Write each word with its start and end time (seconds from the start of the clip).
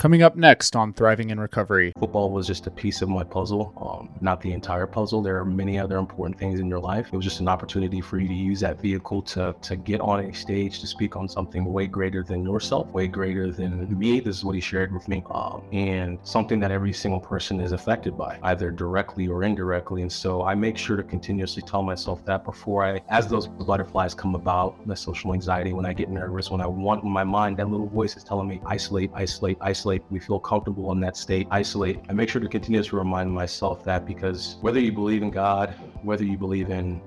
Coming 0.00 0.22
up 0.22 0.36
next 0.36 0.76
on 0.76 0.92
Thriving 0.92 1.30
in 1.30 1.40
Recovery. 1.40 1.92
Football 1.98 2.30
was 2.30 2.46
just 2.46 2.68
a 2.68 2.70
piece 2.70 3.02
of 3.02 3.08
my 3.08 3.24
puzzle, 3.24 3.72
um, 3.84 4.16
not 4.20 4.40
the 4.40 4.52
entire 4.52 4.86
puzzle. 4.86 5.22
There 5.22 5.36
are 5.38 5.44
many 5.44 5.76
other 5.76 5.98
important 5.98 6.38
things 6.38 6.60
in 6.60 6.68
your 6.68 6.78
life. 6.78 7.08
It 7.12 7.16
was 7.16 7.24
just 7.24 7.40
an 7.40 7.48
opportunity 7.48 8.00
for 8.00 8.20
you 8.20 8.28
to 8.28 8.34
use 8.34 8.60
that 8.60 8.80
vehicle 8.80 9.22
to, 9.22 9.56
to 9.60 9.74
get 9.74 10.00
on 10.00 10.20
a 10.20 10.32
stage 10.32 10.78
to 10.82 10.86
speak 10.86 11.16
on 11.16 11.28
something 11.28 11.64
way 11.64 11.88
greater 11.88 12.22
than 12.22 12.44
yourself, 12.44 12.86
way 12.92 13.08
greater 13.08 13.50
than 13.50 13.98
me. 13.98 14.20
This 14.20 14.36
is 14.36 14.44
what 14.44 14.54
he 14.54 14.60
shared 14.60 14.94
with 14.94 15.08
me, 15.08 15.24
um, 15.32 15.64
and 15.72 16.20
something 16.22 16.60
that 16.60 16.70
every 16.70 16.92
single 16.92 17.18
person 17.18 17.60
is 17.60 17.72
affected 17.72 18.16
by, 18.16 18.38
either 18.44 18.70
directly 18.70 19.26
or 19.26 19.42
indirectly. 19.42 20.02
And 20.02 20.12
so 20.12 20.44
I 20.44 20.54
make 20.54 20.78
sure 20.78 20.96
to 20.96 21.02
continuously 21.02 21.62
tell 21.62 21.82
myself 21.82 22.24
that 22.24 22.44
before 22.44 22.84
I, 22.84 23.02
as 23.08 23.26
those 23.26 23.48
butterflies 23.48 24.14
come 24.14 24.36
about, 24.36 24.86
my 24.86 24.94
social 24.94 25.34
anxiety, 25.34 25.72
when 25.72 25.86
I 25.86 25.92
get 25.92 26.08
nervous, 26.08 26.52
when 26.52 26.60
I 26.60 26.68
want 26.68 27.02
in 27.02 27.10
my 27.10 27.24
mind, 27.24 27.56
that 27.56 27.68
little 27.68 27.88
voice 27.88 28.16
is 28.16 28.22
telling 28.22 28.46
me, 28.46 28.60
isolate, 28.64 29.10
isolate, 29.12 29.58
isolate 29.60 29.87
we 30.10 30.18
feel 30.18 30.38
comfortable 30.38 30.92
in 30.92 31.00
that 31.00 31.16
state, 31.16 31.46
isolate. 31.50 32.00
I 32.08 32.12
make 32.12 32.28
sure 32.28 32.40
to 32.40 32.48
continue 32.48 32.82
to 32.82 32.96
remind 32.96 33.32
myself 33.32 33.84
that 33.84 34.06
because 34.06 34.56
whether 34.60 34.80
you 34.80 34.92
believe 34.92 35.22
in 35.22 35.30
God, 35.30 35.74
whether 36.02 36.24
you 36.24 36.36
believe 36.36 36.70
in 36.70 37.00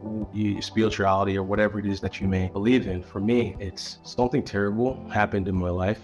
spirituality 0.62 1.38
or 1.38 1.44
whatever 1.44 1.80
it 1.80 1.86
is 1.86 2.00
that 2.02 2.20
you 2.20 2.28
may 2.28 2.50
believe 2.50 2.88
in, 2.88 3.04
for 3.04 3.20
me, 3.20 3.56
it's 3.60 4.00
something 4.04 4.44
terrible 4.44 5.08
happened 5.10 5.48
in 5.48 5.56
my 5.56 5.70
life 5.70 6.02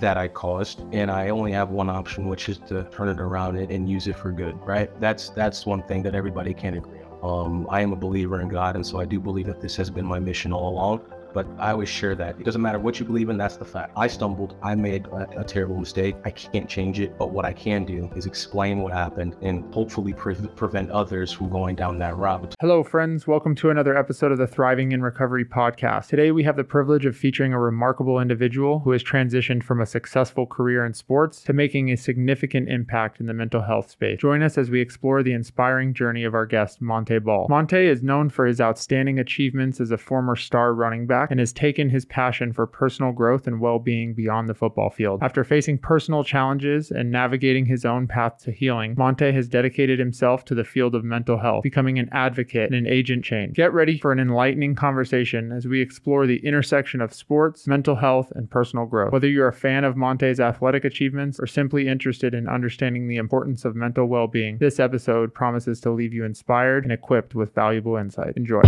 that 0.00 0.16
I 0.16 0.28
caused, 0.28 0.80
and 0.92 1.10
I 1.10 1.28
only 1.28 1.52
have 1.52 1.70
one 1.70 1.90
option, 1.90 2.28
which 2.28 2.48
is 2.48 2.58
to 2.68 2.84
turn 2.84 3.08
it 3.08 3.20
around 3.20 3.56
and 3.58 3.88
use 3.88 4.06
it 4.06 4.16
for 4.16 4.32
good. 4.32 4.58
Right? 4.60 4.88
That's 5.00 5.30
that's 5.30 5.66
one 5.66 5.82
thing 5.82 6.02
that 6.04 6.14
everybody 6.14 6.54
can 6.54 6.74
agree 6.74 7.00
on. 7.00 7.46
Um, 7.46 7.66
I 7.70 7.80
am 7.80 7.92
a 7.92 7.96
believer 7.96 8.40
in 8.40 8.48
God, 8.48 8.76
and 8.76 8.86
so 8.86 8.98
I 8.98 9.04
do 9.04 9.18
believe 9.20 9.46
that 9.46 9.60
this 9.60 9.76
has 9.76 9.90
been 9.90 10.04
my 10.04 10.18
mission 10.18 10.52
all 10.52 10.68
along 10.68 11.00
but 11.34 11.46
I 11.58 11.72
always 11.72 11.88
share 11.88 12.14
that. 12.14 12.38
It 12.38 12.44
doesn't 12.44 12.62
matter 12.62 12.78
what 12.78 13.00
you 13.00 13.04
believe 13.04 13.28
in, 13.28 13.36
that's 13.36 13.56
the 13.56 13.64
fact. 13.64 13.92
I 13.96 14.06
stumbled, 14.06 14.56
I 14.62 14.76
made 14.76 15.06
a, 15.08 15.40
a 15.40 15.44
terrible 15.44 15.76
mistake. 15.76 16.14
I 16.24 16.30
can't 16.30 16.68
change 16.68 17.00
it, 17.00 17.18
but 17.18 17.32
what 17.32 17.44
I 17.44 17.52
can 17.52 17.84
do 17.84 18.08
is 18.14 18.24
explain 18.24 18.78
what 18.78 18.92
happened 18.92 19.36
and 19.42 19.74
hopefully 19.74 20.12
pre- 20.12 20.36
prevent 20.54 20.90
others 20.90 21.32
from 21.32 21.50
going 21.50 21.74
down 21.74 21.98
that 21.98 22.16
route. 22.16 22.54
Hello, 22.60 22.84
friends. 22.84 23.26
Welcome 23.26 23.56
to 23.56 23.70
another 23.70 23.98
episode 23.98 24.30
of 24.30 24.38
the 24.38 24.46
Thriving 24.46 24.92
in 24.92 25.02
Recovery 25.02 25.44
podcast. 25.44 26.06
Today, 26.06 26.30
we 26.30 26.44
have 26.44 26.56
the 26.56 26.64
privilege 26.64 27.04
of 27.04 27.16
featuring 27.16 27.52
a 27.52 27.58
remarkable 27.58 28.20
individual 28.20 28.78
who 28.78 28.92
has 28.92 29.02
transitioned 29.02 29.64
from 29.64 29.80
a 29.80 29.86
successful 29.86 30.46
career 30.46 30.86
in 30.86 30.94
sports 30.94 31.42
to 31.42 31.52
making 31.52 31.90
a 31.90 31.96
significant 31.96 32.68
impact 32.68 33.18
in 33.18 33.26
the 33.26 33.34
mental 33.34 33.62
health 33.62 33.90
space. 33.90 34.20
Join 34.20 34.42
us 34.42 34.56
as 34.56 34.70
we 34.70 34.80
explore 34.80 35.24
the 35.24 35.32
inspiring 35.32 35.94
journey 35.94 36.22
of 36.22 36.34
our 36.34 36.46
guest, 36.46 36.80
Montee 36.80 37.18
Ball. 37.18 37.48
Montee 37.48 37.88
is 37.88 38.04
known 38.04 38.30
for 38.30 38.46
his 38.46 38.60
outstanding 38.60 39.18
achievements 39.18 39.80
as 39.80 39.90
a 39.90 39.98
former 39.98 40.36
star 40.36 40.72
running 40.72 41.06
back 41.06 41.23
and 41.30 41.40
has 41.40 41.52
taken 41.52 41.90
his 41.90 42.04
passion 42.04 42.52
for 42.52 42.66
personal 42.66 43.12
growth 43.12 43.46
and 43.46 43.60
well 43.60 43.78
being 43.78 44.14
beyond 44.14 44.48
the 44.48 44.54
football 44.54 44.90
field. 44.90 45.22
After 45.22 45.44
facing 45.44 45.78
personal 45.78 46.24
challenges 46.24 46.90
and 46.90 47.10
navigating 47.10 47.66
his 47.66 47.84
own 47.84 48.06
path 48.06 48.38
to 48.44 48.52
healing, 48.52 48.94
Montee 48.96 49.32
has 49.32 49.48
dedicated 49.48 49.98
himself 49.98 50.44
to 50.46 50.54
the 50.54 50.64
field 50.64 50.94
of 50.94 51.04
mental 51.04 51.38
health, 51.38 51.62
becoming 51.62 51.98
an 51.98 52.08
advocate 52.12 52.70
and 52.70 52.86
an 52.86 52.86
agent 52.86 53.24
change. 53.24 53.56
Get 53.56 53.72
ready 53.72 53.98
for 53.98 54.12
an 54.12 54.20
enlightening 54.20 54.74
conversation 54.74 55.52
as 55.52 55.66
we 55.66 55.80
explore 55.80 56.26
the 56.26 56.44
intersection 56.44 57.00
of 57.00 57.14
sports, 57.14 57.66
mental 57.66 57.96
health, 57.96 58.32
and 58.34 58.50
personal 58.50 58.86
growth. 58.86 59.12
Whether 59.12 59.28
you're 59.28 59.48
a 59.48 59.52
fan 59.52 59.84
of 59.84 59.96
Montee's 59.96 60.40
athletic 60.40 60.84
achievements 60.84 61.38
or 61.40 61.46
simply 61.46 61.88
interested 61.88 62.34
in 62.34 62.48
understanding 62.48 63.08
the 63.08 63.16
importance 63.16 63.64
of 63.64 63.74
mental 63.74 64.06
well 64.06 64.26
being, 64.26 64.58
this 64.58 64.80
episode 64.80 65.34
promises 65.34 65.80
to 65.80 65.90
leave 65.90 66.12
you 66.12 66.24
inspired 66.24 66.84
and 66.84 66.92
equipped 66.92 67.34
with 67.34 67.54
valuable 67.54 67.96
insight. 67.96 68.34
Enjoy. 68.36 68.62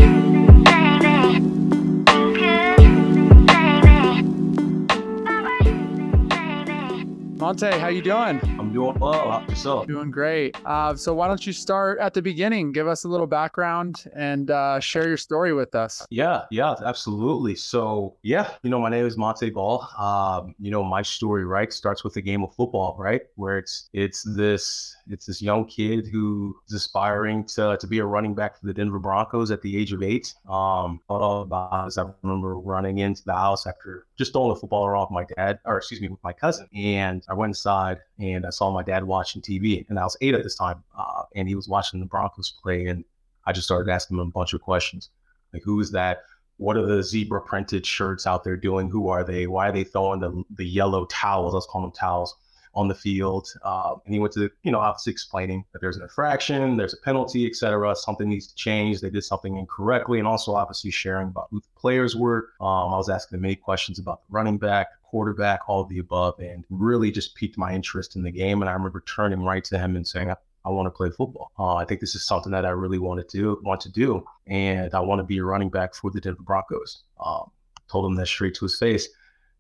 Montee, 7.37 7.79
how 7.79 7.89
you 7.89 8.01
doing? 8.01 8.41
I'm 8.59 8.73
doing 8.73 8.99
well. 8.99 9.31
How 9.31 9.47
yourself? 9.47 9.87
Doing 9.87 10.11
great. 10.11 10.57
Uh, 10.65 10.97
so 10.97 11.13
why 11.13 11.29
don't 11.29 11.47
you 11.47 11.53
start 11.53 11.99
at 11.99 12.15
the 12.15 12.23
beginning? 12.23 12.73
Give 12.73 12.89
us 12.89 13.05
a 13.05 13.09
little 13.09 13.27
background 13.27 14.05
and 14.15 14.51
uh, 14.51 14.81
share 14.81 15.07
your 15.07 15.19
story 15.19 15.53
with 15.53 15.75
us. 15.75 16.07
Yeah, 16.09 16.45
yeah, 16.51 16.75
absolutely. 16.83 17.55
So 17.55 18.17
yeah, 18.23 18.49
you 18.63 18.71
know, 18.71 18.81
my 18.81 18.89
name 18.89 19.05
is 19.05 19.19
Montee 19.19 19.51
Ball. 19.51 19.87
Um, 19.99 20.55
you 20.59 20.71
know, 20.71 20.83
my 20.83 21.03
story 21.03 21.45
right 21.45 21.71
starts 21.71 22.05
with 22.05 22.17
a 22.17 22.23
game 22.23 22.43
of 22.43 22.55
football, 22.55 22.97
right, 22.99 23.21
where 23.35 23.59
it's 23.59 23.91
it's 23.93 24.23
this 24.23 24.96
it's 25.09 25.27
this 25.27 25.41
young 25.41 25.67
kid 25.67 26.07
who 26.07 26.57
is 26.67 26.75
aspiring 26.75 27.45
to, 27.45 27.77
to 27.79 27.87
be 27.87 27.99
a 27.99 28.05
running 28.05 28.35
back 28.35 28.59
for 28.59 28.67
the 28.67 28.75
Denver 28.75 28.99
Broncos 28.99 29.51
at 29.51 29.63
the 29.63 29.77
age 29.77 29.93
of 29.93 30.03
eight. 30.03 30.35
Um, 30.49 31.01
all 31.09 31.43
about 31.43 31.89
is 31.89 31.99
I 31.99 32.07
remember 32.23 32.59
running 32.59 32.99
into 32.99 33.25
the 33.25 33.35
house 33.35 33.67
after 33.67 34.07
just 34.17 34.33
throwing 34.33 34.51
the 34.51 34.57
football 34.57 34.89
with 35.01 35.11
my 35.11 35.25
dad, 35.37 35.59
or 35.65 35.79
excuse 35.79 36.01
me, 36.01 36.09
with 36.09 36.23
my 36.23 36.33
cousin. 36.33 36.69
And 36.75 37.25
I 37.29 37.35
went 37.35 37.51
inside 37.51 37.99
and 38.19 38.47
I 38.47 38.51
saw 38.51 38.71
my 38.71 38.83
dad 38.83 39.05
watching 39.05 39.43
TV. 39.43 39.87
And 39.89 39.99
I 39.99 40.05
was 40.05 40.17
eight 40.21 40.35
at 40.35 40.43
this 40.43 40.57
time. 40.57 40.83
Uh, 40.97 41.23
and 41.35 41.49
he 41.49 41.55
was 41.55 41.69
watching 41.69 42.01
the 42.01 42.07
Broncos 42.07 42.55
play. 42.63 42.87
And 42.87 43.05
I 43.45 43.53
just 43.53 43.67
started 43.67 43.91
asking 43.91 44.17
him 44.17 44.29
a 44.29 44.31
bunch 44.31 44.53
of 44.53 44.61
questions 44.61 45.11
like, 45.53 45.63
who 45.63 45.81
is 45.81 45.91
that? 45.93 46.23
What 46.59 46.77
are 46.77 46.87
the 46.87 47.03
zebra 47.03 47.43
printed 47.43 47.85
shirts 47.85 48.27
out 48.27 48.45
there 48.45 48.57
doing? 48.57 48.89
Who 48.89 49.09
are 49.09 49.25
they? 49.25 49.47
Why 49.47 49.69
are 49.69 49.73
they 49.73 49.85
throwing 49.85 50.21
the, 50.21 50.43
the 50.57 50.65
yellow 50.65 51.05
towels? 51.07 51.55
Let's 51.55 51.67
call 51.67 51.83
them 51.83 51.93
towels 51.93 52.35
on 52.77 52.87
the 52.87 52.95
field. 52.95 53.49
Uh, 53.65 53.95
and 54.05 54.15
he 54.15 54.21
went 54.21 54.35
to, 54.35 54.51
you 54.63 54.71
know, 54.71 54.79
obviously 54.79 55.11
explaining 55.11 55.65
that 55.73 55.81
there's 55.81 55.97
an 55.97 56.03
infraction, 56.03 56.77
there's 56.77 56.93
a 56.93 56.99
penalty, 56.99 57.47
et 57.47 57.57
cetera. 57.57 57.97
Something 57.97 58.29
needs 58.29 58.47
to 58.49 58.55
change. 58.55 59.01
They 59.01 59.11
did 59.11 59.25
something 59.25 59.57
incorrectly, 59.57 60.19
and 60.19 60.29
also 60.29 60.55
obviously 60.55 60.91
sharing 60.91 61.29
about 61.29 61.49
who 61.51 61.61
the 61.61 61.81
players 61.81 62.15
were. 62.15 62.51
Um, 62.61 62.93
I 62.93 62.97
was 62.97 63.09
asking 63.09 63.37
him 63.37 63.43
many 63.43 63.57
questions 63.57 63.99
about 63.99 64.21
the 64.21 64.27
running 64.31 64.59
back, 64.59 64.89
quarterback, 65.03 65.61
all 65.69 65.81
of 65.81 65.89
the 65.89 66.01
above, 66.01 66.39
and 66.39 66.65
really 66.69 67.11
just 67.11 67.35
piqued 67.35 67.59
my 67.59 67.73
interest 67.73 68.15
in 68.15 68.23
the 68.23 68.31
game. 68.31 68.61
And 68.61 68.69
I 68.69 68.75
remember 68.75 69.03
turning 69.07 69.43
right 69.43 69.65
to 69.65 69.79
him 69.79 69.97
and 69.97 70.07
saying, 70.07 70.31
I 70.31 70.69
want 70.69 70.87
to 70.87 70.91
play 70.91 71.09
football. 71.09 71.53
Uh, 71.59 71.77
I 71.77 71.87
think 71.87 72.01
this 72.01 72.15
is 72.15 72.27
something 72.27 72.53
that 72.53 72.67
I 72.67 72.71
really 72.71 72.99
want 72.99 73.27
to 73.27 73.39
do, 73.39 73.59
want 73.63 73.81
to 73.83 73.91
do, 73.91 74.23
and 74.49 74.93
I 74.95 75.01
want 75.01 75.21
to 75.21 75.25
be 75.25 75.39
a 75.39 75.45
running 75.45 75.71
back 75.71 75.95
for 75.95 76.11
the 76.11 76.21
Denver 76.21 76.43
Broncos. 76.43 77.05
Um, 77.25 77.51
told 77.89 78.05
him 78.05 78.17
that 78.17 78.27
straight 78.27 78.55
to 78.57 78.65
his 78.67 78.79
face, 78.79 79.09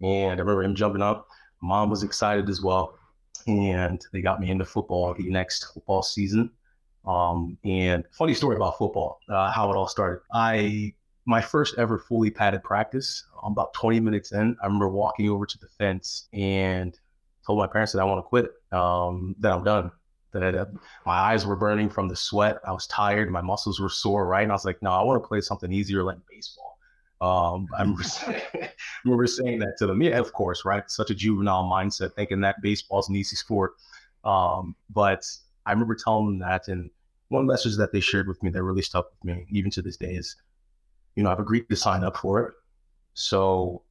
and 0.02 0.38
I 0.38 0.42
remember 0.42 0.64
him 0.64 0.74
jumping 0.74 1.02
up. 1.02 1.28
Mom 1.62 1.88
was 1.88 2.02
excited 2.02 2.50
as 2.50 2.60
well 2.60 2.98
and 3.46 4.04
they 4.12 4.20
got 4.20 4.40
me 4.40 4.50
into 4.50 4.64
football 4.64 5.14
the 5.14 5.28
next 5.30 5.72
football 5.72 6.02
season. 6.02 6.50
Um, 7.06 7.56
and 7.64 8.04
funny 8.10 8.34
story 8.34 8.56
about 8.56 8.78
football, 8.78 9.20
uh, 9.28 9.50
how 9.50 9.70
it 9.70 9.76
all 9.76 9.86
started. 9.86 10.22
I 10.32 10.92
my 11.26 11.40
first 11.40 11.74
ever 11.78 11.98
fully 11.98 12.30
padded 12.30 12.62
practice. 12.62 13.24
I'm 13.42 13.52
about 13.52 13.74
20 13.74 14.00
minutes 14.00 14.32
in. 14.32 14.56
I 14.62 14.66
remember 14.66 14.88
walking 14.88 15.28
over 15.28 15.44
to 15.44 15.58
the 15.58 15.68
fence 15.78 16.28
and 16.32 16.98
told 17.44 17.58
my 17.58 17.66
parents 17.66 17.92
that 17.92 18.00
I 18.00 18.04
want 18.04 18.18
to 18.18 18.22
quit. 18.22 18.50
Um, 18.72 19.34
that 19.40 19.52
I'm 19.52 19.64
done. 19.64 19.90
That 20.32 20.42
I, 20.42 20.64
my 21.04 21.14
eyes 21.14 21.46
were 21.46 21.56
burning 21.56 21.88
from 21.90 22.08
the 22.08 22.16
sweat. 22.16 22.58
I 22.66 22.72
was 22.72 22.86
tired. 22.86 23.30
My 23.30 23.40
muscles 23.40 23.80
were 23.80 23.88
sore. 23.88 24.26
Right, 24.26 24.42
and 24.42 24.52
I 24.52 24.54
was 24.54 24.64
like, 24.64 24.82
no, 24.82 24.90
I 24.90 25.02
want 25.02 25.22
to 25.22 25.26
play 25.26 25.40
something 25.40 25.72
easier 25.72 26.02
like 26.02 26.18
baseball. 26.30 26.75
Um, 27.20 27.68
I 27.76 27.82
remember, 27.82 28.02
saying, 28.04 28.42
I 28.54 28.70
remember 29.04 29.26
saying 29.26 29.58
that 29.60 29.76
to 29.78 29.86
them. 29.86 30.02
Yeah, 30.02 30.18
of 30.18 30.32
course, 30.32 30.64
right? 30.64 30.88
Such 30.90 31.10
a 31.10 31.14
juvenile 31.14 31.64
mindset, 31.64 32.14
thinking 32.14 32.40
that 32.42 32.60
baseball's 32.62 33.08
an 33.08 33.16
easy 33.16 33.36
sport. 33.36 33.74
Um, 34.24 34.74
but 34.90 35.24
I 35.64 35.72
remember 35.72 35.94
telling 35.94 36.26
them 36.26 36.38
that, 36.40 36.68
and 36.68 36.90
one 37.28 37.46
message 37.46 37.76
that 37.76 37.92
they 37.92 38.00
shared 38.00 38.28
with 38.28 38.42
me 38.42 38.50
that 38.50 38.62
really 38.62 38.82
stuck 38.82 39.10
with 39.10 39.24
me, 39.24 39.46
even 39.50 39.70
to 39.72 39.82
this 39.82 39.96
day, 39.96 40.14
is, 40.14 40.36
you 41.14 41.22
know, 41.22 41.30
I've 41.30 41.40
agreed 41.40 41.68
to 41.68 41.76
sign 41.76 42.04
up 42.04 42.16
for 42.16 42.42
it. 42.42 42.54
So 43.14 43.82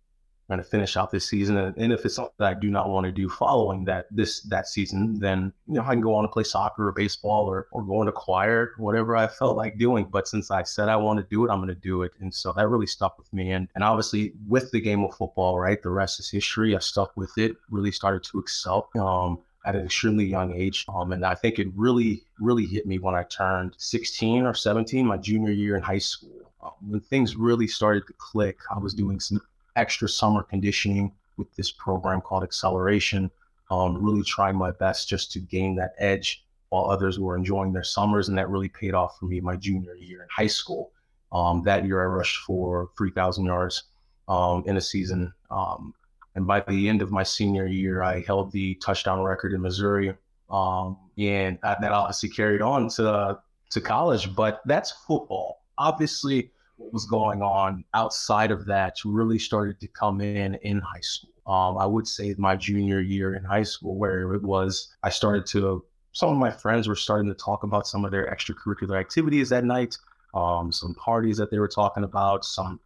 going 0.48 0.60
to 0.60 0.64
finish 0.64 0.96
out 0.96 1.12
this 1.12 1.28
season. 1.28 1.58
And, 1.58 1.76
and, 1.78 1.94
if 1.94 2.06
it's 2.06 2.16
something 2.16 2.34
that 2.40 2.58
I 2.58 2.60
do 2.60 2.70
not 2.70 2.90
want 2.90 3.06
to 3.06 3.12
do 3.12 3.28
following 3.30 3.86
that 3.86 4.08
this 4.12 4.42
that 4.42 4.68
season, 4.68 5.20
then 5.20 5.52
you 5.68 5.76
know 5.76 5.82
I 5.84 5.94
can 5.94 6.02
go 6.02 6.14
on 6.16 6.24
to 6.24 6.28
play 6.28 6.44
soccer 6.44 6.88
or 6.88 6.92
baseball 6.92 7.46
or 7.46 7.68
or 7.72 7.84
go 7.84 8.02
into 8.02 8.12
choir, 8.12 8.74
whatever 8.78 9.16
I 9.16 9.28
felt 9.28 9.58
like 9.58 9.78
doing. 9.78 10.06
But 10.06 10.28
since 10.28 10.52
I 10.52 10.64
said 10.64 10.90
I 10.90 10.96
want 10.96 11.20
to 11.20 11.26
do 11.30 11.46
it, 11.46 11.52
I'm 11.52 11.60
going 11.60 11.70
to 11.70 11.76
do 11.76 12.04
it. 12.04 12.12
And 12.20 12.34
so 12.34 12.54
that 12.54 12.68
really 12.68 12.88
stuck 12.88 13.18
with 13.18 13.32
me. 13.34 13.52
And 13.52 13.68
and 13.76 13.84
obviously 13.84 14.34
with 14.48 14.72
the 14.72 14.82
game 14.82 15.04
of 15.04 15.16
football, 15.16 15.60
right, 15.60 15.82
the 15.82 15.90
rest 15.90 16.20
is 16.20 16.30
history. 16.30 16.76
I 16.76 16.80
stuck 16.80 17.16
with 17.18 17.38
it. 17.38 17.56
Really 17.70 17.92
started 17.92 18.24
to 18.24 18.40
excel. 18.40 18.90
Um, 19.00 19.40
at 19.66 19.76
an 19.76 19.84
extremely 19.84 20.26
young 20.26 20.54
age. 20.54 20.86
Um, 20.88 21.12
and 21.12 21.26
I 21.26 21.34
think 21.34 21.58
it 21.58 21.68
really, 21.76 22.22
really 22.40 22.68
hit 22.68 22.86
me 22.86 23.00
when 23.00 23.16
I 23.16 23.24
turned 23.24 23.74
16 23.78 24.46
or 24.46 24.54
17, 24.54 25.06
my 25.06 25.18
junior 25.18 25.52
year 25.52 25.76
in 25.76 25.82
high 25.82 25.98
school. 25.98 26.52
Um, 26.62 26.72
when 26.88 27.02
things 27.02 27.36
really 27.36 27.68
started 27.68 28.06
to 28.08 28.14
click, 28.20 28.60
I 28.74 28.78
was 28.78 28.94
doing 28.94 29.20
some 29.20 29.42
extra 29.76 30.08
summer 30.08 30.44
conditioning 30.44 31.12
with 31.38 31.54
this 31.56 31.72
program 31.72 32.22
called 32.22 32.44
Acceleration. 32.44 33.32
Um, 33.72 34.04
really 34.04 34.24
trying 34.24 34.56
my 34.56 34.72
best 34.72 35.10
just 35.10 35.32
to 35.32 35.40
gain 35.40 35.76
that 35.76 35.96
edge 35.98 36.46
while 36.70 36.86
others 36.90 37.20
were 37.20 37.36
enjoying 37.36 37.74
their 37.74 37.84
summers. 37.84 38.30
And 38.30 38.38
that 38.38 38.50
really 38.50 38.70
paid 38.70 38.94
off 38.94 39.18
for 39.20 39.26
me 39.26 39.40
my 39.40 39.56
junior 39.56 39.96
year 39.96 40.22
in 40.22 40.28
high 40.30 40.48
school. 40.48 40.92
Um, 41.32 41.64
that 41.64 41.86
year, 41.86 42.02
I 42.02 42.06
rushed 42.06 42.44
for 42.44 42.90
3,000 42.98 43.46
yards 43.46 43.84
um, 44.28 44.64
in 44.68 44.78
a 44.78 44.82
season. 44.82 45.34
Um, 45.50 45.94
and 46.36 46.46
by 46.46 46.62
the 46.62 46.90
end 46.90 47.02
of 47.02 47.12
my 47.12 47.24
senior 47.24 47.66
year, 47.66 48.04
I 48.04 48.22
held 48.22 48.52
the 48.52 48.76
touchdown 48.76 49.22
record 49.22 49.54
in 49.54 49.62
Missouri. 49.62 50.14
Um, 50.50 50.98
and 51.18 51.58
that, 51.64 51.82
that 51.82 51.92
obviously 51.92 52.30
carried 52.30 52.62
on 52.62 52.90
to, 52.90 53.40
to 53.72 53.82
college, 53.82 54.36
but 54.36 54.62
that's 54.66 54.92
football. 54.92 55.64
Obviously, 55.78 56.52
what 56.78 56.94
was 56.94 57.06
going 57.06 57.42
on 57.42 57.84
outside 57.94 58.52
of 58.52 58.66
that 58.66 58.98
really 59.06 59.40
started 59.40 59.80
to 59.80 59.88
come 59.88 60.22
in 60.22 60.56
in 60.56 60.80
high 60.80 61.02
school. 61.02 61.32
Um, 61.48 61.78
I 61.78 61.86
would 61.86 62.08
say 62.08 62.36
my 62.38 62.56
junior 62.56 63.02
year 63.02 63.36
in 63.36 63.44
high 63.44 63.64
school, 63.64 63.96
where 63.96 64.34
it 64.34 64.42
was, 64.42 64.96
I 65.04 65.10
started 65.10 65.46
to, 65.48 65.84
some 66.12 66.30
of 66.30 66.38
my 66.38 66.52
friends 66.52 66.88
were 66.88 66.96
starting 66.96 67.28
to 67.30 67.36
talk 67.36 67.64
about 67.64 67.88
some 67.88 68.04
of 68.04 68.12
their 68.12 68.26
extracurricular 68.34 69.00
activities 69.00 69.50
that 69.50 69.64
night, 69.64 69.98
um, 70.34 70.72
some 70.72 70.96
parties 70.96 71.38
that 71.38 71.52
they 71.52 71.60
were 71.60 71.68
talking 71.68 72.04
about, 72.04 72.46
some 72.46 72.80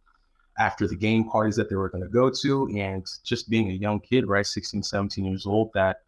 after 0.58 0.86
the 0.86 0.96
game 0.96 1.24
parties 1.24 1.56
that 1.56 1.70
they 1.70 1.76
were 1.76 1.88
going 1.88 2.04
to 2.04 2.10
go 2.10 2.30
to. 2.30 2.68
And 2.76 3.06
just 3.24 3.48
being 3.48 3.70
a 3.70 3.74
young 3.74 3.98
kid, 3.98 4.26
right, 4.26 4.46
16, 4.46 4.82
17 4.82 5.24
years 5.24 5.46
old, 5.46 5.70
that 5.74 6.02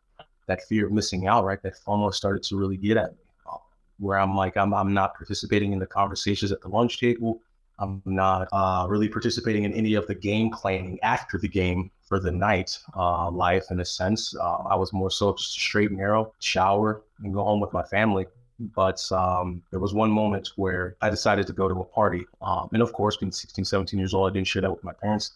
that 0.47 0.63
fear 0.65 0.87
of 0.87 0.93
missing 0.93 1.27
out, 1.27 1.45
right, 1.45 1.63
that 1.63 1.75
FOMO 1.87 2.13
started 2.13 2.43
to 2.43 2.57
really 2.57 2.77
get 2.77 2.97
at 2.97 3.13
me. 3.13 3.19
Um, 3.51 3.59
where 3.99 4.19
I'm 4.19 4.37
like, 4.37 4.57
I'm, 4.57 4.75
I'm 4.75 4.93
not 4.93 5.15
participating 5.15 5.73
in 5.73 5.79
the 5.79 5.87
conversations 5.87 6.53
at 6.53 6.61
the 6.61 6.69
lunch 6.69 6.99
table. 6.99 7.41
I'm 7.83 8.01
not 8.05 8.49
uh, 8.53 8.87
really 8.89 9.09
participating 9.09 9.65
in 9.65 9.73
any 9.73 9.95
of 9.95 10.07
the 10.07 10.15
game 10.15 10.51
planning 10.51 11.01
after 11.03 11.37
the 11.37 11.49
game 11.49 11.91
for 12.05 12.21
the 12.21 12.31
night 12.31 12.79
uh, 12.97 13.29
life 13.31 13.65
in 13.71 13.81
a 13.81 13.85
sense. 13.85 14.37
Uh, 14.37 14.59
I 14.71 14.77
was 14.77 14.93
more 14.93 15.11
so 15.11 15.35
just 15.35 15.51
straight 15.51 15.91
and 15.91 15.99
narrow, 15.99 16.33
shower 16.39 17.03
and 17.25 17.35
go 17.35 17.43
home 17.43 17.61
with 17.61 17.73
my 17.73 17.83
family. 17.83 18.27
But 18.77 19.01
um, 19.11 19.63
there 19.73 19.81
was 19.81 19.93
one 19.95 20.13
moment 20.13 20.51
where 20.55 20.95
I 21.01 21.11
decided 21.11 21.49
to 21.49 21.53
go 21.53 21.67
to 21.67 21.81
a 21.81 21.85
party. 21.85 22.25
Um, 22.41 22.69
and 22.73 22.83
of 22.83 22.93
course, 22.93 23.17
being 23.17 23.33
16, 23.33 23.65
17 23.65 23.99
years 23.99 24.15
old, 24.15 24.31
I 24.31 24.33
didn't 24.33 24.47
share 24.47 24.63
that 24.63 24.71
with 24.71 24.85
my 24.85 24.93
parents. 24.93 25.33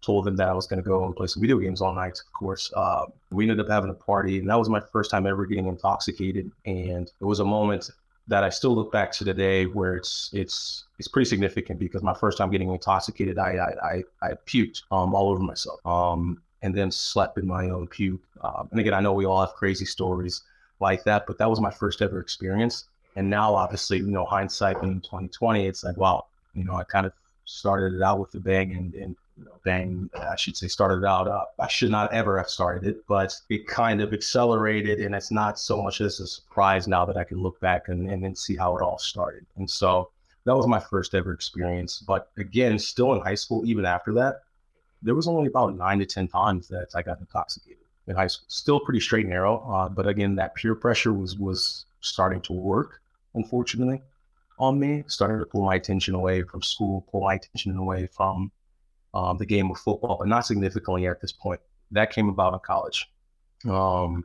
Told 0.00 0.24
them 0.24 0.36
that 0.36 0.48
I 0.48 0.54
was 0.54 0.66
going 0.66 0.82
to 0.82 0.88
go 0.88 1.04
and 1.04 1.14
play 1.14 1.26
some 1.26 1.42
video 1.42 1.58
games 1.58 1.82
all 1.82 1.94
night, 1.94 2.18
of 2.26 2.32
course. 2.32 2.72
Uh, 2.74 3.04
we 3.30 3.44
ended 3.44 3.60
up 3.60 3.68
having 3.68 3.90
a 3.90 3.94
party, 3.94 4.38
and 4.38 4.48
that 4.48 4.58
was 4.58 4.70
my 4.70 4.80
first 4.80 5.10
time 5.10 5.26
ever 5.26 5.44
getting 5.44 5.66
intoxicated. 5.66 6.50
And 6.64 7.12
it 7.20 7.24
was 7.24 7.40
a 7.40 7.44
moment 7.44 7.90
that 8.30 8.44
I 8.44 8.48
still 8.48 8.74
look 8.74 8.92
back 8.92 9.10
to 9.12 9.24
today 9.24 9.66
where 9.66 9.96
it's 9.96 10.30
it's 10.32 10.84
it's 10.98 11.08
pretty 11.08 11.28
significant 11.28 11.78
because 11.78 12.02
my 12.02 12.14
first 12.14 12.38
time 12.38 12.50
getting 12.50 12.70
intoxicated, 12.70 13.38
I 13.38 13.50
I 13.50 13.86
I, 13.86 14.02
I 14.22 14.32
puked 14.46 14.82
um, 14.90 15.14
all 15.14 15.30
over 15.30 15.42
myself, 15.42 15.84
um, 15.84 16.40
and 16.62 16.74
then 16.74 16.90
slept 16.90 17.38
in 17.38 17.46
my 17.46 17.68
own 17.70 17.88
puke. 17.88 18.22
Um, 18.40 18.68
and 18.70 18.80
again, 18.80 18.94
I 18.94 19.00
know 19.00 19.12
we 19.12 19.26
all 19.26 19.40
have 19.40 19.54
crazy 19.54 19.84
stories 19.84 20.42
like 20.78 21.04
that, 21.04 21.26
but 21.26 21.38
that 21.38 21.50
was 21.50 21.60
my 21.60 21.70
first 21.70 22.00
ever 22.00 22.20
experience. 22.20 22.84
And 23.16 23.28
now, 23.28 23.54
obviously, 23.54 23.98
you 23.98 24.06
know, 24.06 24.24
hindsight 24.24 24.80
being 24.80 25.00
2020, 25.00 25.66
it's 25.66 25.82
like, 25.82 25.96
wow, 25.96 26.26
you 26.54 26.64
know, 26.64 26.74
I 26.76 26.84
kind 26.84 27.06
of 27.06 27.12
started 27.50 27.94
it 27.94 28.02
out 28.02 28.20
with 28.20 28.34
a 28.34 28.40
bang 28.40 28.72
and, 28.72 28.94
and 28.94 29.16
bang, 29.64 30.08
I 30.14 30.36
should 30.36 30.56
say, 30.56 30.68
started 30.68 31.04
out 31.04 31.28
up. 31.28 31.54
I 31.58 31.68
should 31.68 31.90
not 31.90 32.12
ever 32.12 32.38
have 32.38 32.48
started 32.48 32.88
it, 32.88 33.06
but 33.06 33.34
it 33.48 33.66
kind 33.66 34.00
of 34.00 34.12
accelerated. 34.12 35.00
And 35.00 35.14
it's 35.14 35.30
not 35.30 35.58
so 35.58 35.82
much 35.82 36.00
as 36.00 36.20
a 36.20 36.26
surprise 36.26 36.86
now 36.86 37.04
that 37.04 37.16
I 37.16 37.24
can 37.24 37.42
look 37.42 37.60
back 37.60 37.88
and, 37.88 38.10
and 38.10 38.22
then 38.22 38.34
see 38.34 38.56
how 38.56 38.76
it 38.76 38.82
all 38.82 38.98
started. 38.98 39.46
And 39.56 39.68
so 39.68 40.10
that 40.44 40.56
was 40.56 40.66
my 40.66 40.80
first 40.80 41.14
ever 41.14 41.32
experience. 41.32 41.98
But 41.98 42.30
again, 42.36 42.78
still 42.78 43.12
in 43.14 43.20
high 43.20 43.34
school, 43.34 43.66
even 43.66 43.84
after 43.84 44.12
that, 44.14 44.42
there 45.02 45.14
was 45.14 45.28
only 45.28 45.48
about 45.48 45.76
nine 45.76 45.98
to 45.98 46.06
10 46.06 46.28
times 46.28 46.68
that 46.68 46.88
I 46.94 47.02
got 47.02 47.20
intoxicated 47.20 47.78
in 48.06 48.16
high 48.16 48.26
school. 48.26 48.46
Still 48.48 48.80
pretty 48.80 49.00
straight 49.00 49.24
and 49.24 49.30
narrow. 49.30 49.58
Uh, 49.70 49.88
but 49.88 50.06
again, 50.06 50.36
that 50.36 50.54
peer 50.54 50.74
pressure 50.74 51.12
was, 51.12 51.38
was 51.38 51.86
starting 52.00 52.40
to 52.42 52.52
work, 52.52 53.00
unfortunately, 53.34 54.02
on 54.60 54.78
me. 54.78 55.04
Starting 55.06 55.38
to 55.38 55.46
pull 55.46 55.64
my 55.64 55.74
attention 55.74 56.14
away 56.14 56.42
from 56.42 56.62
school, 56.62 57.06
pull 57.10 57.22
my 57.22 57.34
attention 57.34 57.76
away 57.76 58.06
from 58.06 58.52
um, 59.14 59.38
the 59.38 59.46
game 59.46 59.70
of 59.70 59.78
football, 59.78 60.16
but 60.18 60.28
not 60.28 60.46
significantly 60.46 61.06
at 61.06 61.20
this 61.20 61.32
point. 61.32 61.60
That 61.90 62.12
came 62.12 62.28
about 62.28 62.54
in 62.54 62.60
college. 62.60 63.10
Um, 63.68 64.24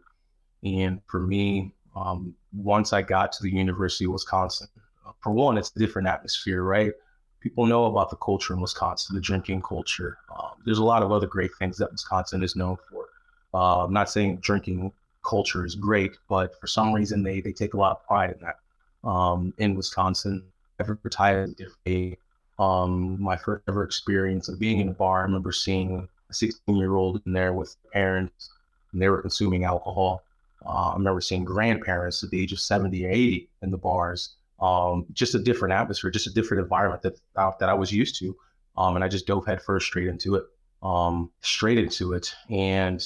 and 0.63 1.01
for 1.07 1.19
me, 1.19 1.71
um, 1.95 2.35
once 2.53 2.93
I 2.93 3.01
got 3.01 3.31
to 3.33 3.43
the 3.43 3.51
University 3.51 4.05
of 4.05 4.11
Wisconsin, 4.11 4.67
uh, 5.05 5.11
for 5.21 5.31
one, 5.31 5.57
it's 5.57 5.71
a 5.75 5.79
different 5.79 6.07
atmosphere, 6.07 6.63
right? 6.63 6.91
People 7.39 7.65
know 7.65 7.85
about 7.85 8.09
the 8.09 8.15
culture 8.17 8.53
in 8.53 8.61
Wisconsin, 8.61 9.15
the 9.15 9.21
drinking 9.21 9.61
culture. 9.61 10.17
Um, 10.35 10.51
there's 10.65 10.79
a 10.79 10.83
lot 10.83 11.03
of 11.03 11.11
other 11.11 11.27
great 11.27 11.51
things 11.57 11.77
that 11.77 11.91
Wisconsin 11.91 12.43
is 12.43 12.55
known 12.55 12.77
for. 12.89 13.07
Uh, 13.53 13.85
I'm 13.85 13.93
not 13.93 14.09
saying 14.09 14.37
drinking 14.37 14.91
culture 15.23 15.65
is 15.65 15.75
great, 15.75 16.17
but 16.27 16.59
for 16.59 16.67
some 16.67 16.93
reason 16.93 17.23
they 17.23 17.41
they 17.41 17.51
take 17.51 17.73
a 17.73 17.77
lot 17.77 17.91
of 17.91 18.05
pride 18.05 18.31
in 18.31 18.39
that. 18.41 18.59
Um, 19.05 19.53
in 19.57 19.75
Wisconsin, 19.75 20.43
advertised 20.79 21.61
a 21.87 22.17
um, 22.57 23.21
my 23.21 23.35
first 23.35 23.63
ever 23.67 23.83
experience 23.83 24.47
of 24.47 24.59
being 24.59 24.79
in 24.79 24.89
a 24.89 24.93
bar. 24.93 25.19
I 25.19 25.23
remember 25.23 25.51
seeing 25.51 26.07
a 26.29 26.33
16 26.33 26.75
year 26.75 26.95
old 26.95 27.21
in 27.25 27.33
there 27.33 27.53
with 27.53 27.75
parents, 27.91 28.51
and 28.91 29.01
they 29.01 29.09
were 29.09 29.21
consuming 29.21 29.65
alcohol. 29.65 30.23
Uh, 30.65 30.89
I 30.89 30.93
remember 30.93 31.21
seeing 31.21 31.43
grandparents 31.43 32.23
at 32.23 32.29
the 32.29 32.41
age 32.41 32.53
of 32.53 32.59
70 32.59 33.05
or 33.05 33.09
80 33.09 33.49
in 33.61 33.71
the 33.71 33.77
bars. 33.77 34.35
Um, 34.61 35.05
just 35.11 35.35
a 35.35 35.39
different 35.39 35.73
atmosphere, 35.73 36.09
just 36.09 36.27
a 36.27 36.33
different 36.33 36.63
environment 36.63 37.01
that 37.01 37.19
uh, 37.35 37.51
that 37.59 37.67
I 37.67 37.73
was 37.73 37.91
used 37.91 38.17
to, 38.19 38.35
um, 38.77 38.95
and 38.95 39.03
I 39.03 39.09
just 39.09 39.27
dove 39.27 39.45
headfirst 39.45 39.85
straight 39.85 40.07
into 40.07 40.35
it, 40.35 40.45
um, 40.81 41.29
straight 41.41 41.77
into 41.77 42.13
it. 42.13 42.33
And 42.49 43.05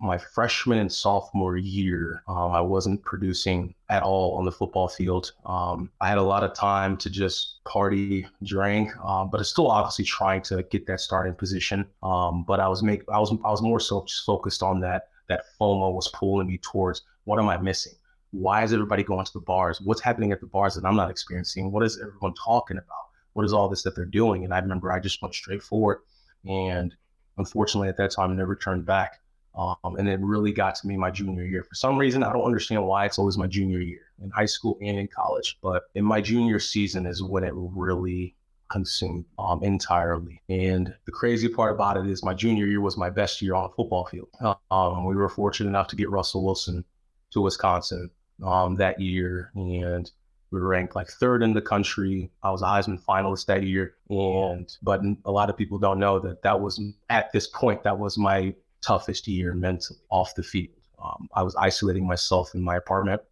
my 0.00 0.16
freshman 0.16 0.78
and 0.78 0.90
sophomore 0.90 1.58
year, 1.58 2.22
um, 2.26 2.52
I 2.52 2.60
wasn't 2.60 3.02
producing 3.02 3.74
at 3.90 4.02
all 4.02 4.36
on 4.38 4.46
the 4.46 4.52
football 4.52 4.88
field. 4.88 5.32
Um, 5.44 5.90
I 6.00 6.08
had 6.08 6.16
a 6.16 6.22
lot 6.22 6.42
of 6.42 6.54
time 6.54 6.96
to 6.98 7.10
just 7.10 7.62
party, 7.64 8.26
drink, 8.42 8.96
um, 9.04 9.28
but 9.30 9.44
still 9.44 9.70
obviously 9.70 10.06
trying 10.06 10.40
to 10.42 10.62
get 10.64 10.86
that 10.86 11.00
starting 11.00 11.34
position. 11.34 11.84
Um, 12.02 12.44
but 12.44 12.60
I 12.60 12.68
was 12.68 12.82
make 12.82 13.02
I 13.12 13.18
was 13.18 13.30
I 13.44 13.50
was 13.50 13.60
more 13.60 13.78
so 13.78 14.04
just 14.06 14.24
focused 14.24 14.62
on 14.62 14.80
that. 14.80 15.08
That 15.28 15.44
FOMO 15.60 15.92
was 15.92 16.08
pulling 16.08 16.48
me 16.48 16.58
towards 16.58 17.02
what 17.24 17.38
am 17.38 17.48
I 17.48 17.58
missing? 17.58 17.92
Why 18.32 18.64
is 18.64 18.72
everybody 18.72 19.02
going 19.02 19.26
to 19.26 19.32
the 19.32 19.40
bars? 19.40 19.80
What's 19.80 20.00
happening 20.00 20.32
at 20.32 20.40
the 20.40 20.46
bars 20.46 20.74
that 20.74 20.84
I'm 20.84 20.96
not 20.96 21.10
experiencing? 21.10 21.70
What 21.70 21.84
is 21.84 22.00
everyone 22.00 22.34
talking 22.34 22.78
about? 22.78 23.10
What 23.34 23.44
is 23.44 23.52
all 23.52 23.68
this 23.68 23.82
that 23.82 23.94
they're 23.94 24.06
doing? 24.06 24.44
And 24.44 24.54
I 24.54 24.58
remember 24.58 24.90
I 24.90 24.98
just 24.98 25.20
went 25.20 25.34
straight 25.34 25.62
forward, 25.62 25.98
and 26.46 26.94
unfortunately 27.36 27.88
at 27.88 27.96
that 27.98 28.12
time 28.12 28.34
never 28.34 28.56
turned 28.56 28.86
back. 28.86 29.20
Um, 29.54 29.96
and 29.98 30.08
it 30.08 30.20
really 30.20 30.52
got 30.52 30.74
to 30.76 30.86
me 30.86 30.96
my 30.96 31.10
junior 31.10 31.44
year. 31.44 31.64
For 31.64 31.74
some 31.74 31.98
reason, 31.98 32.22
I 32.22 32.32
don't 32.32 32.44
understand 32.44 32.86
why 32.86 33.06
it's 33.06 33.18
always 33.18 33.36
my 33.36 33.46
junior 33.46 33.80
year 33.80 34.12
in 34.22 34.30
high 34.30 34.46
school 34.46 34.78
and 34.80 34.98
in 34.98 35.08
college. 35.08 35.58
But 35.62 35.84
in 35.94 36.04
my 36.04 36.20
junior 36.20 36.58
season 36.60 37.06
is 37.06 37.22
when 37.22 37.44
it 37.44 37.52
really 37.54 38.36
consumed 38.70 39.24
um, 39.38 39.62
entirely. 39.62 40.40
And 40.48 40.94
the 41.04 41.12
crazy 41.12 41.48
part 41.48 41.74
about 41.74 41.96
it 41.96 42.06
is 42.06 42.22
my 42.22 42.34
junior 42.34 42.66
year 42.66 42.80
was 42.80 42.96
my 42.96 43.10
best 43.10 43.42
year 43.42 43.54
on 43.54 43.64
the 43.64 43.74
football 43.74 44.06
field. 44.06 44.28
Um, 44.70 45.04
we 45.04 45.16
were 45.16 45.28
fortunate 45.28 45.68
enough 45.68 45.88
to 45.88 45.96
get 45.96 46.08
Russell 46.08 46.44
Wilson 46.44 46.84
to 47.32 47.40
Wisconsin 47.40 48.10
um, 48.42 48.76
that 48.76 49.00
year. 49.00 49.50
And 49.56 50.10
we 50.52 50.60
were 50.60 50.68
ranked 50.68 50.96
like 50.96 51.08
third 51.08 51.42
in 51.42 51.52
the 51.52 51.60
country. 51.60 52.30
I 52.42 52.50
was 52.50 52.62
a 52.62 52.66
Heisman 52.66 53.02
finalist 53.02 53.46
that 53.46 53.64
year. 53.64 53.94
And, 54.08 54.72
but 54.82 55.00
a 55.24 55.30
lot 55.30 55.50
of 55.50 55.56
people 55.56 55.78
don't 55.78 55.98
know 55.98 56.18
that 56.20 56.42
that 56.42 56.60
was 56.60 56.80
at 57.08 57.32
this 57.32 57.48
point, 57.48 57.82
that 57.82 57.98
was 57.98 58.16
my 58.16 58.54
toughest 58.82 59.26
year 59.28 59.54
mentally 59.54 59.98
off 60.10 60.34
the 60.34 60.42
field. 60.42 60.74
Um, 61.02 61.28
I 61.34 61.42
was 61.42 61.56
isolating 61.56 62.06
myself 62.06 62.54
in 62.54 62.62
my 62.62 62.76
apartment. 62.76 63.22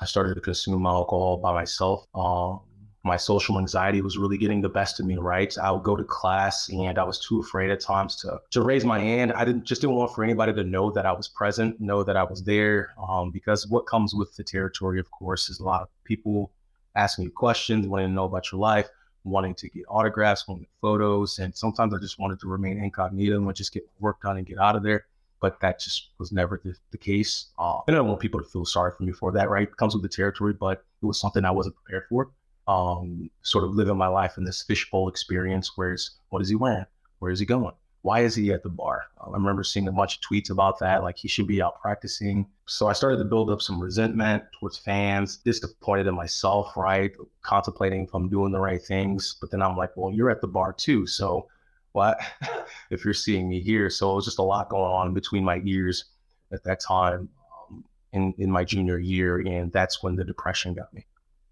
I 0.00 0.04
started 0.04 0.34
to 0.34 0.40
consume 0.40 0.82
my 0.82 0.90
alcohol 0.90 1.38
by 1.38 1.52
myself. 1.52 2.04
Um, 2.14 2.60
my 3.06 3.16
social 3.16 3.58
anxiety 3.58 4.02
was 4.02 4.18
really 4.18 4.36
getting 4.36 4.60
the 4.60 4.68
best 4.68 4.98
of 4.98 5.06
me, 5.06 5.16
right? 5.16 5.56
I 5.58 5.70
would 5.70 5.84
go 5.84 5.94
to 5.94 6.02
class 6.02 6.68
and 6.68 6.98
I 6.98 7.04
was 7.04 7.20
too 7.20 7.40
afraid 7.40 7.70
at 7.70 7.80
times 7.80 8.16
to, 8.16 8.40
to 8.50 8.62
raise 8.62 8.84
my 8.84 8.98
hand. 8.98 9.32
I 9.32 9.44
didn't 9.44 9.64
just 9.64 9.80
didn't 9.80 9.94
want 9.94 10.12
for 10.12 10.24
anybody 10.24 10.52
to 10.52 10.64
know 10.64 10.90
that 10.90 11.06
I 11.06 11.12
was 11.12 11.28
present, 11.28 11.80
know 11.80 12.02
that 12.02 12.16
I 12.16 12.24
was 12.24 12.42
there. 12.42 12.94
Um, 13.08 13.30
because 13.30 13.66
what 13.68 13.86
comes 13.86 14.14
with 14.14 14.34
the 14.36 14.42
territory, 14.42 14.98
of 14.98 15.10
course, 15.12 15.48
is 15.48 15.60
a 15.60 15.64
lot 15.64 15.82
of 15.82 15.88
people 16.04 16.50
asking 16.96 17.26
you 17.26 17.30
questions, 17.30 17.86
wanting 17.86 18.08
to 18.08 18.12
know 18.12 18.24
about 18.24 18.50
your 18.50 18.60
life 18.60 18.88
wanting 19.26 19.54
to 19.56 19.68
get 19.68 19.84
autographs, 19.88 20.46
wanting 20.48 20.66
photos, 20.80 21.38
and 21.38 21.54
sometimes 21.54 21.92
I 21.92 21.98
just 21.98 22.18
wanted 22.18 22.40
to 22.40 22.48
remain 22.48 22.82
incognito 22.82 23.36
and 23.36 23.54
just 23.54 23.72
get 23.72 23.88
work 24.00 24.22
done 24.22 24.36
and 24.38 24.46
get 24.46 24.58
out 24.58 24.76
of 24.76 24.82
there. 24.82 25.06
But 25.40 25.60
that 25.60 25.80
just 25.80 26.10
was 26.18 26.32
never 26.32 26.60
the, 26.64 26.74
the 26.92 26.98
case. 26.98 27.46
Uh, 27.58 27.80
and 27.86 27.94
I 27.94 27.98
don't 27.98 28.08
want 28.08 28.20
people 28.20 28.40
to 28.40 28.48
feel 28.48 28.64
sorry 28.64 28.92
for 28.96 29.02
me 29.02 29.12
for 29.12 29.32
that, 29.32 29.50
right? 29.50 29.68
It 29.68 29.76
comes 29.76 29.94
with 29.94 30.02
the 30.02 30.08
territory, 30.08 30.54
but 30.54 30.84
it 31.02 31.06
was 31.06 31.20
something 31.20 31.44
I 31.44 31.50
wasn't 31.50 31.76
prepared 31.76 32.04
for. 32.08 32.30
Um, 32.68 33.30
sort 33.42 33.64
of 33.64 33.74
living 33.74 33.96
my 33.96 34.08
life 34.08 34.38
in 34.38 34.44
this 34.44 34.62
fishbowl 34.62 35.08
experience 35.08 35.76
where 35.76 35.92
it's 35.92 36.12
what 36.30 36.42
is 36.42 36.48
he 36.48 36.56
wearing? 36.56 36.86
Where 37.18 37.30
is 37.30 37.38
he 37.38 37.46
going? 37.46 37.74
Why 38.06 38.20
is 38.20 38.36
he 38.36 38.52
at 38.52 38.62
the 38.62 38.68
bar? 38.68 39.06
I 39.20 39.28
remember 39.32 39.64
seeing 39.64 39.88
a 39.88 39.92
bunch 39.92 40.18
of 40.18 40.22
tweets 40.22 40.50
about 40.50 40.78
that, 40.78 41.02
like 41.02 41.16
he 41.16 41.26
should 41.26 41.48
be 41.48 41.60
out 41.60 41.80
practicing. 41.82 42.46
So 42.66 42.86
I 42.86 42.92
started 42.92 43.16
to 43.16 43.24
build 43.24 43.50
up 43.50 43.60
some 43.60 43.80
resentment 43.80 44.44
towards 44.52 44.78
fans, 44.78 45.38
disappointed 45.38 46.06
in 46.06 46.14
myself, 46.14 46.76
right? 46.76 47.10
Contemplating 47.42 48.04
if 48.04 48.14
I'm 48.14 48.28
doing 48.28 48.52
the 48.52 48.60
right 48.60 48.80
things. 48.80 49.36
But 49.40 49.50
then 49.50 49.60
I'm 49.60 49.76
like, 49.76 49.90
well, 49.96 50.12
you're 50.12 50.30
at 50.30 50.40
the 50.40 50.46
bar 50.46 50.72
too. 50.72 51.04
So 51.08 51.48
what 51.92 52.20
if 52.90 53.04
you're 53.04 53.12
seeing 53.12 53.48
me 53.48 53.60
here? 53.60 53.90
So 53.90 54.12
it 54.12 54.14
was 54.14 54.24
just 54.24 54.38
a 54.38 54.42
lot 54.42 54.68
going 54.68 54.84
on 54.84 55.12
between 55.12 55.42
my 55.42 55.60
ears 55.64 56.04
at 56.52 56.62
that 56.62 56.78
time 56.78 57.28
um, 57.68 57.84
in, 58.12 58.32
in 58.38 58.52
my 58.52 58.62
junior 58.62 59.00
year. 59.00 59.38
And 59.38 59.72
that's 59.72 60.00
when 60.04 60.14
the 60.14 60.22
depression 60.22 60.74
got 60.74 60.94
me. 60.94 61.06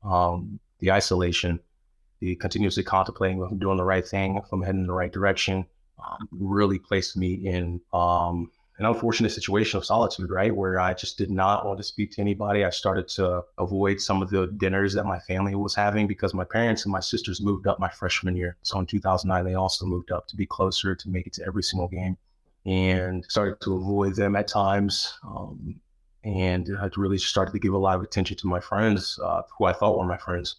Um, 0.04 0.60
the 0.78 0.92
isolation, 0.92 1.58
the 2.20 2.36
continuously 2.36 2.84
contemplating 2.84 3.42
if 3.42 3.50
I'm 3.50 3.58
doing 3.58 3.76
the 3.76 3.82
right 3.82 4.06
thing, 4.06 4.36
if 4.36 4.52
I'm 4.52 4.62
heading 4.62 4.82
in 4.82 4.86
the 4.86 4.92
right 4.92 5.12
direction 5.12 5.66
um, 6.04 6.28
really 6.30 6.78
placed 6.78 7.16
me 7.16 7.34
in 7.34 7.80
um, 7.92 8.50
an 8.78 8.86
unfortunate 8.86 9.30
situation 9.30 9.78
of 9.78 9.84
solitude, 9.84 10.30
right? 10.30 10.54
Where 10.54 10.80
I 10.80 10.94
just 10.94 11.16
did 11.16 11.30
not 11.30 11.64
want 11.64 11.78
to 11.78 11.84
speak 11.84 12.10
to 12.12 12.20
anybody. 12.20 12.64
I 12.64 12.70
started 12.70 13.06
to 13.08 13.42
avoid 13.58 14.00
some 14.00 14.20
of 14.20 14.30
the 14.30 14.48
dinners 14.48 14.94
that 14.94 15.04
my 15.04 15.18
family 15.20 15.54
was 15.54 15.74
having 15.74 16.06
because 16.08 16.34
my 16.34 16.44
parents 16.44 16.84
and 16.84 16.92
my 16.92 17.00
sisters 17.00 17.40
moved 17.40 17.66
up 17.66 17.78
my 17.78 17.88
freshman 17.88 18.36
year. 18.36 18.56
So 18.62 18.78
in 18.80 18.86
2009, 18.86 19.44
they 19.44 19.54
also 19.54 19.86
moved 19.86 20.10
up 20.10 20.26
to 20.28 20.36
be 20.36 20.46
closer 20.46 20.94
to 20.94 21.08
make 21.08 21.26
it 21.26 21.32
to 21.34 21.46
every 21.46 21.62
single 21.62 21.88
game. 21.88 22.16
and 22.66 23.24
started 23.28 23.60
to 23.60 23.76
avoid 23.76 24.16
them 24.16 24.34
at 24.34 24.48
times. 24.48 25.18
Um, 25.22 25.78
and 26.24 26.70
I 26.80 26.88
really 26.96 27.18
started 27.18 27.52
to 27.52 27.58
give 27.58 27.74
a 27.74 27.78
lot 27.78 27.96
of 27.96 28.02
attention 28.02 28.38
to 28.38 28.46
my 28.46 28.58
friends, 28.58 29.18
uh, 29.22 29.42
who 29.58 29.66
I 29.66 29.74
thought 29.74 29.98
were 29.98 30.06
my 30.06 30.16
friends, 30.16 30.56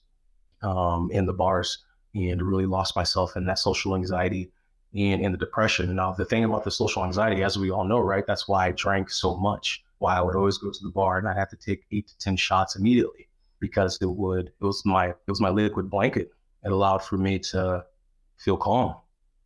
um, 0.61 1.09
in 1.11 1.25
the 1.25 1.33
bars, 1.33 1.79
and 2.13 2.41
really 2.43 2.67
lost 2.67 2.95
myself 2.95 3.35
in 3.35 3.45
that 3.47 3.57
social 3.57 3.95
anxiety 3.95 4.51
and 4.95 5.21
in 5.21 5.31
the 5.31 5.37
depression. 5.37 5.93
Now, 5.95 6.13
the 6.13 6.25
thing 6.25 6.43
about 6.43 6.63
the 6.63 6.71
social 6.71 7.03
anxiety, 7.03 7.43
as 7.43 7.57
we 7.57 7.69
all 7.69 7.83
know, 7.83 7.99
right, 7.99 8.25
that's 8.25 8.47
why 8.47 8.67
I 8.67 8.71
drank 8.71 9.09
so 9.09 9.35
much. 9.35 9.83
Why 9.99 10.17
I 10.17 10.21
would 10.21 10.35
always 10.35 10.57
go 10.57 10.71
to 10.71 10.83
the 10.83 10.89
bar 10.89 11.17
and 11.17 11.27
I'd 11.27 11.37
have 11.37 11.49
to 11.49 11.55
take 11.55 11.85
eight 11.91 12.07
to 12.07 12.17
ten 12.17 12.35
shots 12.35 12.75
immediately 12.75 13.27
because 13.59 13.97
it 14.01 14.09
would 14.09 14.47
it 14.47 14.63
was 14.63 14.85
my 14.85 15.07
it 15.07 15.15
was 15.27 15.41
my 15.41 15.49
liquid 15.49 15.89
blanket. 15.89 16.31
It 16.63 16.71
allowed 16.71 16.99
for 17.03 17.17
me 17.17 17.39
to 17.39 17.85
feel 18.37 18.57
calm. 18.57 18.95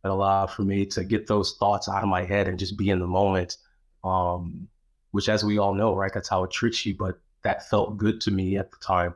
It 0.04 0.08
allowed 0.08 0.46
for 0.50 0.62
me 0.62 0.86
to 0.86 1.04
get 1.04 1.26
those 1.26 1.56
thoughts 1.58 1.88
out 1.88 2.02
of 2.02 2.08
my 2.08 2.24
head 2.24 2.48
and 2.48 2.58
just 2.58 2.76
be 2.76 2.90
in 2.90 2.98
the 2.98 3.06
moment. 3.06 3.58
Um, 4.02 4.68
which, 5.10 5.28
as 5.28 5.44
we 5.44 5.58
all 5.58 5.74
know, 5.74 5.94
right, 5.94 6.12
that's 6.12 6.28
how 6.28 6.44
it 6.44 6.50
treats 6.50 6.86
you. 6.86 6.94
But 6.94 7.18
that 7.42 7.68
felt 7.68 7.96
good 7.96 8.20
to 8.22 8.30
me 8.30 8.56
at 8.56 8.70
the 8.70 8.76
time, 8.78 9.14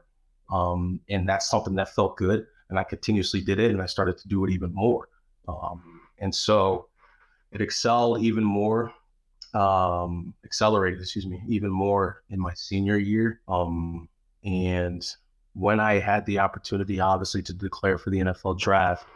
um, 0.50 1.00
and 1.09 1.29
that's 1.29 1.49
something 1.49 1.75
that 1.76 1.95
felt 1.95 2.17
good. 2.17 2.47
And 2.69 2.79
I 2.79 2.85
continuously 2.85 3.41
did 3.41 3.59
it, 3.61 3.71
and 3.71 3.81
I 3.81 3.87
started 3.87 4.19
to 4.19 4.29
do 4.29 4.45
it 4.45 4.50
even 4.50 4.75
more. 4.75 5.09
Um, 5.47 6.00
and 6.18 6.35
so 6.35 6.88
it 7.52 7.61
excelled 7.61 8.23
even 8.23 8.44
more, 8.44 8.92
um, 9.54 10.35
accelerated, 10.44 11.00
excuse 11.00 11.26
me, 11.26 11.42
even 11.49 11.71
more 11.71 12.23
in 12.30 12.40
my 12.40 12.52
senior 12.54 12.99
year. 12.99 13.40
Um, 13.47 14.09
and 14.44 15.06
when 15.54 15.80
I 15.80 16.00
had 16.00 16.26
the 16.26 16.40
opportunity, 16.40 17.00
obviously, 17.00 17.42
to 17.42 17.54
declare 17.54 17.97
for 17.97 18.11
the 18.11 18.18
NFL 18.18 18.59
draft, 18.59 19.06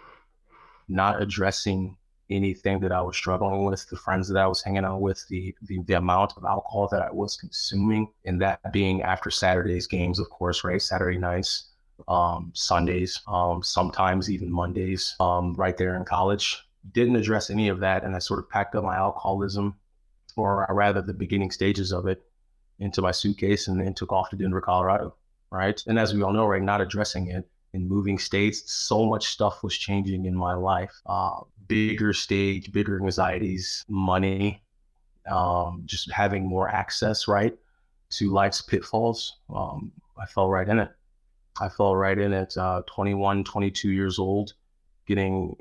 not 0.88 1.20
addressing 1.20 1.96
anything 2.30 2.78
that 2.80 2.92
I 2.92 3.00
was 3.00 3.16
struggling 3.16 3.64
with, 3.64 3.88
the 3.88 3.96
friends 3.96 4.28
that 4.28 4.38
I 4.38 4.46
was 4.46 4.62
hanging 4.62 4.84
out 4.84 5.00
with, 5.00 5.26
the, 5.28 5.54
the, 5.62 5.80
the 5.84 5.94
amount 5.94 6.34
of 6.36 6.44
alcohol 6.44 6.88
that 6.92 7.02
I 7.02 7.10
was 7.10 7.36
consuming, 7.36 8.08
and 8.24 8.40
that 8.40 8.72
being 8.72 9.02
after 9.02 9.30
Saturday's 9.30 9.86
games, 9.86 10.18
of 10.18 10.28
course, 10.30 10.62
right? 10.62 10.80
Saturday 10.80 11.18
nights, 11.18 11.70
um, 12.06 12.52
Sundays, 12.54 13.20
um, 13.26 13.62
sometimes 13.62 14.30
even 14.30 14.50
Mondays, 14.52 15.16
um, 15.20 15.54
right 15.54 15.76
there 15.76 15.96
in 15.96 16.04
college. 16.04 16.67
Didn't 16.92 17.16
address 17.16 17.50
any 17.50 17.68
of 17.68 17.80
that, 17.80 18.04
and 18.04 18.14
I 18.14 18.18
sort 18.18 18.40
of 18.40 18.48
packed 18.48 18.74
up 18.74 18.84
my 18.84 18.96
alcoholism, 18.96 19.76
or 20.36 20.66
rather 20.70 21.02
the 21.02 21.14
beginning 21.14 21.50
stages 21.50 21.92
of 21.92 22.06
it, 22.06 22.22
into 22.78 23.02
my 23.02 23.10
suitcase 23.10 23.68
and, 23.68 23.80
and 23.80 23.96
took 23.96 24.12
off 24.12 24.30
to 24.30 24.36
Denver, 24.36 24.60
Colorado. 24.60 25.14
Right, 25.50 25.82
and 25.86 25.98
as 25.98 26.12
we 26.12 26.22
all 26.22 26.32
know, 26.32 26.46
right, 26.46 26.62
not 26.62 26.82
addressing 26.82 27.28
it 27.28 27.48
in 27.72 27.88
moving 27.88 28.18
states, 28.18 28.70
so 28.70 29.06
much 29.06 29.28
stuff 29.28 29.62
was 29.62 29.76
changing 29.76 30.26
in 30.26 30.34
my 30.34 30.54
life. 30.54 30.92
Uh, 31.06 31.40
bigger 31.66 32.12
stage, 32.12 32.72
bigger 32.72 33.00
anxieties, 33.00 33.84
money, 33.88 34.62
um, 35.30 35.82
just 35.84 36.10
having 36.10 36.46
more 36.46 36.68
access, 36.68 37.28
right, 37.28 37.56
to 38.10 38.30
life's 38.30 38.62
pitfalls. 38.62 39.38
Um, 39.54 39.92
I 40.18 40.26
fell 40.26 40.48
right 40.48 40.68
in 40.68 40.78
it. 40.78 40.90
I 41.60 41.68
fell 41.68 41.94
right 41.96 42.18
in 42.18 42.32
at 42.32 42.56
uh, 42.56 42.82
21, 42.86 43.44
22 43.44 43.90
years 43.90 44.18
old, 44.18 44.54
getting 45.08 45.56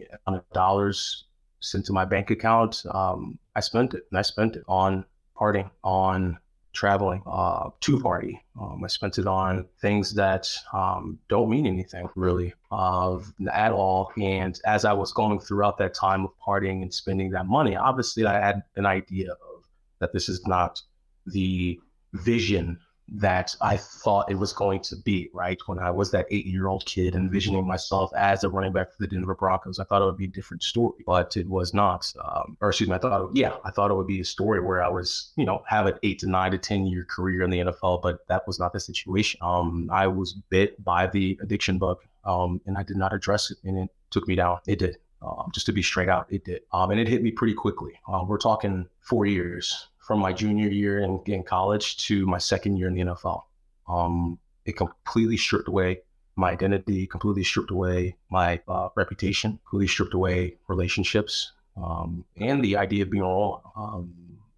dollars 0.54 1.24
sent 1.60 1.86
to 1.86 1.94
my 1.94 2.06
bank 2.06 2.30
account. 2.30 2.84
Um, 2.92 3.40
I 3.56 3.62
spent 3.62 3.94
it, 3.94 4.04
and 4.12 4.20
I 4.20 4.22
spent 4.22 4.56
it 4.56 4.64
on 4.68 5.06
partying, 5.36 5.72
on 5.84 6.38
traveling 6.74 7.24
uh, 7.26 7.70
to 7.80 8.00
party. 8.00 8.40
Um, 8.62 8.84
I 8.84 8.88
spent 8.88 9.18
it 9.18 9.26
on 9.26 9.66
things 9.82 10.14
that 10.14 10.48
um, 10.74 11.18
don't 11.28 11.50
mean 11.50 11.66
anything 11.66 12.08
really 12.16 12.54
uh, 12.72 13.18
at 13.52 13.72
all. 13.72 14.12
And 14.22 14.60
as 14.66 14.86
I 14.86 14.94
was 14.94 15.12
going 15.12 15.40
throughout 15.40 15.80
that 15.80 15.96
time 15.96 16.26
of 16.26 16.32
partying 16.46 16.84
and 16.84 16.94
spending 16.94 17.32
that 17.32 17.48
money, 17.48 17.76
obviously 17.76 18.26
I 18.28 18.40
had 18.40 18.62
an 18.76 18.86
idea 18.86 19.32
of 19.32 19.64
that 20.00 20.14
this 20.14 20.30
is 20.30 20.46
not 20.46 20.82
the 21.26 21.80
vision 22.14 22.80
that 23.10 23.56
I 23.62 23.78
thought 23.78 24.30
it 24.30 24.36
was 24.36 24.52
going 24.54 24.82
to 24.82 24.96
be, 24.96 25.30
right? 25.34 25.60
When 25.66 25.80
I 25.80 25.92
was 25.92 26.12
that 26.12 26.28
eight 26.30 26.46
year 26.46 26.68
old 26.68 26.86
kid 26.86 27.16
envisioning 27.16 27.66
myself 27.66 28.12
as 28.16 28.44
a 28.44 28.50
running 28.50 28.74
back 28.74 28.92
for 28.92 28.98
the 29.00 29.08
Denver 29.08 29.36
Broncos, 29.36 29.80
I 29.80 29.86
thought 29.86 30.02
it 30.02 30.06
would 30.06 30.18
be 30.18 30.26
a 30.26 30.30
different 30.30 30.64
story, 30.64 31.04
but 31.06 31.38
it 31.38 31.48
was 31.48 31.74
not. 31.74 32.12
Um, 32.24 32.58
or 32.62 32.70
excuse 32.70 32.90
me, 32.90 32.96
I 32.96 33.00
thought, 33.00 33.32
yeah, 33.34 33.56
I 33.64 33.72
thought 33.72 33.92
it 33.92 33.96
would 33.96 34.08
be 34.08 34.20
a 34.20 34.26
story 34.26 34.62
where 34.62 34.84
I 34.84 34.90
was, 34.90 35.32
you 35.38 35.46
know, 35.46 35.64
have 35.68 35.86
an 35.86 35.98
eight 36.04 36.20
to 36.20 36.28
nine 36.30 36.52
to 36.52 36.58
10 36.58 36.86
year 36.86 37.06
career 37.06 37.44
in 37.44 37.50
the 37.50 37.60
NFL, 37.60 38.02
but 38.02 38.28
that 38.28 38.46
was 38.46 38.60
not 38.60 38.74
the 38.74 38.80
situation. 38.80 39.40
Um, 39.42 39.90
I 39.92 40.08
was 40.08 40.34
bit 40.50 40.84
by 40.84 41.08
the 41.08 41.40
addiction 41.42 41.78
bug 41.78 42.00
um, 42.26 42.62
and 42.66 42.78
I 42.78 42.84
did 42.84 42.98
not 42.98 43.14
address 43.14 43.52
it 43.52 43.58
and 43.64 43.78
it 43.78 43.90
took 44.12 44.28
me 44.28 44.36
down. 44.36 44.60
It 44.68 44.80
did. 44.80 44.98
Um, 45.22 45.50
just 45.52 45.66
to 45.66 45.72
be 45.72 45.82
straight 45.82 46.10
out, 46.10 46.28
it 46.30 46.46
did. 46.46 46.62
Um, 46.72 46.92
and 46.92 47.00
it 47.00 47.08
hit 47.08 47.24
me 47.24 47.32
pretty 47.32 47.56
quickly. 47.56 47.94
Uh, 48.08 48.24
we're 48.28 48.38
talking 48.38 48.88
four 49.00 49.26
years 49.26 49.88
from 50.08 50.20
my 50.20 50.32
junior 50.32 50.70
year 50.70 51.02
in, 51.02 51.22
in 51.26 51.44
college 51.44 51.98
to 51.98 52.26
my 52.26 52.38
second 52.38 52.78
year 52.78 52.88
in 52.88 52.96
the 52.96 53.02
NFL. 53.02 53.42
Um, 53.90 54.40
it 54.66 54.78
completely 54.78 55.36
stripped 55.36 55.68
away 55.68 56.02
my 56.38 56.52
identity, 56.52 57.06
completely 57.08 57.44
stripped 57.44 57.72
away 57.72 58.16
my 58.30 58.62
uh, 58.70 58.88
reputation, 58.96 59.60
completely 59.70 59.88
stripped 59.88 60.14
away 60.14 60.56
relationships, 60.68 61.52
um, 61.76 62.24
and 62.38 62.64
the 62.64 62.78
idea 62.78 63.04
of 63.04 63.10
being 63.10 63.24
role. 63.24 63.62
Um, 63.76 64.14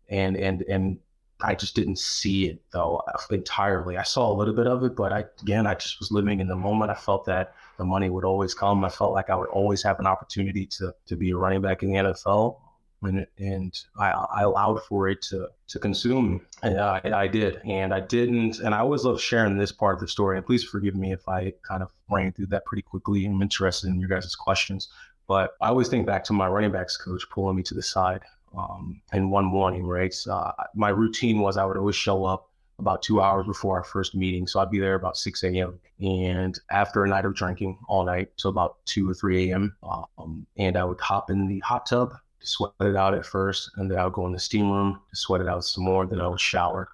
and 0.10 0.36
and 0.36 0.62
and 0.64 1.00
I 1.42 1.56
just 1.56 1.76
didn't 1.76 1.98
see 1.98 2.48
it 2.48 2.62
though 2.72 3.02
entirely. 3.32 3.98
I 3.98 4.04
saw 4.04 4.32
a 4.32 4.36
little 4.36 4.54
bit 4.54 4.68
of 4.68 4.84
it, 4.84 4.96
but 4.96 5.14
I 5.14 5.24
again 5.42 5.66
I 5.66 5.74
just 5.76 6.00
was 6.00 6.12
living 6.12 6.42
in 6.42 6.48
the 6.48 6.56
moment. 6.56 6.92
I 6.92 6.96
felt 6.96 7.26
that 7.26 7.56
the 7.78 7.86
money 7.86 8.10
would 8.10 8.26
always 8.26 8.54
come. 8.54 8.84
I 8.84 8.90
felt 8.90 9.14
like 9.14 9.30
I 9.30 9.36
would 9.36 9.50
always 9.50 9.82
have 9.84 10.00
an 10.00 10.06
opportunity 10.06 10.66
to 10.78 10.94
to 11.08 11.16
be 11.16 11.32
a 11.32 11.38
running 11.38 11.62
back 11.62 11.82
in 11.82 11.92
the 11.92 11.96
NFL 11.96 12.58
and, 13.04 13.26
and 13.38 13.80
I, 13.98 14.12
I, 14.12 14.42
allowed 14.44 14.84
for 14.84 15.08
it 15.08 15.22
to 15.24 15.50
to 15.68 15.80
consume. 15.80 16.42
And 16.64 16.80
I, 16.80 17.02
I, 17.14 17.28
did, 17.28 17.62
and 17.66 17.94
I 17.94 18.00
didn't. 18.00 18.60
And 18.60 18.74
I 18.74 18.80
always 18.80 19.04
love 19.04 19.22
sharing 19.22 19.58
this 19.58 19.72
part 19.72 19.96
of 19.96 20.02
the 20.02 20.08
story. 20.08 20.38
And 20.38 20.46
please 20.46 20.64
forgive 20.64 20.96
me 20.96 21.14
if 21.14 21.28
I 21.28 21.54
kind 21.68 21.84
of 21.84 21.92
ran 22.10 22.32
through 22.34 22.48
that 22.48 22.66
pretty 22.66 22.82
quickly. 22.82 23.26
I'm 23.26 23.42
interested 23.42 23.88
in 23.88 24.00
your 24.00 24.10
guys' 24.10 24.36
questions, 24.36 24.90
but 25.28 25.52
I 25.62 25.70
always 25.70 25.88
think 25.88 26.06
back 26.06 26.24
to 26.26 26.34
my 26.34 26.48
running 26.48 26.72
backs 26.72 26.98
coach 26.98 27.24
pulling 27.30 27.56
me 27.56 27.64
to 27.64 27.74
the 27.74 27.84
side. 27.84 28.22
Um, 28.58 29.02
and 29.12 29.32
one 29.32 29.46
morning, 29.46 29.86
right? 29.86 30.16
Uh, 30.28 30.52
my 30.74 30.90
routine 30.90 31.40
was 31.40 31.56
I 31.56 31.66
would 31.66 31.78
always 31.78 31.96
show 31.96 32.26
up 32.26 32.50
about 32.80 33.04
two 33.04 33.22
hours 33.22 33.46
before 33.46 33.78
our 33.78 33.84
first 33.84 34.16
meeting. 34.16 34.48
So 34.48 34.60
I'd 34.60 34.72
be 34.72 34.80
there 34.80 34.96
about 34.96 35.18
6 35.18 35.44
a.m. 35.44 35.80
And 36.00 36.60
after 36.72 37.04
a 37.04 37.08
night 37.08 37.26
of 37.26 37.36
drinking 37.36 37.78
all 37.88 38.06
night, 38.06 38.32
so 38.38 38.50
about 38.50 38.78
2 38.86 39.10
or 39.10 39.14
3 39.14 39.52
a.m., 39.52 39.76
um, 40.18 40.48
and 40.58 40.78
I 40.78 40.84
would 40.84 41.00
hop 41.00 41.30
in 41.30 41.48
the 41.48 41.60
hot 41.60 41.86
tub 41.86 42.14
to 42.40 42.48
sweat 42.48 42.72
it 42.82 42.96
out 42.96 43.14
at 43.14 43.26
first, 43.26 43.72
and 43.78 43.90
then 43.90 43.98
I 43.98 44.04
would 44.06 44.14
go 44.14 44.26
in 44.26 44.32
the 44.32 44.40
steam 44.40 44.72
room 44.72 45.00
to 45.10 45.16
sweat 45.16 45.42
it 45.42 45.48
out 45.48 45.64
some 45.64 45.84
more. 45.84 46.06
Then 46.06 46.22
I 46.22 46.28
would 46.28 46.40
shower 46.40 46.90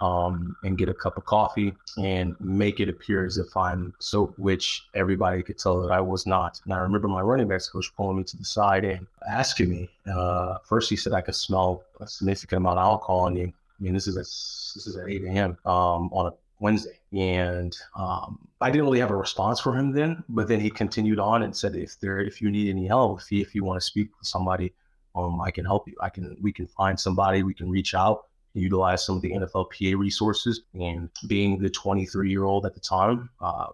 um, 0.00 0.56
and 0.64 0.78
get 0.78 0.88
a 0.88 0.94
cup 0.94 1.16
of 1.16 1.24
coffee 1.24 1.74
and 1.98 2.34
make 2.40 2.80
it 2.80 2.88
appear 2.88 3.24
as 3.24 3.38
if 3.38 3.56
I'm 3.56 3.94
soap, 3.98 4.38
which 4.38 4.86
everybody 4.94 5.42
could 5.42 5.58
tell 5.58 5.80
that 5.82 5.92
I 5.92 6.00
was 6.00 6.26
not. 6.26 6.60
And 6.64 6.72
I 6.72 6.78
remember 6.78 7.08
my 7.08 7.20
running 7.20 7.48
backs 7.48 7.68
coach 7.68 7.92
pulling 7.96 8.18
me 8.18 8.24
to 8.24 8.36
the 8.36 8.44
side 8.44 8.84
and 8.84 9.06
asking 9.28 9.70
me. 9.70 9.90
Uh, 10.10 10.58
first, 10.64 10.88
he 10.90 10.96
said 10.96 11.12
I 11.12 11.20
could 11.20 11.34
smell 11.34 11.84
a 12.00 12.06
significant 12.06 12.58
amount 12.58 12.78
of 12.78 12.84
alcohol 12.84 13.20
on 13.20 13.36
you. 13.36 13.46
I 13.46 13.82
mean, 13.82 13.94
this 13.94 14.06
is 14.06 14.16
at 14.16 14.24
this 14.24 14.86
is 14.86 14.96
at 14.96 15.08
8 15.08 15.24
a.m. 15.24 15.58
Um, 15.64 16.10
on 16.12 16.26
a 16.26 16.32
Wednesday. 16.60 16.98
And 17.12 17.76
um, 17.96 18.38
I 18.60 18.70
didn't 18.70 18.84
really 18.84 19.00
have 19.00 19.10
a 19.10 19.16
response 19.16 19.58
for 19.58 19.76
him 19.76 19.92
then, 19.92 20.22
but 20.28 20.46
then 20.46 20.60
he 20.60 20.70
continued 20.70 21.18
on 21.18 21.42
and 21.42 21.56
said, 21.56 21.74
if 21.74 21.98
there, 21.98 22.20
if 22.20 22.40
you 22.40 22.50
need 22.50 22.68
any 22.70 22.86
help, 22.86 23.20
if 23.20 23.32
you, 23.32 23.40
if 23.40 23.54
you 23.54 23.64
want 23.64 23.80
to 23.80 23.84
speak 23.84 24.08
with 24.18 24.28
somebody, 24.28 24.72
um, 25.14 25.40
I 25.40 25.50
can 25.50 25.64
help 25.64 25.88
you. 25.88 25.94
I 26.00 26.08
can, 26.08 26.36
we 26.40 26.52
can 26.52 26.66
find 26.66 26.98
somebody, 26.98 27.42
we 27.42 27.54
can 27.54 27.68
reach 27.68 27.94
out, 27.94 28.26
utilize 28.54 29.04
some 29.04 29.16
of 29.16 29.22
the 29.22 29.32
NFLPA 29.32 29.96
resources. 29.96 30.62
And 30.74 31.08
being 31.26 31.58
the 31.58 31.70
23 31.70 32.30
year 32.30 32.44
old 32.44 32.66
at 32.66 32.74
the 32.74 32.80
time, 32.80 33.30
uh, 33.40 33.66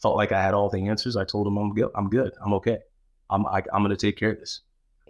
felt 0.00 0.16
like 0.16 0.32
I 0.32 0.42
had 0.42 0.54
all 0.54 0.68
the 0.70 0.88
answers. 0.88 1.16
I 1.16 1.24
told 1.24 1.46
him 1.46 1.56
I'm 1.56 1.74
good. 1.74 1.90
I'm 1.94 2.08
good. 2.08 2.32
I'm 2.44 2.52
okay. 2.54 2.78
I'm, 3.28 3.46
I, 3.46 3.58
am 3.58 3.64
i 3.72 3.76
am 3.76 3.82
going 3.82 3.96
to 3.96 3.96
take 3.96 4.16
care 4.16 4.30
of 4.30 4.40
this. 4.40 4.62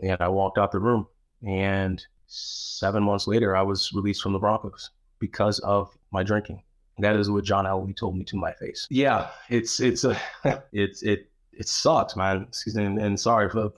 And 0.03 0.21
I 0.21 0.29
walked 0.29 0.59
out 0.59 0.73
the 0.73 0.81
room 0.81 1.07
and 1.47 2.05
seven 2.27 3.03
months 3.03 3.27
later, 3.27 3.57
I 3.57 3.63
was 3.63 3.93
released 3.93 4.23
from 4.23 4.33
the 4.33 4.39
Broncos 4.39 4.91
because 5.19 5.59
of 5.61 5.97
my 6.13 6.23
drinking. 6.23 6.63
That 6.99 7.17
is 7.17 7.31
what 7.31 7.45
John 7.45 7.65
Elway 7.65 7.97
told 7.97 8.17
me 8.17 8.25
to 8.25 8.37
my 8.37 8.53
face. 8.53 8.87
Yeah, 8.91 9.29
it's 9.49 9.81
it's 9.81 10.05
a 10.05 10.21
it's 10.73 11.03
it 11.03 11.31
it 11.53 11.67
sucks, 11.67 12.15
man. 12.15 12.43
Excuse 12.49 12.77
me, 12.77 12.85
and, 12.85 13.19
sorry 13.19 13.49
for 13.49 13.71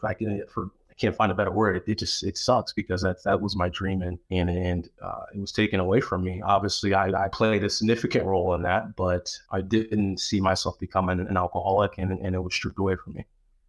for 0.52 0.70
can't 1.02 1.16
find 1.16 1.32
a 1.32 1.34
better 1.34 1.50
word. 1.50 1.76
It, 1.76 1.84
it, 1.86 1.98
just 1.98 2.22
it 2.22 2.38
sucks 2.38 2.72
because 2.72 3.02
that 3.02 3.22
that 3.24 3.40
was 3.40 3.56
my 3.56 3.68
dream 3.68 4.02
and 4.02 4.18
and 4.30 4.48
and 4.48 4.88
uh, 5.02 5.24
it 5.34 5.40
was 5.40 5.52
taken 5.52 5.80
away 5.80 6.00
from 6.00 6.22
me. 6.22 6.40
Obviously, 6.42 6.94
I, 6.94 7.08
I 7.24 7.28
played 7.28 7.64
a 7.64 7.70
significant 7.70 8.24
role 8.24 8.54
in 8.54 8.62
that, 8.62 8.94
but 8.94 9.36
I 9.50 9.62
didn't 9.62 10.18
see 10.18 10.40
myself 10.40 10.78
becoming 10.78 11.18
an 11.20 11.36
alcoholic, 11.36 11.98
and 11.98 12.12
and 12.12 12.34
it 12.34 12.38
was 12.38 12.54
stripped 12.54 12.78
away 12.78 12.96
from 12.96 13.14
me. 13.14 13.26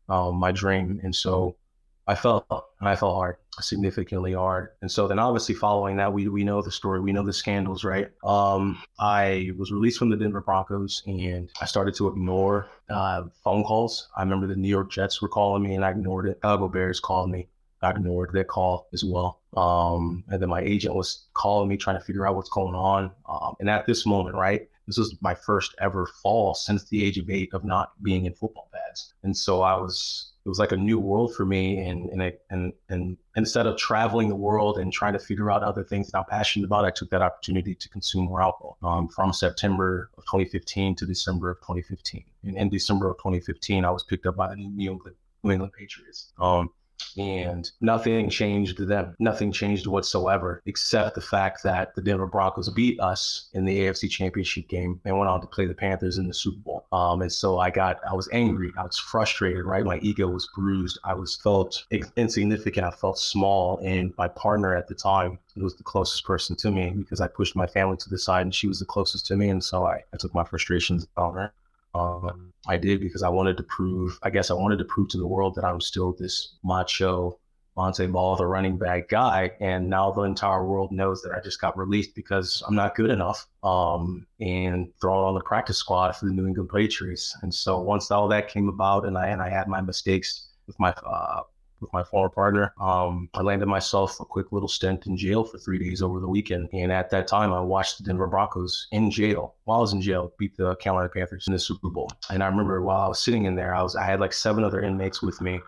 Um, 0.10 0.36
my 0.36 0.52
dream, 0.52 1.00
and 1.04 1.16
so 1.16 1.56
I 2.06 2.14
and 2.14 2.90
I 2.90 2.96
fell 2.96 3.16
hard, 3.16 3.38
significantly 3.60 4.34
hard. 4.34 4.70
And 4.82 4.92
so 4.92 5.08
then 5.08 5.20
obviously 5.20 5.56
following 5.56 5.96
that, 5.98 6.12
we 6.12 6.28
we 6.28 6.44
know 6.44 6.62
the 6.62 6.72
story, 6.72 7.00
we 7.00 7.14
know 7.14 7.24
the 7.24 7.34
scandals, 7.34 7.84
right? 7.84 8.10
Um, 8.24 8.82
I 9.00 9.52
was 9.58 9.72
released 9.72 10.00
from 10.00 10.10
the 10.10 10.18
Denver 10.18 10.42
Broncos 10.42 11.02
and 11.06 11.50
I 11.62 11.66
started 11.66 11.96
to 11.96 12.10
ignore 12.10 12.68
uh, 12.90 13.24
phone 13.44 13.64
calls. 13.64 14.10
I 14.18 14.22
remember 14.22 14.48
the 14.48 14.56
New 14.56 14.68
York 14.68 14.92
Jets 14.92 15.22
were 15.22 15.30
calling 15.30 15.64
me 15.64 15.76
and 15.76 15.86
I 15.86 15.92
ignored 15.92 16.28
it. 16.28 16.38
Chicago 16.38 16.68
Bears 16.68 17.00
called 17.00 17.30
me. 17.30 17.48
I 17.82 17.92
ignored 17.92 18.32
their 18.34 18.46
call 18.46 18.88
as 18.94 19.04
well. 19.04 19.42
Um, 19.56 20.24
and 20.30 20.42
then 20.42 20.50
my 20.50 20.62
agent 20.62 20.96
was 20.96 21.28
calling 21.34 21.68
me, 21.70 21.78
trying 21.78 21.98
to 21.98 22.04
figure 22.04 22.26
out 22.26 22.36
what's 22.36 22.50
going 22.50 22.76
on. 22.76 23.12
Um, 23.28 23.56
and 23.60 23.70
at 23.70 23.86
this 23.86 24.06
moment, 24.06 24.36
right, 24.36 24.68
this 24.88 24.98
was 24.98 25.16
my 25.22 25.36
first 25.36 25.76
ever 25.80 26.08
fall 26.22 26.54
since 26.54 26.86
the 26.86 27.04
age 27.04 27.18
of 27.18 27.30
eight 27.30 27.54
of 27.54 27.64
not 27.64 27.92
being 28.02 28.26
in 28.26 28.34
football 28.34 28.70
pads. 28.74 29.14
And 29.24 29.36
so 29.36 29.62
I 29.62 29.76
was 29.76 30.33
it 30.46 30.50
was 30.50 30.60
like 30.60 30.74
a 30.74 30.78
new 30.78 31.00
world 31.00 31.34
for 31.36 31.46
me. 31.46 31.80
And 31.80 32.10
and 32.10 32.22
it, 32.22 32.42
and 32.50 32.74
and 32.90 33.18
instead 33.36 33.66
of 33.66 33.78
traveling 33.78 34.30
the 34.30 34.36
world 34.36 34.78
and 34.78 34.92
trying 34.92 35.14
to 35.14 35.20
figure 35.20 35.50
out 35.50 35.64
other 35.64 35.84
things 35.84 36.12
that 36.12 36.18
I'm 36.18 36.26
passionate 36.26 36.66
about, 36.66 36.86
I 36.86 36.92
took 36.92 37.10
that 37.12 37.22
opportunity 37.22 37.76
to 37.76 37.90
consume 37.90 38.26
more 38.26 38.42
alcohol. 38.42 38.78
Um, 38.84 39.08
from 39.08 39.32
September 39.32 40.10
of 40.18 40.26
2015 40.26 40.96
to 40.98 41.06
December 41.06 41.52
of 41.52 41.60
2015. 41.62 42.24
And 42.44 42.58
in 42.58 42.70
December 42.70 43.10
of 43.10 43.18
2015, 43.18 43.86
I 43.86 43.92
was 43.92 44.04
picked 44.04 44.26
up 44.26 44.36
by 44.36 44.50
the 44.50 44.56
New 44.56 44.92
England 44.92 45.16
New 45.44 45.52
England 45.52 45.74
Patriots. 45.74 46.34
Um, 46.40 46.70
and 47.18 47.70
nothing 47.82 48.30
changed 48.30 48.78
them. 48.88 49.16
Nothing 49.20 49.52
changed 49.52 49.88
whatsoever, 49.88 50.62
except 50.66 51.16
the 51.16 51.22
fact 51.22 51.64
that 51.64 51.96
the 51.96 52.02
Denver 52.02 52.28
Broncos 52.28 52.70
beat 52.70 53.00
us 53.00 53.50
in 53.54 53.66
the 53.66 53.80
AFC 53.80 54.10
Championship 54.10 54.68
game 54.68 55.00
and 55.06 55.18
went 55.18 55.30
on 55.30 55.42
to 55.42 55.48
play 55.48 55.66
the 55.66 55.74
Panthers 55.74 56.18
in 56.18 56.28
the 56.28 56.34
Super 56.34 56.60
Bowl. 56.60 56.86
Um, 56.92 57.22
and 57.22 57.32
so 57.32 57.60
I 57.60 57.70
got, 57.70 58.00
I 58.10 58.14
was 58.14 58.30
angry, 58.32 58.72
I 58.78 58.84
was 58.84 58.98
frustrated, 58.98 59.66
right? 59.66 59.86
My 59.86 60.00
ego 60.00 60.28
was 60.28 60.50
bruised. 60.56 61.00
I 61.04 61.14
was 61.14 61.36
felt 61.36 61.86
insignificant. 62.16 62.86
I 62.86 62.92
felt 62.92 63.20
small, 63.20 63.80
and 63.84 64.14
my 64.18 64.28
partner 64.28 64.76
at 64.76 64.88
the 64.88 64.96
time 64.96 65.40
was 65.56 65.76
the 65.76 65.84
closest 65.84 66.26
person 66.26 66.56
to 66.58 66.72
me 66.72 66.92
because 66.92 67.22
I 67.22 67.28
pushed 67.28 67.56
my 67.56 67.68
family 67.68 67.98
to 67.98 68.10
the 68.10 68.18
side, 68.18 68.42
and 68.42 68.56
she 68.56 68.68
was 68.68 68.80
the 68.80 68.86
closest 68.86 69.26
to 69.28 69.36
me, 69.36 69.50
and 69.50 69.64
so 69.64 69.86
I, 69.86 70.04
I 70.14 70.18
took 70.18 70.34
my 70.34 70.44
frustrations 70.44 71.08
on 71.18 71.36
her. 71.36 71.54
Um, 71.96 72.52
I 72.68 72.78
did 72.78 73.02
because 73.02 73.24
I 73.24 73.30
wanted 73.30 73.58
to 73.58 73.64
prove, 73.64 74.18
I 74.24 74.30
guess 74.30 74.50
I 74.50 74.56
wanted 74.56 74.78
to 74.80 74.86
prove 74.86 75.10
to 75.10 75.18
the 75.18 75.28
world 75.28 75.56
that 75.56 75.66
I'm 75.66 75.82
still 75.82 76.16
this 76.18 76.56
macho 76.64 77.40
Montee 77.76 78.08
Ball, 78.08 78.36
the 78.36 78.46
running 78.46 78.78
back 78.78 79.10
guy. 79.10 79.52
And 79.60 79.90
now 79.90 80.12
the 80.12 80.22
entire 80.22 80.66
world 80.66 80.92
knows 80.92 81.22
that 81.24 81.34
I 81.34 81.42
just 81.42 81.60
got 81.60 81.78
released 81.78 82.16
because 82.16 82.64
I'm 82.68 82.76
not 82.76 82.96
good 82.96 83.10
enough 83.10 83.48
um, 83.64 84.26
and 84.40 84.92
thrown 85.02 85.24
on 85.24 85.34
the 85.34 85.42
practice 85.42 85.78
squad 85.78 86.16
for 86.16 86.26
the 86.26 86.32
New 86.32 86.48
England 86.48 86.70
Patriots. 86.70 87.36
And 87.42 87.54
so 87.54 87.82
once 87.82 88.12
all 88.12 88.28
that 88.28 88.48
came 88.48 88.70
about 88.70 89.06
and 89.06 89.18
I, 89.18 89.28
and 89.28 89.42
I 89.42 89.50
had 89.50 89.68
my 89.68 89.82
mistakes 89.82 90.50
with 90.68 90.80
my 90.80 90.94
uh, 91.06 91.42
with 91.84 91.94
my 91.94 92.04
former 92.04 92.30
partner. 92.30 92.74
Um, 92.80 93.30
I 93.34 93.42
landed 93.42 93.68
myself 93.68 94.20
a 94.20 94.26
quick 94.26 94.52
little 94.52 94.68
stint 94.68 95.06
in 95.06 95.16
jail 95.16 95.44
for 95.44 95.58
three 95.58 95.78
days 95.78 96.02
over 96.02 96.20
the 96.20 96.28
weekend. 96.28 96.70
And 96.74 96.92
at 96.92 97.10
that 97.12 97.28
time, 97.28 97.54
I 97.54 97.62
watched 97.62 97.98
the 97.98 98.04
Denver 98.04 98.28
Broncos 98.28 98.88
in 98.92 99.12
jail 99.12 99.56
while 99.66 99.78
I 99.80 99.82
was 99.82 99.94
in 99.94 100.02
jail 100.02 100.34
beat 100.38 100.58
the 100.58 100.76
Carolina 100.78 101.10
Panthers 101.10 101.48
in 101.48 101.54
the 101.54 101.60
Super 101.60 101.90
Bowl. 101.90 102.10
And 102.30 102.42
I 102.42 102.48
remember 102.48 102.82
while 102.82 103.02
I 103.02 103.08
was 103.08 103.20
sitting 103.20 103.46
in 103.46 103.56
there, 103.56 103.76
I 103.76 103.84
was 103.84 103.96
I 103.96 104.06
had 104.06 104.20
like 104.20 104.34
seven 104.34 104.64
other 104.64 104.82
inmates 104.82 105.22
with 105.22 105.42
me 105.42 105.60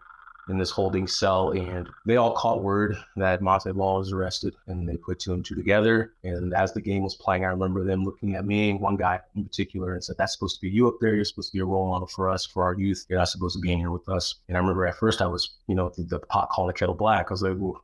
in 0.47 0.57
this 0.57 0.69
holding 0.69 1.07
cell, 1.07 1.51
and 1.51 1.89
they 2.05 2.17
all 2.17 2.33
caught 2.33 2.61
word 2.61 2.97
that 3.15 3.41
Montee 3.41 3.71
Ball 3.71 3.99
was 3.99 4.11
arrested, 4.11 4.55
and 4.67 4.87
they 4.87 4.97
put 4.97 5.19
two 5.19 5.33
and 5.33 5.43
two 5.43 5.55
together. 5.55 6.13
And 6.23 6.53
as 6.53 6.73
the 6.73 6.81
game 6.81 7.03
was 7.03 7.15
playing, 7.15 7.45
I 7.45 7.49
remember 7.49 7.83
them 7.83 8.03
looking 8.03 8.35
at 8.35 8.45
me, 8.45 8.73
one 8.73 8.95
guy 8.95 9.19
in 9.35 9.43
particular, 9.45 9.93
and 9.93 10.03
said, 10.03 10.17
"That's 10.17 10.33
supposed 10.33 10.55
to 10.55 10.61
be 10.61 10.69
you 10.69 10.87
up 10.87 10.95
there. 11.01 11.15
You're 11.15 11.25
supposed 11.25 11.51
to 11.51 11.57
be 11.57 11.61
a 11.61 11.65
role 11.65 11.89
model 11.89 12.07
for 12.07 12.29
us, 12.29 12.45
for 12.45 12.63
our 12.63 12.75
youth. 12.75 13.05
You're 13.09 13.19
not 13.19 13.29
supposed 13.29 13.55
to 13.55 13.61
be 13.61 13.71
in 13.71 13.79
here 13.79 13.91
with 13.91 14.07
us." 14.07 14.35
And 14.47 14.57
I 14.57 14.59
remember 14.59 14.85
at 14.85 14.95
first 14.95 15.21
I 15.21 15.27
was, 15.27 15.55
you 15.67 15.75
know, 15.75 15.89
the, 15.89 16.03
the 16.03 16.19
pot 16.19 16.49
calling 16.49 16.67
the 16.67 16.73
kettle 16.73 16.95
black. 16.95 17.27
I 17.29 17.33
was 17.33 17.41
like, 17.41 17.55
well, 17.57 17.81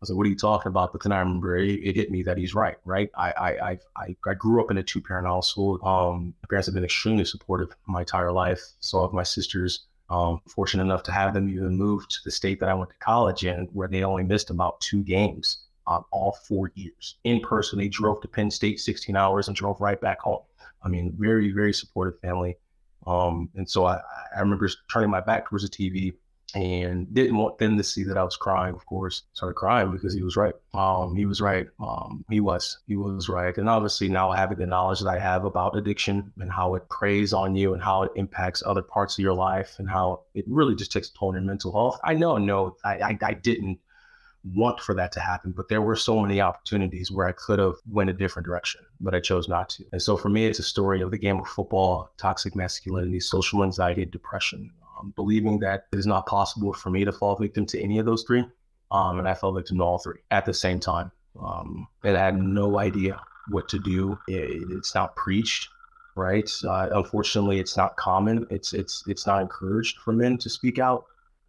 I 0.00 0.04
was 0.04 0.10
like, 0.10 0.16
what 0.16 0.26
are 0.26 0.30
you 0.30 0.36
talking 0.36 0.70
about? 0.70 0.92
But 0.92 1.02
then 1.02 1.12
I 1.12 1.18
remember 1.18 1.58
it, 1.58 1.68
it 1.68 1.94
hit 1.96 2.10
me 2.10 2.22
that 2.22 2.38
he's 2.38 2.54
right, 2.54 2.76
right? 2.86 3.10
I 3.14 3.32
I 3.32 3.78
I 3.96 4.16
I 4.26 4.34
grew 4.34 4.62
up 4.62 4.70
in 4.70 4.78
a 4.78 4.82
two 4.82 5.02
parent 5.02 5.26
household. 5.26 5.80
Um, 5.84 6.34
my 6.42 6.46
parents 6.48 6.66
have 6.68 6.74
been 6.74 6.84
extremely 6.84 7.26
supportive 7.26 7.76
my 7.86 8.00
entire 8.00 8.32
life. 8.32 8.62
So 8.80 9.02
have 9.02 9.12
my 9.12 9.22
sisters 9.22 9.88
um, 10.10 10.40
fortunate 10.46 10.82
enough 10.82 11.02
to 11.04 11.12
have 11.12 11.32
them 11.32 11.48
even 11.48 11.76
move 11.76 12.06
to 12.08 12.18
the 12.24 12.30
state 12.30 12.60
that 12.60 12.68
I 12.68 12.74
went 12.74 12.90
to 12.90 12.96
college 12.96 13.44
in, 13.44 13.68
where 13.72 13.88
they 13.88 14.02
only 14.02 14.24
missed 14.24 14.50
about 14.50 14.80
two 14.80 15.02
games 15.02 15.64
um, 15.86 16.04
all 16.10 16.32
four 16.46 16.72
years. 16.74 17.16
In 17.24 17.40
person, 17.40 17.78
they 17.78 17.88
drove 17.88 18.20
to 18.22 18.28
Penn 18.28 18.50
State 18.50 18.80
16 18.80 19.16
hours 19.16 19.48
and 19.48 19.56
drove 19.56 19.80
right 19.80 20.00
back 20.00 20.20
home. 20.20 20.42
I 20.82 20.88
mean, 20.88 21.14
very, 21.18 21.52
very 21.52 21.72
supportive 21.72 22.20
family. 22.20 22.56
Um, 23.06 23.50
and 23.54 23.68
so 23.68 23.86
I, 23.86 24.00
I 24.36 24.40
remember 24.40 24.68
turning 24.90 25.10
my 25.10 25.20
back 25.20 25.48
towards 25.48 25.68
the 25.68 25.70
TV 25.70 26.14
and 26.54 27.12
didn't 27.14 27.36
want 27.36 27.58
them 27.58 27.76
to 27.76 27.82
see 27.82 28.04
that 28.04 28.18
I 28.18 28.24
was 28.24 28.36
crying. 28.36 28.74
Of 28.74 28.86
course, 28.86 29.22
started 29.32 29.54
crying 29.54 29.90
because 29.90 30.14
he 30.14 30.22
was 30.22 30.36
right. 30.36 30.54
Um, 30.74 31.14
he 31.14 31.26
was 31.26 31.40
right. 31.40 31.68
Um, 31.78 32.24
he 32.30 32.40
was. 32.40 32.78
He 32.86 32.96
was 32.96 33.28
right. 33.28 33.56
And 33.56 33.68
obviously, 33.68 34.08
now 34.08 34.32
having 34.32 34.58
the 34.58 34.66
knowledge 34.66 35.00
that 35.00 35.08
I 35.08 35.18
have 35.18 35.44
about 35.44 35.76
addiction 35.76 36.32
and 36.38 36.50
how 36.50 36.74
it 36.74 36.88
preys 36.88 37.32
on 37.32 37.54
you 37.54 37.74
and 37.74 37.82
how 37.82 38.02
it 38.02 38.12
impacts 38.16 38.62
other 38.64 38.82
parts 38.82 39.18
of 39.18 39.22
your 39.22 39.34
life 39.34 39.76
and 39.78 39.88
how 39.88 40.22
it 40.34 40.44
really 40.48 40.74
just 40.74 40.92
takes 40.92 41.10
a 41.10 41.14
toll 41.14 41.28
on 41.28 41.34
your 41.34 41.42
mental 41.42 41.72
health. 41.72 42.00
I 42.04 42.14
know, 42.14 42.38
no, 42.38 42.76
I, 42.84 42.98
I, 42.98 43.18
I 43.22 43.34
didn't 43.34 43.78
want 44.54 44.80
for 44.80 44.94
that 44.94 45.12
to 45.12 45.20
happen, 45.20 45.52
but 45.52 45.68
there 45.68 45.82
were 45.82 45.96
so 45.96 46.20
many 46.20 46.40
opportunities 46.40 47.10
where 47.10 47.28
I 47.28 47.32
could 47.32 47.58
have 47.58 47.74
went 47.90 48.10
a 48.10 48.14
different 48.14 48.46
direction, 48.46 48.80
but 49.00 49.14
I 49.14 49.20
chose 49.20 49.48
not 49.48 49.68
to. 49.70 49.84
And 49.92 50.00
so 50.00 50.16
for 50.16 50.28
me, 50.28 50.46
it's 50.46 50.58
a 50.58 50.62
story 50.64 51.02
of 51.02 51.10
the 51.10 51.18
game 51.18 51.38
of 51.38 51.46
football, 51.46 52.10
toxic 52.16 52.56
masculinity, 52.56 53.20
social 53.20 53.62
anxiety, 53.62 54.04
depression, 54.06 54.70
um, 55.00 55.12
believing 55.16 55.58
that 55.60 55.86
it 55.92 55.98
is 55.98 56.06
not 56.06 56.26
possible 56.26 56.72
for 56.72 56.90
me 56.90 57.04
to 57.04 57.12
fall 57.12 57.36
victim 57.36 57.66
to 57.66 57.80
any 57.80 57.98
of 57.98 58.06
those 58.06 58.22
three. 58.22 58.44
Um, 58.90 59.18
and 59.18 59.28
I 59.28 59.34
fell 59.34 59.52
victim 59.52 59.78
to 59.78 59.84
all 59.84 59.98
three 59.98 60.20
at 60.30 60.44
the 60.44 60.54
same 60.54 60.80
time. 60.80 61.12
Um, 61.40 61.86
and 62.02 62.16
I 62.16 62.24
had 62.24 62.40
no 62.40 62.78
idea 62.78 63.20
what 63.48 63.68
to 63.68 63.78
do. 63.78 64.18
It, 64.26 64.64
it's 64.70 64.94
not 64.94 65.14
preached, 65.16 65.68
right? 66.16 66.50
Uh, 66.64 66.88
unfortunately, 66.92 67.60
it's 67.60 67.76
not 67.76 67.96
common. 67.96 68.46
It's 68.50 68.72
it's 68.72 69.04
it's 69.06 69.26
not 69.26 69.42
encouraged 69.42 69.98
for 69.98 70.12
men 70.12 70.38
to 70.38 70.50
speak 70.50 70.78
out, 70.80 71.04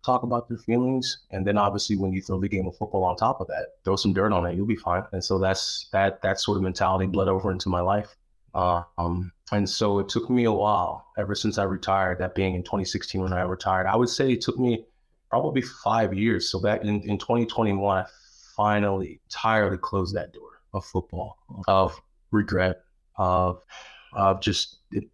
talk 0.05 0.21
about 0.21 0.47
their 0.47 0.59
feelings, 0.59 1.19
and 1.31 1.45
then 1.45 1.57
obviously 1.57 1.97
when 1.97 2.13
you 2.13 2.21
throw 2.21 2.39
the 2.39 2.47
game 2.47 2.67
of 2.67 2.77
football 2.77 3.03
on 3.03 3.15
top 3.15 3.41
of 3.41 3.47
that, 3.47 3.69
throw 3.83 3.95
some 3.95 4.13
dirt 4.13 4.31
on 4.31 4.45
it, 4.45 4.55
you'll 4.55 4.67
be 4.67 4.75
fine. 4.75 5.03
And 5.11 5.23
so 5.23 5.39
that's 5.39 5.89
that 5.91 6.21
that 6.21 6.39
sort 6.39 6.57
of 6.57 6.63
mentality 6.63 7.07
bled 7.07 7.27
over 7.27 7.51
into 7.51 7.69
my 7.69 7.81
life. 7.81 8.15
Um, 8.53 9.31
and 9.51 9.69
so 9.69 9.99
it 9.99 10.09
took 10.09 10.29
me 10.29 10.45
a 10.45 10.51
while, 10.51 11.07
ever 11.17 11.35
since 11.35 11.57
I 11.57 11.63
retired, 11.63 12.19
that 12.19 12.35
being 12.35 12.55
in 12.55 12.63
2016 12.63 13.21
when 13.21 13.33
I 13.33 13.41
retired. 13.41 13.87
I 13.87 13.95
would 13.95 14.09
say 14.09 14.31
it 14.31 14.41
took 14.41 14.57
me 14.57 14.85
probably 15.29 15.61
five 15.61 16.13
years. 16.13 16.49
So 16.49 16.59
back 16.59 16.81
in, 16.81 17.01
in 17.01 17.17
2021, 17.17 17.97
I 17.97 18.05
finally 18.55 19.19
entirely 19.25 19.77
closed 19.77 20.15
that 20.15 20.33
door 20.33 20.61
of 20.73 20.85
football, 20.85 21.37
of 21.67 21.99
regret, 22.31 22.81
of 23.17 23.63
of 24.13 24.41
just 24.41 24.79
it, 24.91 25.05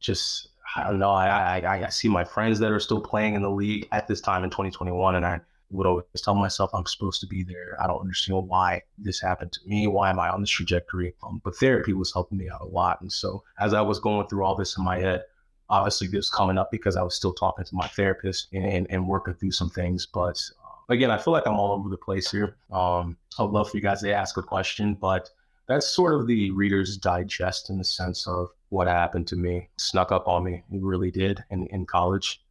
just 0.00 0.48
I 0.76 0.84
don't 0.84 0.98
know. 0.98 1.10
I, 1.10 1.60
I 1.60 1.86
I 1.86 1.88
see 1.88 2.08
my 2.08 2.24
friends 2.24 2.58
that 2.60 2.72
are 2.72 2.80
still 2.80 3.00
playing 3.00 3.34
in 3.34 3.42
the 3.42 3.50
league 3.50 3.88
at 3.92 4.06
this 4.08 4.20
time 4.20 4.44
in 4.44 4.50
2021, 4.50 5.16
and 5.16 5.26
I 5.26 5.40
would 5.70 5.86
always 5.86 6.04
tell 6.16 6.34
myself 6.34 6.70
I'm 6.74 6.86
supposed 6.86 7.20
to 7.20 7.26
be 7.26 7.42
there. 7.42 7.76
I 7.80 7.86
don't 7.86 8.00
understand 8.00 8.48
why 8.48 8.82
this 8.98 9.20
happened 9.20 9.52
to 9.52 9.60
me. 9.66 9.86
Why 9.86 10.10
am 10.10 10.18
I 10.18 10.28
on 10.28 10.40
this 10.40 10.50
trajectory? 10.50 11.14
Um, 11.22 11.40
but 11.44 11.56
therapy 11.56 11.92
was 11.92 12.12
helping 12.12 12.38
me 12.38 12.50
out 12.50 12.60
a 12.60 12.66
lot. 12.66 13.00
And 13.00 13.10
so 13.10 13.44
as 13.58 13.72
I 13.72 13.80
was 13.80 14.00
going 14.00 14.26
through 14.26 14.44
all 14.44 14.56
this 14.56 14.76
in 14.76 14.84
my 14.84 14.98
head, 14.98 15.24
obviously 15.68 16.08
this 16.08 16.28
coming 16.28 16.58
up 16.58 16.70
because 16.70 16.96
I 16.96 17.02
was 17.02 17.14
still 17.14 17.32
talking 17.32 17.64
to 17.64 17.74
my 17.74 17.86
therapist 17.86 18.48
and, 18.52 18.64
and, 18.64 18.86
and 18.90 19.06
working 19.08 19.34
through 19.34 19.52
some 19.52 19.70
things. 19.70 20.06
But 20.06 20.42
uh, 20.64 20.92
again, 20.92 21.10
I 21.10 21.18
feel 21.18 21.32
like 21.32 21.46
I'm 21.46 21.58
all 21.58 21.72
over 21.72 21.88
the 21.88 21.96
place 21.96 22.30
here. 22.30 22.56
Um, 22.72 23.16
I'd 23.38 23.44
love 23.44 23.70
for 23.70 23.76
you 23.76 23.82
guys 23.82 24.00
to 24.00 24.12
ask 24.12 24.36
a 24.36 24.42
question, 24.42 24.94
but 24.94 25.30
that's 25.68 25.88
sort 25.88 26.20
of 26.20 26.26
the 26.26 26.50
Reader's 26.50 26.96
Digest 26.96 27.70
in 27.70 27.78
the 27.78 27.84
sense 27.84 28.26
of 28.26 28.48
what 28.70 28.88
happened 28.88 29.28
to 29.28 29.36
me. 29.36 29.68
snuck 29.76 30.10
up 30.10 30.26
on 30.26 30.42
me. 30.42 30.64
It 30.72 30.82
really 30.82 31.12
did 31.12 31.44
in, 31.50 31.66
in 31.68 31.86
college. 31.86 32.42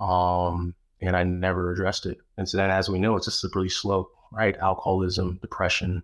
Um, 0.00 0.74
and 1.00 1.16
I 1.16 1.22
never 1.22 1.72
addressed 1.72 2.06
it. 2.06 2.18
And 2.36 2.48
so 2.48 2.56
then, 2.56 2.70
as 2.70 2.88
we 2.88 2.98
know, 2.98 3.16
it's 3.16 3.26
a 3.26 3.30
slippery 3.30 3.68
slope, 3.68 4.10
right? 4.32 4.56
Alcoholism, 4.56 5.38
depression, 5.40 6.02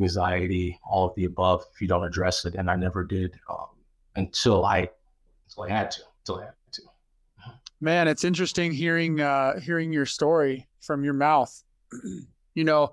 anxiety, 0.00 0.78
all 0.88 1.08
of 1.08 1.14
the 1.16 1.24
above. 1.24 1.64
If 1.74 1.80
you 1.80 1.88
don't 1.88 2.04
address 2.04 2.44
it, 2.44 2.54
and 2.54 2.70
I 2.70 2.76
never 2.76 3.04
did 3.04 3.32
um, 3.50 3.66
until 4.16 4.64
I, 4.64 4.88
until 5.48 5.64
I 5.64 5.70
had 5.70 5.90
to, 5.92 6.02
until 6.20 6.40
I 6.40 6.44
had 6.46 6.52
to. 6.72 6.82
Man, 7.80 8.08
it's 8.08 8.24
interesting 8.24 8.72
hearing 8.72 9.20
uh, 9.20 9.60
hearing 9.60 9.92
your 9.92 10.06
story 10.06 10.68
from 10.80 11.04
your 11.04 11.14
mouth. 11.14 11.62
you 12.54 12.64
know, 12.64 12.92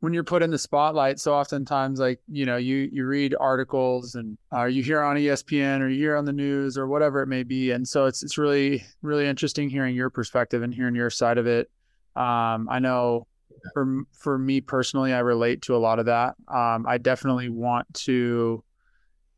when 0.00 0.14
you're 0.14 0.24
put 0.24 0.42
in 0.42 0.50
the 0.50 0.58
spotlight 0.58 1.20
so 1.20 1.34
oftentimes 1.34 2.00
like 2.00 2.20
you 2.28 2.46
know 2.46 2.56
you 2.56 2.88
you 2.92 3.06
read 3.06 3.34
articles 3.38 4.14
and 4.14 4.36
uh, 4.52 4.64
you 4.64 4.82
hear 4.82 5.00
on 5.02 5.16
espn 5.16 5.80
or 5.80 5.88
you 5.88 5.98
hear 5.98 6.16
on 6.16 6.24
the 6.24 6.32
news 6.32 6.76
or 6.76 6.88
whatever 6.88 7.22
it 7.22 7.26
may 7.26 7.42
be. 7.42 7.70
And 7.70 7.86
so 7.86 8.06
it's 8.06 8.22
it's 8.22 8.38
really 8.38 8.84
really 9.02 9.26
interesting 9.26 9.68
hearing 9.68 9.94
your 9.94 10.10
perspective 10.10 10.62
and 10.62 10.74
hearing 10.74 10.94
your 10.94 11.10
side 11.10 11.38
of 11.38 11.46
it. 11.46 11.70
Um, 12.16 12.68
i 12.68 12.78
know 12.78 13.26
for 13.74 14.02
for 14.12 14.38
me 14.38 14.60
personally 14.60 15.12
i 15.12 15.18
relate 15.18 15.62
to 15.62 15.76
a 15.76 15.78
lot 15.78 15.98
of 15.98 16.06
that. 16.06 16.34
Um, 16.48 16.86
i 16.88 16.98
definitely 16.98 17.50
want 17.50 17.92
to 17.94 18.64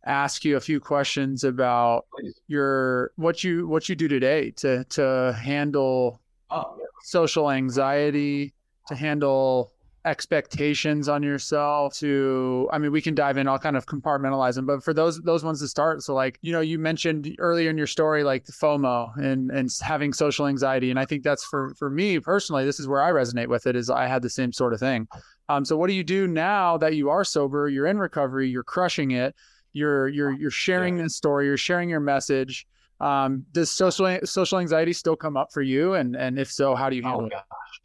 ask 0.04 0.44
you 0.44 0.56
a 0.56 0.60
few 0.60 0.80
questions 0.80 1.44
about 1.44 2.06
your 2.48 3.12
what 3.16 3.44
you 3.44 3.66
what 3.68 3.88
you 3.88 3.94
do 3.94 4.08
today 4.08 4.50
to 4.52 4.84
to 4.84 5.36
handle 5.40 6.20
oh, 6.50 6.76
yeah. 6.78 6.84
social 7.04 7.50
anxiety 7.50 8.52
to 8.88 8.94
handle 8.94 9.72
expectations 10.04 11.08
on 11.08 11.22
yourself 11.22 11.94
to 11.94 12.68
i 12.72 12.78
mean 12.78 12.90
we 12.90 13.00
can 13.00 13.14
dive 13.14 13.36
in 13.36 13.46
i'll 13.46 13.58
kind 13.58 13.76
of 13.76 13.86
compartmentalize 13.86 14.56
them 14.56 14.66
but 14.66 14.82
for 14.82 14.92
those 14.92 15.20
those 15.22 15.44
ones 15.44 15.60
to 15.60 15.68
start 15.68 16.02
so 16.02 16.12
like 16.12 16.40
you 16.42 16.50
know 16.50 16.60
you 16.60 16.76
mentioned 16.76 17.32
earlier 17.38 17.70
in 17.70 17.78
your 17.78 17.86
story 17.86 18.24
like 18.24 18.44
the 18.44 18.52
fomo 18.52 19.16
and 19.16 19.52
and 19.52 19.70
having 19.80 20.12
social 20.12 20.48
anxiety 20.48 20.90
and 20.90 20.98
i 20.98 21.04
think 21.04 21.22
that's 21.22 21.44
for 21.44 21.72
for 21.76 21.88
me 21.88 22.18
personally 22.18 22.64
this 22.64 22.80
is 22.80 22.88
where 22.88 23.00
i 23.00 23.12
resonate 23.12 23.46
with 23.46 23.64
it 23.64 23.76
is 23.76 23.90
i 23.90 24.04
had 24.04 24.22
the 24.22 24.30
same 24.30 24.52
sort 24.52 24.72
of 24.72 24.80
thing 24.80 25.06
um 25.48 25.64
so 25.64 25.76
what 25.76 25.86
do 25.86 25.92
you 25.92 26.02
do 26.02 26.26
now 26.26 26.76
that 26.76 26.96
you 26.96 27.08
are 27.08 27.22
sober 27.22 27.68
you're 27.68 27.86
in 27.86 27.98
recovery 27.98 28.48
you're 28.48 28.64
crushing 28.64 29.12
it 29.12 29.36
you're 29.72 30.08
you're 30.08 30.32
you're 30.32 30.50
sharing 30.50 30.96
yeah. 30.96 31.04
this 31.04 31.14
story 31.14 31.46
you're 31.46 31.56
sharing 31.56 31.88
your 31.88 32.00
message 32.00 32.66
um, 33.02 33.44
does 33.52 33.70
social 33.70 34.18
social 34.24 34.58
anxiety 34.58 34.92
still 34.92 35.16
come 35.16 35.36
up 35.36 35.52
for 35.52 35.60
you? 35.60 35.94
And 35.94 36.16
and 36.16 36.38
if 36.38 36.50
so, 36.50 36.74
how 36.74 36.88
do 36.88 36.96
you 36.96 37.02
handle 37.02 37.22
oh, 37.22 37.26
it? 37.26 37.32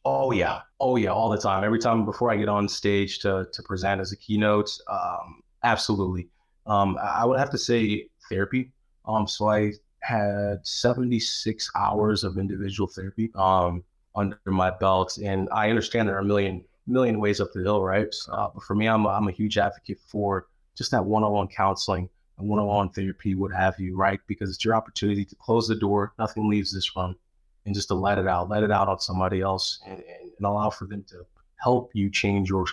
Oh 0.05 0.31
yeah, 0.31 0.61
oh 0.79 0.95
yeah, 0.95 1.09
all 1.09 1.29
the 1.29 1.37
time. 1.37 1.63
Every 1.63 1.79
time 1.79 2.05
before 2.05 2.31
I 2.31 2.37
get 2.37 2.47
on 2.47 2.69
stage 2.69 3.19
to 3.19 3.47
to 3.51 3.63
present 3.63 3.99
as 3.99 4.11
a 4.11 4.17
keynote, 4.17 4.69
um, 4.87 5.41
absolutely. 5.63 6.29
Um, 6.67 6.97
I 7.01 7.25
would 7.25 7.39
have 7.39 7.49
to 7.51 7.57
say 7.57 8.07
therapy. 8.29 8.71
Um, 9.05 9.27
so 9.27 9.49
I 9.49 9.73
had 10.01 10.65
76 10.65 11.71
hours 11.75 12.23
of 12.23 12.37
individual 12.37 12.87
therapy 12.87 13.31
um, 13.35 13.83
under 14.15 14.37
my 14.45 14.69
belt, 14.69 15.17
and 15.17 15.49
I 15.51 15.69
understand 15.69 16.07
there 16.07 16.17
are 16.17 16.19
a 16.19 16.25
million 16.25 16.63
million 16.85 17.19
ways 17.19 17.41
up 17.41 17.51
the 17.53 17.63
hill, 17.63 17.83
right? 17.83 18.13
Uh, 18.31 18.49
but 18.53 18.63
for 18.63 18.75
me, 18.75 18.87
I'm 18.87 19.05
a, 19.05 19.09
I'm 19.09 19.27
a 19.27 19.31
huge 19.31 19.57
advocate 19.57 19.99
for 20.07 20.47
just 20.77 20.91
that 20.91 21.03
one-on-one 21.03 21.47
counseling 21.47 22.07
one-on-one 22.37 22.89
therapy, 22.89 23.33
what 23.35 23.51
have 23.51 23.79
you, 23.79 23.95
right? 23.95 24.19
Because 24.27 24.49
it's 24.49 24.63
your 24.63 24.75
opportunity 24.75 25.25
to 25.25 25.35
close 25.35 25.67
the 25.67 25.75
door. 25.75 26.13
Nothing 26.19 26.49
leaves 26.49 26.71
this 26.71 26.95
room, 26.95 27.15
and 27.65 27.73
just 27.73 27.87
to 27.87 27.95
let 27.95 28.17
it 28.17 28.27
out, 28.27 28.49
let 28.49 28.63
it 28.63 28.71
out 28.71 28.87
on 28.87 28.99
somebody 28.99 29.41
else, 29.41 29.79
and, 29.85 29.99
and, 29.99 30.31
and 30.37 30.45
allow 30.45 30.69
for 30.69 30.85
them 30.85 31.03
to 31.09 31.25
help 31.55 31.89
you 31.93 32.09
change 32.09 32.49
your 32.49 32.65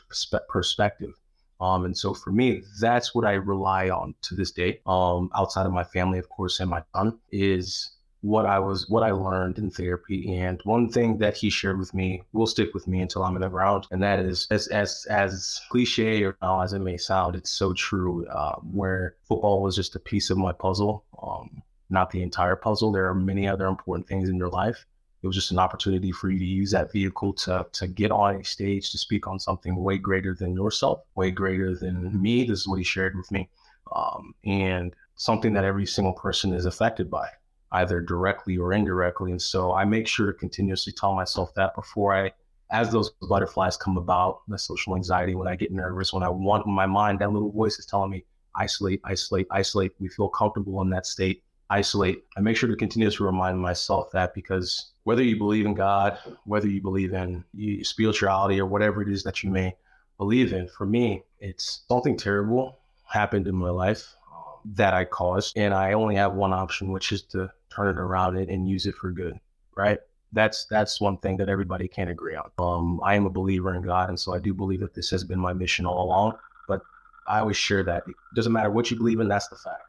perspective. 0.48 1.14
Um, 1.60 1.86
and 1.86 1.96
so 1.96 2.12
for 2.12 2.30
me, 2.30 2.62
that's 2.80 3.14
what 3.14 3.24
I 3.24 3.32
rely 3.32 3.88
on 3.88 4.14
to 4.22 4.34
this 4.34 4.50
day. 4.50 4.80
Um, 4.86 5.30
outside 5.34 5.64
of 5.64 5.72
my 5.72 5.84
family, 5.84 6.18
of 6.18 6.28
course, 6.28 6.60
and 6.60 6.68
my 6.68 6.82
son 6.94 7.18
is 7.32 7.92
what 8.24 8.46
I 8.46 8.58
was, 8.58 8.88
what 8.88 9.02
I 9.02 9.10
learned 9.10 9.58
in 9.58 9.70
therapy. 9.70 10.34
And 10.38 10.58
one 10.64 10.88
thing 10.88 11.18
that 11.18 11.36
he 11.36 11.50
shared 11.50 11.78
with 11.78 11.92
me 11.92 12.22
will 12.32 12.46
stick 12.46 12.72
with 12.72 12.88
me 12.88 13.02
until 13.02 13.22
I'm 13.22 13.36
in 13.36 13.42
the 13.42 13.50
ground, 13.50 13.86
and 13.90 14.02
that 14.02 14.18
is 14.18 14.46
as 14.50 14.66
as 14.68 15.06
as 15.10 15.60
cliche 15.70 16.24
or 16.24 16.34
as 16.62 16.72
it 16.72 16.78
may 16.78 16.96
sound, 16.96 17.36
it's 17.36 17.50
so 17.50 17.74
true. 17.74 18.26
Uh, 18.28 18.56
where 18.72 19.16
football 19.28 19.60
was 19.60 19.76
just 19.76 19.94
a 19.94 20.00
piece 20.00 20.30
of 20.30 20.38
my 20.38 20.52
puzzle, 20.52 21.04
um, 21.22 21.62
not 21.90 22.10
the 22.10 22.22
entire 22.22 22.56
puzzle. 22.56 22.92
There 22.92 23.06
are 23.06 23.14
many 23.14 23.46
other 23.46 23.66
important 23.66 24.08
things 24.08 24.30
in 24.30 24.36
your 24.36 24.48
life. 24.48 24.86
It 25.22 25.26
was 25.26 25.36
just 25.36 25.50
an 25.50 25.58
opportunity 25.58 26.10
for 26.10 26.30
you 26.30 26.38
to 26.38 26.44
use 26.44 26.70
that 26.70 26.92
vehicle 26.92 27.34
to 27.44 27.66
to 27.72 27.86
get 27.86 28.10
on 28.10 28.36
a 28.36 28.44
stage 28.44 28.90
to 28.92 28.98
speak 28.98 29.26
on 29.26 29.38
something 29.38 29.76
way 29.76 29.98
greater 29.98 30.34
than 30.34 30.54
yourself, 30.54 31.00
way 31.14 31.30
greater 31.30 31.74
than 31.74 32.22
me. 32.22 32.44
This 32.44 32.60
is 32.60 32.68
what 32.68 32.78
he 32.78 32.84
shared 32.84 33.16
with 33.16 33.30
me, 33.30 33.50
um, 33.94 34.34
and 34.46 34.94
something 35.16 35.52
that 35.52 35.64
every 35.64 35.84
single 35.84 36.14
person 36.14 36.54
is 36.54 36.64
affected 36.64 37.10
by 37.10 37.28
either 37.74 38.00
directly 38.00 38.56
or 38.56 38.72
indirectly. 38.72 39.30
And 39.32 39.42
so 39.42 39.72
I 39.72 39.84
make 39.84 40.06
sure 40.08 40.32
to 40.32 40.38
continuously 40.38 40.92
tell 40.92 41.14
myself 41.14 41.52
that 41.54 41.74
before 41.74 42.14
I, 42.14 42.32
as 42.70 42.90
those 42.90 43.10
butterflies 43.28 43.76
come 43.76 43.96
about, 43.98 44.40
the 44.48 44.58
social 44.58 44.96
anxiety, 44.96 45.34
when 45.34 45.48
I 45.48 45.56
get 45.56 45.72
nervous, 45.72 46.12
when 46.12 46.22
I 46.22 46.28
want 46.28 46.66
my 46.66 46.86
mind, 46.86 47.18
that 47.18 47.32
little 47.32 47.52
voice 47.52 47.78
is 47.78 47.86
telling 47.86 48.10
me, 48.10 48.24
isolate, 48.54 49.00
isolate, 49.04 49.46
isolate. 49.50 49.92
We 49.98 50.08
feel 50.08 50.28
comfortable 50.28 50.80
in 50.82 50.90
that 50.90 51.06
state, 51.06 51.42
isolate. 51.68 52.24
I 52.36 52.40
make 52.40 52.56
sure 52.56 52.68
to 52.68 52.76
continuously 52.76 53.26
remind 53.26 53.60
myself 53.60 54.10
that 54.12 54.34
because 54.34 54.92
whether 55.02 55.22
you 55.22 55.36
believe 55.36 55.66
in 55.66 55.74
God, 55.74 56.18
whether 56.44 56.68
you 56.68 56.80
believe 56.80 57.12
in 57.12 57.44
spirituality 57.82 58.60
or 58.60 58.66
whatever 58.66 59.02
it 59.02 59.08
is 59.08 59.22
that 59.24 59.42
you 59.42 59.50
may 59.50 59.76
believe 60.16 60.52
in, 60.52 60.68
for 60.68 60.86
me, 60.86 61.22
it's 61.40 61.82
something 61.88 62.16
terrible 62.16 62.78
happened 63.06 63.46
in 63.46 63.54
my 63.54 63.70
life 63.70 64.14
that 64.64 64.94
I 64.94 65.04
caused. 65.04 65.56
And 65.56 65.74
I 65.74 65.92
only 65.92 66.14
have 66.16 66.34
one 66.34 66.52
option, 66.52 66.92
which 66.92 67.12
is 67.12 67.22
to 67.22 67.50
turn 67.74 67.88
it 67.88 68.00
around 68.00 68.36
and, 68.36 68.68
use 68.68 68.86
it 68.86 68.94
for 68.94 69.10
good, 69.10 69.38
right? 69.76 69.98
That's 70.32 70.66
that's 70.66 71.00
one 71.00 71.18
thing 71.18 71.36
that 71.36 71.48
everybody 71.48 71.86
can 71.86 72.08
agree 72.08 72.34
on. 72.34 72.50
Um, 72.58 73.00
I 73.04 73.14
am 73.14 73.26
a 73.26 73.30
believer 73.30 73.74
in 73.74 73.82
God, 73.82 74.08
and 74.08 74.18
so 74.18 74.34
I 74.34 74.38
do 74.38 74.52
believe 74.52 74.80
that 74.80 74.94
this 74.94 75.10
has 75.10 75.22
been 75.22 75.38
my 75.38 75.52
mission 75.52 75.86
all 75.86 76.04
along. 76.04 76.38
But 76.66 76.80
I 77.28 77.38
always 77.38 77.56
share 77.56 77.84
that 77.84 78.02
it 78.08 78.14
doesn't 78.34 78.52
matter 78.52 78.70
what 78.70 78.90
you 78.90 78.96
believe 78.96 79.20
in. 79.20 79.28
That's 79.28 79.48
the 79.48 79.56
fact. 79.56 79.82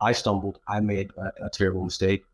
I 0.00 0.12
stumbled. 0.12 0.60
I 0.66 0.80
made 0.80 1.10
a, 1.18 1.46
a 1.46 1.50
terrible 1.50 1.84
mistake. 1.84 2.24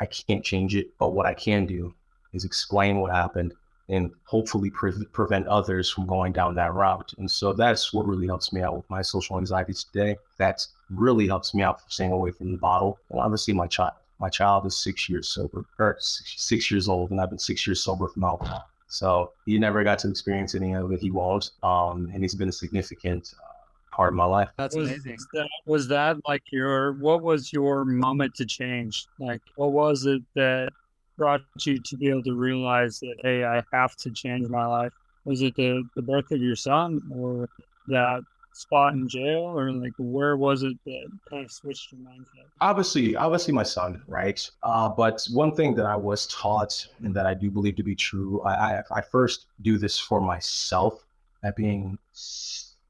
I 0.00 0.06
can't 0.06 0.44
change 0.44 0.76
it, 0.76 0.96
but 0.98 1.12
what 1.12 1.26
I 1.26 1.34
can 1.34 1.66
do 1.66 1.92
is 2.32 2.44
explain 2.44 3.00
what 3.00 3.10
happened 3.10 3.52
and 3.88 4.10
hopefully 4.24 4.70
pre- 4.70 5.06
prevent 5.12 5.46
others 5.46 5.90
from 5.90 6.06
going 6.06 6.32
down 6.32 6.54
that 6.54 6.74
route. 6.74 7.12
And 7.18 7.30
so 7.30 7.52
that's 7.52 7.92
what 7.92 8.06
really 8.06 8.26
helps 8.26 8.52
me 8.52 8.60
out 8.60 8.76
with 8.76 8.88
my 8.90 9.02
social 9.02 9.38
anxiety 9.38 9.72
today. 9.72 10.16
That 10.36 10.66
really 10.90 11.26
helps 11.26 11.54
me 11.54 11.62
out 11.62 11.80
from 11.80 11.90
staying 11.90 12.12
away 12.12 12.30
from 12.32 12.52
the 12.52 12.58
bottle. 12.58 12.98
And 13.10 13.20
obviously, 13.20 13.54
my 13.54 13.66
child 13.66 13.92
my 14.18 14.28
child 14.28 14.66
is 14.66 14.76
six 14.76 15.08
years 15.08 15.28
sober, 15.28 15.64
or 15.78 15.96
six, 16.00 16.70
years 16.70 16.88
old, 16.88 17.10
and 17.10 17.20
I've 17.20 17.30
been 17.30 17.38
six 17.38 17.66
years 17.66 17.82
sober 17.82 18.08
from 18.08 18.24
alcohol. 18.24 18.68
So 18.88 19.32
he 19.46 19.58
never 19.58 19.84
got 19.84 19.98
to 20.00 20.10
experience 20.10 20.54
any 20.54 20.74
of 20.74 20.90
it. 20.92 21.00
He 21.00 21.10
won't, 21.10 21.50
um, 21.62 22.10
and 22.12 22.22
he's 22.22 22.34
been 22.34 22.48
a 22.48 22.52
significant 22.52 23.34
uh, 23.38 23.94
part 23.94 24.12
of 24.12 24.16
my 24.16 24.24
life. 24.24 24.48
That's 24.56 24.74
was 24.74 24.88
amazing. 24.88 25.18
That, 25.34 25.48
was 25.66 25.88
that 25.88 26.16
like 26.26 26.42
your? 26.50 26.94
What 26.94 27.22
was 27.22 27.52
your 27.52 27.84
moment 27.84 28.34
to 28.36 28.46
change? 28.46 29.06
Like, 29.18 29.42
what 29.56 29.72
was 29.72 30.06
it 30.06 30.22
that 30.34 30.72
brought 31.18 31.42
you 31.66 31.78
to 31.78 31.96
be 31.96 32.08
able 32.08 32.22
to 32.22 32.34
realize 32.34 33.00
that 33.00 33.16
hey, 33.22 33.44
I 33.44 33.62
have 33.72 33.94
to 33.96 34.10
change 34.10 34.48
my 34.48 34.64
life? 34.64 34.92
Was 35.24 35.42
it 35.42 35.54
the 35.56 35.82
the 35.96 36.02
birth 36.02 36.30
of 36.30 36.40
your 36.40 36.56
son, 36.56 37.02
or 37.12 37.50
that 37.88 38.22
spot 38.58 38.94
in 38.94 39.08
jail? 39.08 39.40
Or 39.40 39.70
like 39.72 39.92
where 39.98 40.36
was 40.36 40.62
it 40.62 40.76
that 40.84 41.08
kind 41.28 41.44
of 41.44 41.52
switched 41.52 41.92
your 41.92 42.00
mindset? 42.00 42.46
Obviously 42.60 43.16
obviously 43.16 43.54
my 43.54 43.62
son 43.62 44.02
right? 44.06 44.50
Uh, 44.62 44.88
but 44.88 45.26
one 45.32 45.54
thing 45.54 45.74
that 45.74 45.86
i 45.86 45.96
was 45.96 46.26
taught 46.26 46.86
and 47.04 47.14
that 47.14 47.26
i 47.26 47.34
do 47.34 47.50
believe 47.50 47.76
to 47.76 47.82
be 47.82 47.94
true 47.94 48.40
i 48.42 48.52
i, 48.52 48.82
I 48.90 49.00
first 49.00 49.46
do 49.62 49.78
this 49.78 49.98
for 49.98 50.20
myself 50.20 51.04
at 51.42 51.56
being 51.56 51.98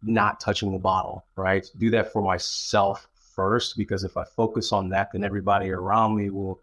not 0.03 0.41
touching 0.41 0.73
the 0.73 0.79
bottle 0.79 1.25
right? 1.37 1.71
Do 1.79 1.91
that 1.91 2.12
for 2.12 2.23
myself 2.23 3.09
first 3.14 3.77
because 3.77 4.05
if 4.05 4.17
i 4.17 4.25
focus 4.25 4.73
on 4.73 4.88
that 4.88 5.12
then 5.12 5.23
everybody 5.23 5.71
around 5.71 6.17
me 6.17 6.31
will 6.31 6.61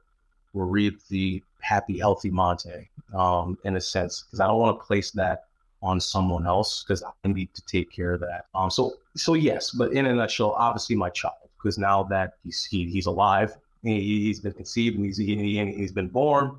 will 0.55 0.65
reap 0.65 0.99
the 1.09 1.41
happy 1.59 1.99
healthy 1.99 2.31
montee 2.31 2.87
um, 3.13 3.57
in 3.63 3.75
a 3.75 3.81
sense 3.81 4.23
because 4.23 4.39
i 4.39 4.47
don't 4.47 4.59
want 4.59 4.79
to 4.79 4.85
place 4.85 5.11
that 5.11 5.45
on 5.85 5.99
someone 5.99 6.47
else 6.47 6.83
because 6.83 7.03
I 7.03 7.27
need 7.27 7.53
to 7.53 7.61
take 7.65 7.91
care 7.91 8.13
of 8.13 8.19
that. 8.21 8.45
Um, 8.55 8.71
so 8.71 8.95
so 9.15 9.35
yes, 9.35 9.71
but 9.71 9.93
in 9.93 10.07
a 10.07 10.13
nutshell, 10.13 10.51
obviously 10.57 10.95
my 10.95 11.09
child 11.09 11.35
because 11.57 11.77
now 11.77 12.03
that 12.03 12.33
he's 12.43 12.65
he, 12.65 12.89
he's 12.89 13.05
alive, 13.05 13.55
he, 13.83 14.27
has 14.27 14.39
been 14.39 14.53
conceived 14.53 14.97
and 14.97 15.05
he's 15.05 15.17
he, 15.17 15.73
he's 15.73 15.91
been 15.91 16.07
born. 16.07 16.57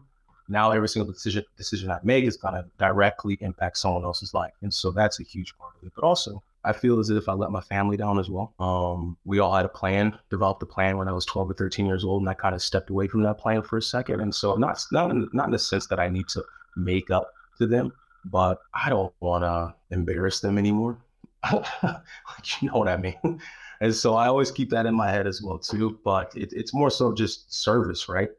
Now 0.49 0.71
every 0.71 0.89
single 0.89 1.13
decision 1.13 1.45
decision 1.57 1.91
I 1.91 1.99
make 2.05 2.25
is 2.25 2.37
gonna 2.37 2.65
directly 2.79 3.37
impact 3.41 3.79
someone 3.79 4.05
else's 4.05 4.33
life, 4.33 4.53
and 4.63 4.73
so 4.73 4.93
that's 4.93 5.19
a 5.19 5.25
huge 5.25 5.57
part 5.59 5.73
of 5.81 5.87
it. 5.87 5.93
But 5.97 6.05
also, 6.05 6.43
I 6.67 6.73
feel 6.73 6.99
as 6.99 7.11
if 7.11 7.29
I 7.29 7.33
let 7.33 7.53
my 7.53 7.61
family 7.61 7.97
down 7.97 8.19
as 8.19 8.29
well. 8.29 8.53
Um, 8.59 9.17
we 9.25 9.39
all 9.39 9.55
had 9.55 9.65
a 9.65 9.69
plan, 9.69 10.19
developed 10.31 10.63
a 10.65 10.67
plan 10.67 10.99
when 10.99 11.07
I 11.07 11.13
was 11.13 11.25
12 11.25 11.51
or 11.51 11.55
13 11.55 11.87
years 11.87 12.05
old, 12.05 12.23
and 12.23 12.29
I 12.29 12.35
kind 12.35 12.57
of 12.57 12.61
stepped 12.61 12.91
away 12.91 13.07
from 13.07 13.23
that 13.23 13.39
plan 13.39 13.63
for 13.63 13.79
a 13.79 13.83
second. 13.83 14.21
And 14.21 14.35
so, 14.35 14.57
not 14.57 14.85
not 14.91 15.13
in, 15.13 15.29
not 15.33 15.47
in 15.47 15.53
the 15.53 15.59
sense 15.61 15.87
that 15.87 16.01
I 16.01 16.09
need 16.09 16.27
to 16.29 16.45
make 16.77 17.11
up 17.11 17.33
to 17.59 17.67
them, 17.69 17.93
but 18.25 18.61
I 18.75 18.91
don't 18.91 19.15
want 19.21 19.45
to 19.45 19.75
embarrass 19.95 20.41
them 20.41 20.59
anymore. 20.59 20.99
you 21.53 22.69
know 22.69 22.79
what 22.79 22.89
I 22.89 22.97
mean? 22.97 23.41
And 23.81 23.95
so 23.95 24.15
I 24.15 24.29
always 24.29 24.51
keep 24.51 24.71
that 24.71 24.87
in 24.87 24.95
my 24.95 25.11
head 25.11 25.27
as 25.27 25.43
well 25.43 25.59
too. 25.59 25.99
But 26.03 26.33
it, 26.35 26.51
it's 26.55 26.73
more 26.73 26.89
so 26.89 27.13
just 27.13 27.53
service, 27.53 28.09
right? 28.09 28.31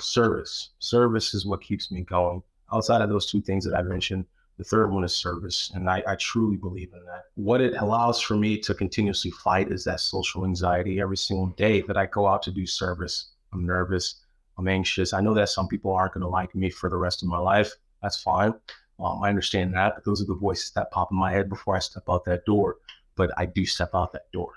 Service. 0.00 0.70
Service 0.80 1.34
is 1.34 1.46
what 1.46 1.62
keeps 1.62 1.92
me 1.92 2.02
going. 2.02 2.42
Outside 2.72 3.00
of 3.00 3.08
those 3.08 3.30
two 3.30 3.40
things 3.40 3.64
that 3.64 3.76
I 3.76 3.82
mentioned, 3.82 4.24
the 4.58 4.64
third 4.64 4.92
one 4.92 5.04
is 5.04 5.14
service. 5.14 5.70
And 5.74 5.88
I, 5.88 6.02
I 6.06 6.14
truly 6.16 6.56
believe 6.56 6.92
in 6.92 7.04
that. 7.06 7.24
What 7.34 7.60
it 7.60 7.74
allows 7.78 8.20
for 8.20 8.36
me 8.36 8.58
to 8.58 8.74
continuously 8.74 9.30
fight 9.30 9.70
is 9.70 9.84
that 9.84 10.00
social 10.00 10.44
anxiety 10.44 11.00
every 11.00 11.16
single 11.16 11.48
day 11.48 11.80
that 11.82 11.96
I 11.96 12.06
go 12.06 12.26
out 12.26 12.42
to 12.44 12.50
do 12.50 12.66
service. 12.66 13.30
I'm 13.52 13.66
nervous. 13.66 14.20
I'm 14.58 14.68
anxious. 14.68 15.12
I 15.12 15.20
know 15.20 15.34
that 15.34 15.48
some 15.48 15.68
people 15.68 15.92
aren't 15.92 16.14
going 16.14 16.22
to 16.22 16.28
like 16.28 16.54
me 16.54 16.70
for 16.70 16.90
the 16.90 16.96
rest 16.96 17.22
of 17.22 17.28
my 17.28 17.38
life. 17.38 17.72
That's 18.02 18.20
fine. 18.20 18.54
Um, 19.00 19.22
I 19.22 19.28
understand 19.28 19.74
that, 19.74 19.94
but 19.94 20.04
those 20.04 20.22
are 20.22 20.26
the 20.26 20.34
voices 20.34 20.70
that 20.72 20.90
pop 20.90 21.10
in 21.10 21.18
my 21.18 21.32
head 21.32 21.48
before 21.48 21.74
I 21.74 21.80
step 21.80 22.04
out 22.08 22.24
that 22.26 22.44
door. 22.44 22.76
But 23.16 23.30
I 23.36 23.46
do 23.46 23.66
step 23.66 23.90
out 23.94 24.12
that 24.12 24.30
door 24.32 24.52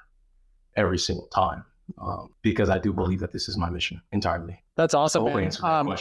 every 0.75 0.99
single 0.99 1.27
time 1.27 1.65
um, 1.99 2.33
because 2.41 2.69
I 2.69 2.77
do 2.77 2.93
believe 2.93 3.19
that 3.19 3.31
this 3.31 3.47
is 3.49 3.57
my 3.57 3.69
mission 3.69 4.01
entirely. 4.11 4.61
That's 4.75 4.93
awesome. 4.93 5.25
Um, 5.25 5.97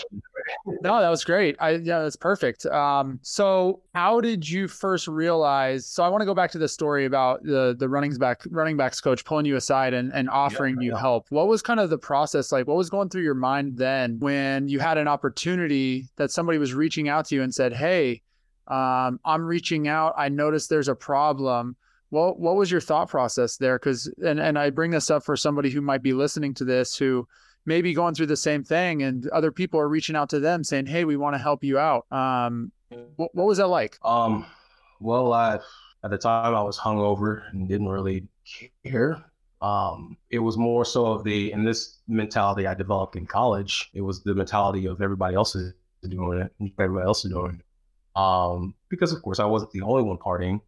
no, 0.67 1.01
that 1.01 1.09
was 1.09 1.25
great. 1.25 1.57
I 1.61 1.71
yeah, 1.71 2.01
that's 2.01 2.17
perfect. 2.17 2.67
Um, 2.67 3.19
so 3.23 3.83
how 3.95 4.21
did 4.21 4.49
you 4.49 4.69
first 4.69 5.09
realize? 5.09 5.87
So 5.87 6.03
I 6.03 6.09
want 6.09 6.23
to 6.23 6.27
go 6.27 6.35
back 6.35 6.51
to 6.53 6.59
the 6.59 6.69
story 6.69 7.05
about 7.05 7.43
the 7.43 7.75
the 7.79 7.89
running 7.89 8.15
back 8.17 8.43
running 8.51 8.77
backs 8.77 9.01
coach 9.01 9.25
pulling 9.25 9.47
you 9.47 9.57
aside 9.57 9.95
and, 9.95 10.13
and 10.13 10.29
offering 10.31 10.77
yeah, 10.77 10.87
you 10.87 10.93
yeah. 10.93 11.01
help. 11.01 11.27
What 11.31 11.49
was 11.49 11.63
kind 11.63 11.81
of 11.81 11.91
the 11.91 11.99
process 11.99 12.53
like? 12.53 12.67
What 12.67 12.77
was 12.77 12.91
going 12.91 13.09
through 13.09 13.23
your 13.23 13.35
mind 13.35 13.77
then 13.77 14.19
when 14.21 14.69
you 14.69 14.81
had 14.81 14.99
an 14.99 15.09
opportunity 15.09 16.09
that 16.17 16.31
somebody 16.31 16.59
was 16.59 16.75
reaching 16.75 17.09
out 17.09 17.27
to 17.27 17.35
you 17.35 17.43
and 17.43 17.55
said, 17.55 17.73
"Hey, 17.73 18.23
Um, 18.67 19.21
I'm 19.27 19.45
reaching 19.45 19.89
out. 19.89 20.15
I 20.17 20.31
noticed 20.31 20.71
there's 20.71 20.89
a 20.89 20.95
problem. 20.95 21.77
Well, 22.11 22.35
what 22.39 22.57
was 22.57 22.71
your 22.71 22.81
thought 22.81 23.11
process 23.11 23.59
there? 23.59 23.79
Because 23.79 24.11
and 24.25 24.41
and 24.41 24.59
I 24.59 24.71
bring 24.71 24.91
this 24.91 25.11
up 25.11 25.23
for 25.23 25.37
somebody 25.37 25.69
who 25.71 25.83
might 25.83 26.03
be 26.03 26.15
listening 26.15 26.55
to 26.55 26.65
this 26.65 26.97
who 26.97 27.29
may 27.67 27.83
be 27.83 27.95
going 27.95 28.15
through 28.15 28.27
the 28.27 28.37
same 28.37 28.63
thing, 28.65 29.03
and 29.03 29.27
other 29.29 29.51
people 29.51 29.81
are 29.81 29.89
reaching 29.89 30.17
out 30.17 30.31
to 30.31 30.41
them 30.41 30.65
saying, 30.65 30.87
"Hey, 30.87 31.05
we 31.05 31.17
want 31.17 31.35
to 31.35 31.39
help 31.39 31.65
you 31.65 31.79
out." 31.79 32.07
Um, 32.13 32.73
what, 33.17 33.35
what 33.35 33.47
was 33.47 33.59
that 33.59 33.69
like? 33.69 33.99
Um, 34.05 34.47
well, 35.01 35.33
I, 35.33 35.59
at 36.03 36.11
the 36.11 36.19
time 36.19 36.55
I 36.55 36.63
was 36.63 36.79
hungover 36.79 37.43
and 37.51 37.69
didn't 37.69 37.89
really 37.89 38.27
care. 38.85 39.25
Um, 39.63 40.17
it 40.31 40.39
was 40.39 40.57
more 40.57 40.85
so 40.85 41.07
of 41.07 41.25
the, 41.25 41.51
in 41.53 41.65
this 41.65 42.01
mentality 42.07 42.67
I 42.67 42.75
developed 42.75 43.17
in 43.17 43.27
college, 43.27 43.91
it 43.95 44.03
was 44.03 44.23
the 44.23 44.35
mentality 44.35 44.87
of 44.87 45.01
everybody 45.01 45.35
else 45.35 45.55
is 45.55 45.73
doing 46.07 46.41
it, 46.41 46.53
everybody 46.79 47.07
else 47.07 47.25
is 47.25 47.31
doing 47.31 47.61
it. 47.61 48.21
Um, 48.21 48.75
because 48.91 49.13
of 49.13 49.23
course 49.23 49.41
I 49.41 49.47
wasn't 49.47 49.73
the 49.73 49.81
only 49.81 50.03
one 50.03 50.19
partying. 50.19 50.61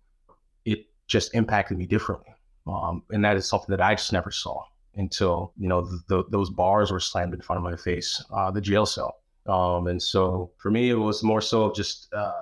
It 0.64 0.86
just 1.06 1.34
impacted 1.34 1.76
me 1.76 1.86
differently. 1.86 2.32
Um, 2.66 3.02
and 3.10 3.24
that 3.24 3.36
is 3.36 3.46
something 3.46 3.70
that 3.70 3.82
I 3.82 3.94
just 3.94 4.12
never 4.12 4.30
saw 4.30 4.64
until, 4.96 5.52
you 5.58 5.68
know, 5.68 5.86
those 6.08 6.50
bars 6.50 6.90
were 6.90 7.00
slammed 7.00 7.34
in 7.34 7.40
front 7.40 7.58
of 7.58 7.62
my 7.62 7.76
face, 7.76 8.22
uh, 8.32 8.50
the 8.50 8.60
jail 8.60 8.86
cell. 8.86 9.20
Um, 9.46 9.86
and 9.86 10.02
so 10.02 10.50
for 10.56 10.70
me, 10.70 10.90
it 10.90 10.94
was 10.94 11.22
more 11.22 11.40
so 11.40 11.72
just, 11.72 12.12
uh, 12.12 12.32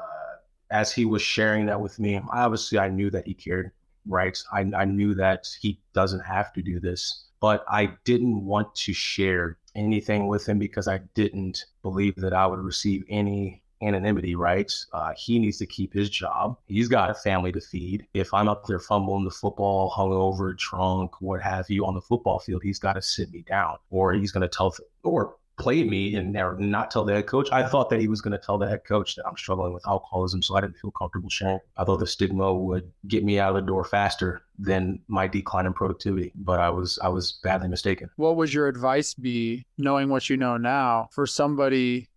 as 0.71 0.93
he 0.93 1.05
was 1.05 1.21
sharing 1.21 1.67
that 1.67 1.81
with 1.81 1.99
me, 1.99 2.21
obviously 2.33 2.79
I 2.79 2.89
knew 2.89 3.11
that 3.11 3.27
he 3.27 3.35
cared, 3.35 3.73
right? 4.07 4.39
I, 4.53 4.61
I 4.75 4.85
knew 4.85 5.15
that 5.15 5.47
he 5.61 5.81
doesn't 5.93 6.21
have 6.21 6.53
to 6.55 6.63
do 6.63 6.81
this, 6.81 7.27
but 7.41 7.65
I 7.69 7.93
didn't 8.05 8.45
want 8.45 8.75
to 8.77 8.93
share 8.93 9.59
anything 9.75 10.29
with 10.29 10.49
him 10.49 10.59
because 10.59 10.89
I 10.89 10.99
didn't 11.15 11.67
believe 11.83 12.15
that 12.17 12.33
I 12.33 12.47
would 12.47 12.61
receive 12.61 13.05
any 13.09 13.63
anonymity, 13.83 14.35
right? 14.35 14.73
Uh, 14.93 15.13
he 15.17 15.39
needs 15.39 15.59
to 15.59 15.67
keep 15.67 15.93
his 15.93 16.11
job. 16.11 16.57
He's 16.67 16.89
got 16.89 17.11
a 17.11 17.15
family 17.15 17.53
to 17.53 17.61
feed. 17.61 18.07
If 18.15 18.33
I'm 18.33 18.49
up 18.49 18.67
there 18.67 18.81
fumbling 18.81 19.25
the 19.25 19.31
football, 19.31 19.91
hungover, 19.91 20.57
drunk, 20.57 21.21
what 21.21 21.43
have 21.43 21.69
you 21.69 21.87
on 21.87 21.95
the 21.95 22.01
football 22.01 22.39
field, 22.39 22.63
he's 22.63 22.79
got 22.79 22.95
to 22.95 23.03
sit 23.03 23.33
me 23.33 23.43
down 23.43 23.77
or 23.91 24.13
he's 24.13 24.33
going 24.33 24.43
to 24.43 24.49
tell, 24.49 24.75
or 25.03 25.37
play 25.57 25.85
me 25.85 26.17
and 26.17 26.33
not 26.33 26.91
tell 26.91 27.05
the 27.05 27.15
head 27.15 27.27
coach. 27.27 27.49
I 27.53 27.67
thought 27.67 27.91
that 27.91 28.01
he 28.01 28.09
was 28.09 28.21
going 28.21 28.33
to 28.33 28.39
tell 28.39 28.59
the 28.59 28.69
head 28.69 28.85
coach 28.85 29.15
that 29.17 29.27
I'm 29.27 29.37
struggling 29.37 29.73
with 29.73 29.87
alcoholism, 29.87 30.43
so 30.43 30.57
I 30.57 30.61
didn't 30.61 30.79
feel 30.79 30.91
comfortable 30.91 31.31
sharing. 31.31 31.61
I 31.77 31.85
thought 31.85 32.01
the 32.01 32.07
stigma 32.07 32.53
would 32.53 32.91
get 33.07 33.25
me 33.25 33.39
out 33.39 33.51
of 33.51 33.57
the 33.57 33.67
door 33.67 33.85
faster 33.85 34.43
than 34.59 35.01
my 35.09 35.27
decline 35.27 35.67
in 35.67 35.73
productivity, 35.73 36.33
but 36.35 36.61
I 36.61 36.71
was 36.71 36.99
I 37.03 37.09
was 37.09 37.39
badly 37.43 37.69
mistaken. 37.69 38.11
What 38.17 38.37
would 38.37 38.53
your 38.53 38.69
advice 38.69 39.15
be, 39.15 39.65
knowing 39.79 40.09
what 40.09 40.29
you 40.29 40.37
know 40.37 40.57
now, 40.57 41.09
for 41.13 41.27
somebody 41.27 42.09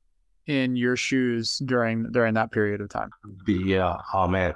in 0.48 0.76
your 0.76 0.96
shoes 0.96 1.60
during 1.60 2.12
during 2.12 2.34
that 2.36 2.52
period 2.52 2.82
of 2.82 2.90
time? 2.90 3.12
Yeah. 3.46 3.98
Oh 4.14 4.28
man. 4.28 4.56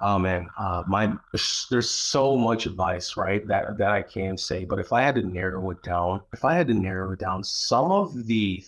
Oh 0.00 0.18
man, 0.18 0.50
uh, 0.58 0.82
my 0.86 1.14
there's 1.70 1.88
so 1.88 2.36
much 2.36 2.66
advice, 2.66 3.16
right? 3.16 3.46
That 3.46 3.78
that 3.78 3.90
I 3.90 4.02
can 4.02 4.36
say, 4.36 4.64
but 4.64 4.78
if 4.78 4.92
I 4.92 5.02
had 5.02 5.14
to 5.14 5.22
narrow 5.22 5.70
it 5.70 5.82
down, 5.82 6.20
if 6.32 6.44
I 6.44 6.54
had 6.54 6.66
to 6.66 6.74
narrow 6.74 7.12
it 7.12 7.20
down, 7.20 7.44
some 7.44 7.90
of 7.92 8.26
the 8.26 8.62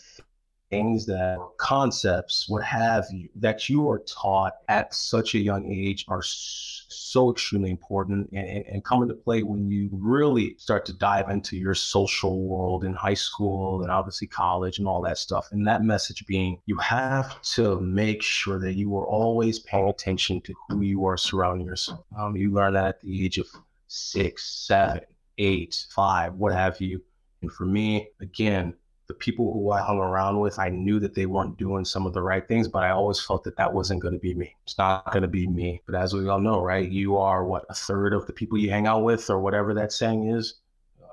things 0.70 1.07
that 1.07 1.38
concepts, 1.59 2.48
what 2.48 2.62
have 2.64 3.07
you, 3.12 3.29
that 3.37 3.68
you 3.68 3.88
are 3.88 4.00
taught 4.00 4.55
at 4.68 4.94
such 4.94 5.35
a 5.35 5.38
young 5.38 5.70
age 5.70 6.05
are 6.09 6.22
so 6.22 7.31
extremely 7.31 7.70
important 7.70 8.29
and, 8.33 8.48
and, 8.48 8.66
and, 8.66 8.85
come 8.85 9.02
into 9.02 9.14
play 9.14 9.42
when 9.42 9.70
you 9.70 9.88
really 9.92 10.55
start 10.59 10.85
to 10.87 10.92
dive 10.92 11.29
into 11.29 11.57
your 11.57 11.74
social 11.74 12.42
world 12.46 12.85
in 12.85 12.94
high 12.94 13.14
school 13.14 13.83
and 13.83 13.90
obviously 13.90 14.26
college 14.26 14.79
and 14.79 14.88
all 14.88 15.00
that 15.02 15.18
stuff. 15.18 15.48
And 15.52 15.66
that 15.66 15.83
message 15.83 16.26
being 16.26 16.61
you 16.66 16.76
have 16.79 17.40
to 17.42 17.81
make 17.81 18.22
sure 18.22 18.59
that 18.61 18.74
you 18.74 18.96
are 18.96 19.07
always 19.07 19.59
paying 19.61 19.88
attention 19.88 20.40
to 20.42 20.55
who 20.68 20.83
you 20.83 21.05
are 21.07 21.16
surrounding 21.16 21.66
yourself. 21.66 22.05
Um, 22.18 22.37
you 22.37 22.52
learn 22.52 22.74
that 22.74 22.87
at 22.87 23.00
the 23.00 23.24
age 23.24 23.38
of 23.38 23.46
six, 23.88 24.44
seven, 24.66 25.00
eight, 25.38 25.87
five, 25.94 26.35
what 26.35 26.52
have 26.52 26.81
you. 26.81 27.02
And 27.42 27.52
for 27.52 27.66
me, 27.66 28.09
again, 28.20 28.74
the 29.06 29.14
people 29.14 29.52
who 29.52 29.70
I 29.70 29.80
hung 29.80 29.98
around 29.98 30.40
with, 30.40 30.58
I 30.58 30.68
knew 30.68 30.98
that 31.00 31.14
they 31.14 31.26
weren't 31.26 31.56
doing 31.56 31.84
some 31.84 32.06
of 32.06 32.12
the 32.12 32.22
right 32.22 32.46
things, 32.46 32.68
but 32.68 32.82
I 32.82 32.90
always 32.90 33.20
felt 33.20 33.44
that 33.44 33.56
that 33.56 33.72
wasn't 33.72 34.02
going 34.02 34.14
to 34.14 34.20
be 34.20 34.34
me. 34.34 34.54
It's 34.64 34.78
not 34.78 35.12
going 35.12 35.22
to 35.22 35.28
be 35.28 35.46
me. 35.46 35.80
But 35.86 35.94
as 35.94 36.12
we 36.12 36.28
all 36.28 36.40
know, 36.40 36.62
right, 36.62 36.88
you 36.88 37.16
are 37.16 37.44
what 37.44 37.64
a 37.68 37.74
third 37.74 38.12
of 38.12 38.26
the 38.26 38.32
people 38.32 38.58
you 38.58 38.70
hang 38.70 38.86
out 38.86 39.04
with, 39.04 39.30
or 39.30 39.40
whatever 39.40 39.74
that 39.74 39.92
saying 39.92 40.28
is. 40.28 40.54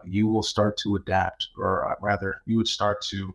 You 0.05 0.27
will 0.27 0.43
start 0.43 0.75
to 0.77 0.95
adapt, 0.95 1.47
or 1.57 1.91
uh, 1.91 1.95
rather, 2.01 2.41
you 2.45 2.57
would 2.57 2.67
start 2.67 3.01
to 3.03 3.33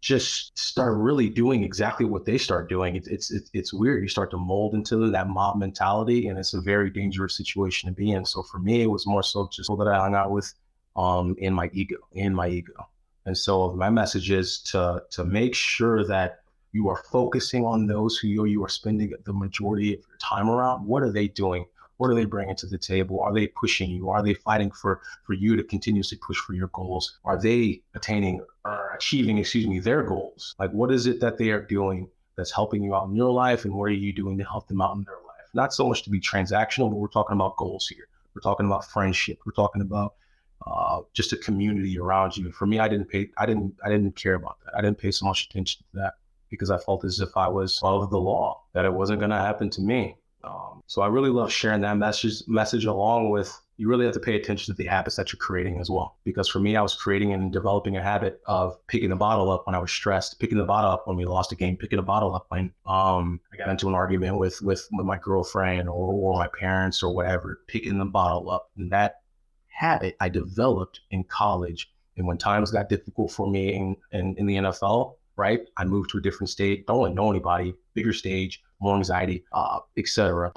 just 0.00 0.58
start 0.58 0.96
really 0.96 1.28
doing 1.28 1.62
exactly 1.62 2.04
what 2.04 2.24
they 2.24 2.38
start 2.38 2.68
doing. 2.68 2.96
It's, 2.96 3.06
it's 3.08 3.30
it's 3.30 3.50
it's 3.52 3.72
weird. 3.72 4.02
You 4.02 4.08
start 4.08 4.30
to 4.32 4.36
mold 4.36 4.74
into 4.74 5.10
that 5.10 5.28
mob 5.28 5.58
mentality, 5.58 6.28
and 6.28 6.38
it's 6.38 6.54
a 6.54 6.60
very 6.60 6.90
dangerous 6.90 7.36
situation 7.36 7.88
to 7.88 7.94
be 7.94 8.12
in. 8.12 8.24
So 8.24 8.42
for 8.42 8.58
me, 8.58 8.82
it 8.82 8.90
was 8.90 9.06
more 9.06 9.22
so 9.22 9.48
just 9.52 9.68
people 9.68 9.84
that 9.84 9.92
I 9.92 9.98
hung 9.98 10.14
out 10.14 10.30
with, 10.30 10.52
um, 10.96 11.36
in 11.38 11.54
my 11.54 11.70
ego, 11.72 11.96
in 12.12 12.34
my 12.34 12.48
ego. 12.48 12.88
And 13.28 13.36
so 13.36 13.74
my 13.74 13.90
message 13.90 14.30
is 14.30 14.58
to 14.72 15.02
to 15.10 15.22
make 15.22 15.54
sure 15.54 16.02
that 16.02 16.40
you 16.72 16.88
are 16.88 16.96
focusing 17.12 17.62
on 17.62 17.86
those 17.86 18.16
who 18.16 18.26
you, 18.26 18.46
you 18.46 18.64
are 18.64 18.70
spending 18.70 19.12
the 19.26 19.34
majority 19.34 19.92
of 19.92 20.00
your 20.08 20.16
time 20.18 20.48
around. 20.48 20.86
What 20.86 21.02
are 21.02 21.12
they 21.12 21.28
doing? 21.28 21.66
What 21.98 22.08
are 22.08 22.14
they 22.14 22.24
bringing 22.24 22.56
to 22.56 22.66
the 22.66 22.78
table? 22.78 23.20
Are 23.20 23.34
they 23.34 23.48
pushing 23.48 23.90
you? 23.90 24.08
Are 24.08 24.22
they 24.22 24.32
fighting 24.32 24.70
for 24.70 25.02
for 25.26 25.34
you 25.34 25.56
to 25.56 25.62
continuously 25.62 26.16
push 26.26 26.38
for 26.38 26.54
your 26.54 26.68
goals? 26.68 27.18
Are 27.26 27.38
they 27.38 27.82
attaining 27.94 28.40
or 28.64 28.94
achieving, 28.94 29.36
excuse 29.36 29.66
me, 29.66 29.78
their 29.78 30.02
goals? 30.04 30.54
Like 30.58 30.70
what 30.70 30.90
is 30.90 31.06
it 31.06 31.20
that 31.20 31.36
they 31.36 31.50
are 31.50 31.60
doing 31.60 32.08
that's 32.34 32.50
helping 32.50 32.82
you 32.82 32.94
out 32.94 33.08
in 33.10 33.14
your 33.14 33.30
life, 33.30 33.66
and 33.66 33.74
what 33.74 33.90
are 33.90 34.02
you 34.06 34.14
doing 34.14 34.38
to 34.38 34.44
help 34.44 34.68
them 34.68 34.80
out 34.80 34.96
in 34.96 35.04
their 35.04 35.22
life? 35.32 35.48
Not 35.52 35.74
so 35.74 35.86
much 35.86 36.02
to 36.04 36.10
be 36.10 36.18
transactional, 36.18 36.88
but 36.88 36.96
we're 36.96 37.08
talking 37.08 37.36
about 37.36 37.58
goals 37.58 37.88
here. 37.88 38.08
We're 38.34 38.48
talking 38.50 38.64
about 38.64 38.86
friendship. 38.86 39.40
We're 39.44 39.60
talking 39.62 39.82
about 39.82 40.14
uh, 40.66 41.00
just 41.12 41.32
a 41.32 41.36
community 41.36 41.98
around 41.98 42.36
you. 42.36 42.50
For 42.52 42.66
me, 42.66 42.78
I 42.78 42.88
didn't 42.88 43.06
pay, 43.06 43.30
I 43.36 43.46
didn't, 43.46 43.74
I 43.84 43.88
didn't 43.88 44.16
care 44.16 44.34
about 44.34 44.58
that. 44.64 44.74
I 44.76 44.82
didn't 44.82 44.98
pay 44.98 45.10
so 45.10 45.26
much 45.26 45.46
attention 45.46 45.82
to 45.92 46.00
that 46.00 46.14
because 46.50 46.70
I 46.70 46.78
felt 46.78 47.04
as 47.04 47.20
if 47.20 47.36
I 47.36 47.48
was 47.48 47.78
above 47.78 48.10
the 48.10 48.18
law, 48.18 48.62
that 48.72 48.84
it 48.84 48.92
wasn't 48.92 49.20
going 49.20 49.30
to 49.30 49.36
happen 49.36 49.70
to 49.70 49.80
me. 49.80 50.16
Um, 50.44 50.82
so 50.86 51.02
I 51.02 51.08
really 51.08 51.30
love 51.30 51.52
sharing 51.52 51.80
that 51.82 51.96
message, 51.96 52.42
message 52.46 52.84
along 52.84 53.30
with 53.30 53.60
you 53.78 53.88
really 53.88 54.04
have 54.04 54.14
to 54.14 54.20
pay 54.20 54.34
attention 54.34 54.74
to 54.74 54.76
the 54.76 54.88
habits 54.88 55.16
that 55.16 55.32
you're 55.32 55.38
creating 55.38 55.78
as 55.78 55.88
well. 55.88 56.18
Because 56.24 56.48
for 56.48 56.58
me, 56.58 56.76
I 56.76 56.82
was 56.82 56.94
creating 56.94 57.32
and 57.32 57.52
developing 57.52 57.96
a 57.96 58.02
habit 58.02 58.40
of 58.46 58.76
picking 58.88 59.10
the 59.10 59.16
bottle 59.16 59.52
up 59.52 59.66
when 59.66 59.74
I 59.74 59.78
was 59.78 59.92
stressed, 59.92 60.40
picking 60.40 60.58
the 60.58 60.64
bottle 60.64 60.90
up 60.90 61.06
when 61.06 61.16
we 61.16 61.24
lost 61.24 61.52
a 61.52 61.54
game, 61.54 61.76
picking 61.76 61.96
the 61.96 62.02
bottle 62.02 62.34
up 62.34 62.46
when 62.48 62.72
um, 62.86 63.40
I 63.52 63.56
got 63.56 63.68
into 63.68 63.88
an 63.88 63.94
argument 63.94 64.36
with, 64.36 64.60
with, 64.62 64.88
with 64.92 65.06
my 65.06 65.16
girlfriend 65.16 65.88
or, 65.88 66.12
or 66.12 66.34
my 66.34 66.48
parents 66.48 67.04
or 67.04 67.14
whatever, 67.14 67.60
picking 67.68 67.98
the 67.98 68.04
bottle 68.04 68.50
up. 68.50 68.70
And 68.76 68.90
that 68.90 69.20
habit 69.78 70.16
I 70.20 70.28
developed 70.28 71.00
in 71.10 71.22
college. 71.24 71.90
And 72.16 72.26
when 72.26 72.36
times 72.36 72.72
got 72.72 72.88
difficult 72.88 73.30
for 73.30 73.48
me 73.48 73.74
in, 73.74 73.96
in, 74.10 74.34
in 74.36 74.46
the 74.46 74.56
NFL, 74.56 75.14
right, 75.36 75.60
I 75.76 75.84
moved 75.84 76.10
to 76.10 76.18
a 76.18 76.20
different 76.20 76.50
state, 76.50 76.86
don't 76.86 77.14
know 77.14 77.30
anybody, 77.30 77.74
bigger 77.94 78.12
stage, 78.12 78.60
more 78.80 78.96
anxiety, 78.96 79.44
uh, 79.52 79.78
etc. 79.96 80.52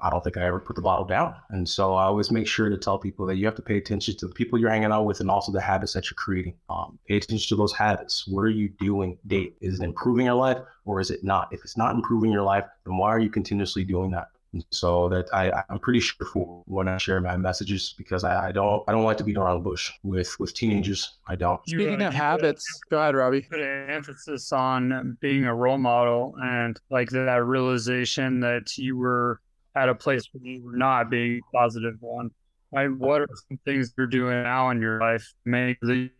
I 0.00 0.10
don't 0.10 0.22
think 0.22 0.36
I 0.36 0.44
ever 0.44 0.60
put 0.60 0.76
the 0.76 0.82
bottle 0.82 1.06
down. 1.06 1.34
And 1.48 1.66
so 1.68 1.94
I 1.94 2.04
always 2.04 2.30
make 2.30 2.46
sure 2.46 2.68
to 2.68 2.76
tell 2.76 2.98
people 2.98 3.26
that 3.26 3.36
you 3.36 3.46
have 3.46 3.56
to 3.56 3.62
pay 3.62 3.78
attention 3.78 4.16
to 4.18 4.28
the 4.28 4.34
people 4.34 4.58
you're 4.58 4.70
hanging 4.70 4.92
out 4.92 5.06
with 5.06 5.20
and 5.20 5.30
also 5.30 5.50
the 5.50 5.60
habits 5.60 5.94
that 5.94 6.10
you're 6.10 6.16
creating. 6.16 6.54
Um, 6.68 6.98
pay 7.08 7.16
attention 7.16 7.48
to 7.48 7.56
those 7.56 7.72
habits. 7.72 8.28
What 8.28 8.42
are 8.42 8.50
you 8.50 8.68
doing 8.80 9.18
date? 9.26 9.56
Is 9.60 9.80
it 9.80 9.84
improving 9.84 10.26
your 10.26 10.34
life 10.34 10.58
or 10.84 11.00
is 11.00 11.10
it 11.10 11.24
not? 11.24 11.48
If 11.52 11.60
it's 11.64 11.76
not 11.76 11.94
improving 11.94 12.30
your 12.30 12.44
life, 12.44 12.64
then 12.84 12.96
why 12.98 13.08
are 13.08 13.18
you 13.18 13.30
continuously 13.30 13.82
doing 13.82 14.10
that? 14.12 14.28
So 14.70 15.08
that 15.10 15.32
I, 15.32 15.62
I'm 15.68 15.78
pretty 15.78 16.00
sure 16.00 16.26
for 16.26 16.62
when 16.66 16.88
I 16.88 16.96
share 16.96 17.20
my 17.20 17.36
messages 17.36 17.94
because 17.98 18.24
I, 18.24 18.48
I 18.48 18.52
don't 18.52 18.82
I 18.88 18.92
don't 18.92 19.04
like 19.04 19.18
to 19.18 19.24
beat 19.24 19.36
around 19.36 19.62
the 19.62 19.68
bush 19.68 19.92
with 20.02 20.38
with 20.40 20.54
teenagers. 20.54 21.18
I 21.26 21.36
don't. 21.36 21.60
Speaking 21.68 22.00
of 22.02 22.14
habits, 22.14 22.64
go 22.90 22.98
ahead, 22.98 23.14
Robby. 23.14 23.42
Put 23.42 23.60
an 23.60 23.90
emphasis 23.90 24.50
on 24.52 25.18
being 25.20 25.44
a 25.44 25.54
role 25.54 25.78
model 25.78 26.34
and 26.42 26.80
like 26.90 27.10
that 27.10 27.44
realization 27.44 28.40
that 28.40 28.76
you 28.78 28.96
were 28.96 29.40
at 29.74 29.88
a 29.88 29.94
place 29.94 30.28
where 30.32 30.42
you 30.42 30.64
were 30.64 30.76
not 30.76 31.10
being 31.10 31.40
a 31.40 31.56
positive 31.56 31.96
one. 32.00 32.30
Right? 32.70 32.88
What 32.88 33.22
are 33.22 33.28
some 33.48 33.58
things 33.64 33.94
you're 33.96 34.06
doing 34.06 34.42
now 34.42 34.68
in 34.70 34.82
your 34.82 35.00
life 35.00 35.22
to 35.44 35.50
make 35.50 35.80
the 35.80 36.10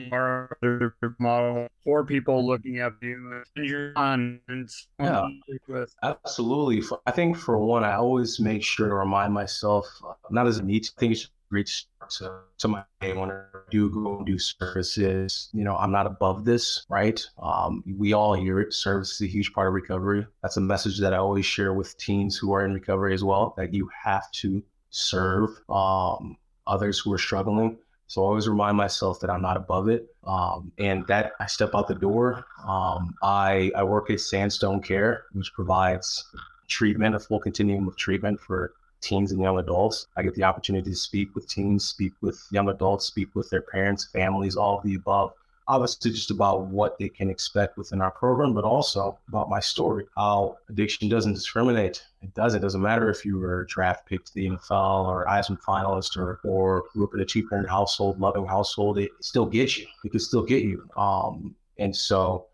model 1.18 1.68
for 1.84 2.04
people 2.06 2.46
looking 2.46 2.78
at 2.78 2.92
you 3.02 3.44
and 3.56 3.92
on 3.96 4.40
and 4.48 4.70
yeah, 4.98 5.28
with? 5.68 5.94
Absolutely. 6.02 6.82
I 7.06 7.11
think 7.11 7.37
for 7.37 7.58
one, 7.58 7.84
I 7.84 7.94
always 7.96 8.40
make 8.40 8.62
sure 8.62 8.88
to 8.88 8.94
remind 8.94 9.34
myself, 9.34 9.87
uh, 10.06 10.14
not 10.30 10.46
as 10.46 10.56
a 10.56 10.64
need, 10.64 10.87
I 10.96 11.00
think 11.00 11.12
it's 11.12 11.28
great 11.50 11.70
to, 12.11 12.40
to 12.58 12.68
my 12.68 12.82
day 13.00 13.12
when 13.12 13.30
I 13.30 13.42
do 13.70 13.90
go 13.90 14.16
and 14.16 14.26
do 14.26 14.38
services. 14.38 15.50
You 15.52 15.64
know, 15.64 15.76
I'm 15.76 15.92
not 15.92 16.06
above 16.06 16.46
this, 16.46 16.87
right? 16.88 17.22
Um, 17.42 17.84
we 17.98 18.14
all 18.14 18.32
hear 18.32 18.61
it. 18.61 18.72
Service 18.72 19.12
is 19.12 19.20
a 19.22 19.26
huge 19.26 19.52
part 19.52 19.68
of 19.68 19.74
recovery. 19.74 20.26
That's 20.42 20.56
a 20.56 20.62
message 20.62 20.98
that 21.00 21.12
I 21.12 21.18
always 21.18 21.44
share 21.44 21.74
with 21.74 21.96
teens 21.98 22.37
who 22.38 22.52
are 22.52 22.64
in 22.64 22.72
recovery 22.72 23.12
as 23.12 23.22
well, 23.22 23.54
that 23.58 23.74
you 23.74 23.90
have 24.02 24.30
to 24.32 24.62
serve 24.90 25.51
um, 25.68 26.37
others 26.66 26.98
who 26.98 27.12
are 27.12 27.18
struggling. 27.18 27.79
So 28.07 28.22
I 28.22 28.27
always 28.27 28.48
remind 28.48 28.77
myself 28.77 29.20
that 29.20 29.29
I'm 29.31 29.42
not 29.42 29.57
above 29.57 29.88
it. 29.88 30.07
Um, 30.24 30.72
and 30.79 31.07
that 31.09 31.33
I 31.40 31.46
step 31.46 31.74
out 31.74 31.88
the 31.88 31.94
door. 31.94 32.46
Um, 32.66 33.14
I, 33.22 33.70
I 33.77 33.83
work 33.83 34.11
at 34.11 34.20
Sandstone 34.20 34.81
Care, 34.83 35.24
which 35.33 35.53
provides 35.53 36.24
treatment, 36.68 37.14
a 37.14 37.20
full 37.20 37.40
continuum 37.40 37.88
of 37.88 37.96
treatment 37.96 38.40
for 38.40 38.72
teens 39.01 39.33
and 39.33 39.40
young 39.40 39.59
adults. 39.59 40.07
I 40.16 40.22
get 40.22 40.35
the 40.35 40.44
opportunity 40.44 40.90
to 40.90 40.96
speak 40.96 41.35
with 41.35 41.48
teens, 41.48 41.85
speak 41.85 42.12
with 42.20 42.42
young 42.51 42.68
adults, 42.68 43.07
speak 43.07 43.35
with 43.35 43.48
their 43.51 43.62
parents, 43.62 44.07
families, 44.07 44.57
all 44.57 44.79
of 44.79 44.85
the 44.85 44.94
above. 44.94 45.33
Obviously, 45.68 46.11
just 46.11 46.31
about 46.31 46.66
what 46.66 46.98
they 46.98 47.09
can 47.09 47.31
expect 47.31 47.76
within 47.76 48.00
our 48.00 48.11
program, 48.11 48.54
but 48.54 48.64
also 48.64 49.18
about 49.28 49.48
my 49.50 49.61
story, 49.61 50.07
how 50.16 50.57
addiction 50.68 51.09
doesn't 51.09 51.35
discriminate. 51.35 52.02
It 52.22 52.35
doesn't. 52.35 52.59
It 52.59 52.62
doesn't 52.62 52.81
matter 52.81 53.11
if 53.11 53.24
you 53.24 53.38
were 53.38 53.64
draft 53.66 54.07
picked 54.07 54.28
to 54.28 54.35
the 54.35 54.48
NFL 54.48 55.07
or 55.07 55.26
Heisman 55.28 55.61
finalist 55.61 56.16
or, 56.16 56.40
or 56.42 56.85
grew 56.92 57.04
up 57.04 57.14
in 57.14 57.20
a 57.20 57.24
cheap 57.24 57.50
parent 57.50 57.68
household, 57.68 58.18
loving 58.18 58.46
household. 58.46 58.98
It 58.98 59.11
still 59.20 59.46
gets 59.46 59.78
you. 59.78 59.87
It 60.04 60.11
can 60.11 60.20
still 60.20 60.42
get 60.42 60.62
you. 60.62 60.88
Um, 60.96 61.54
and 61.78 61.94
so 61.94 62.46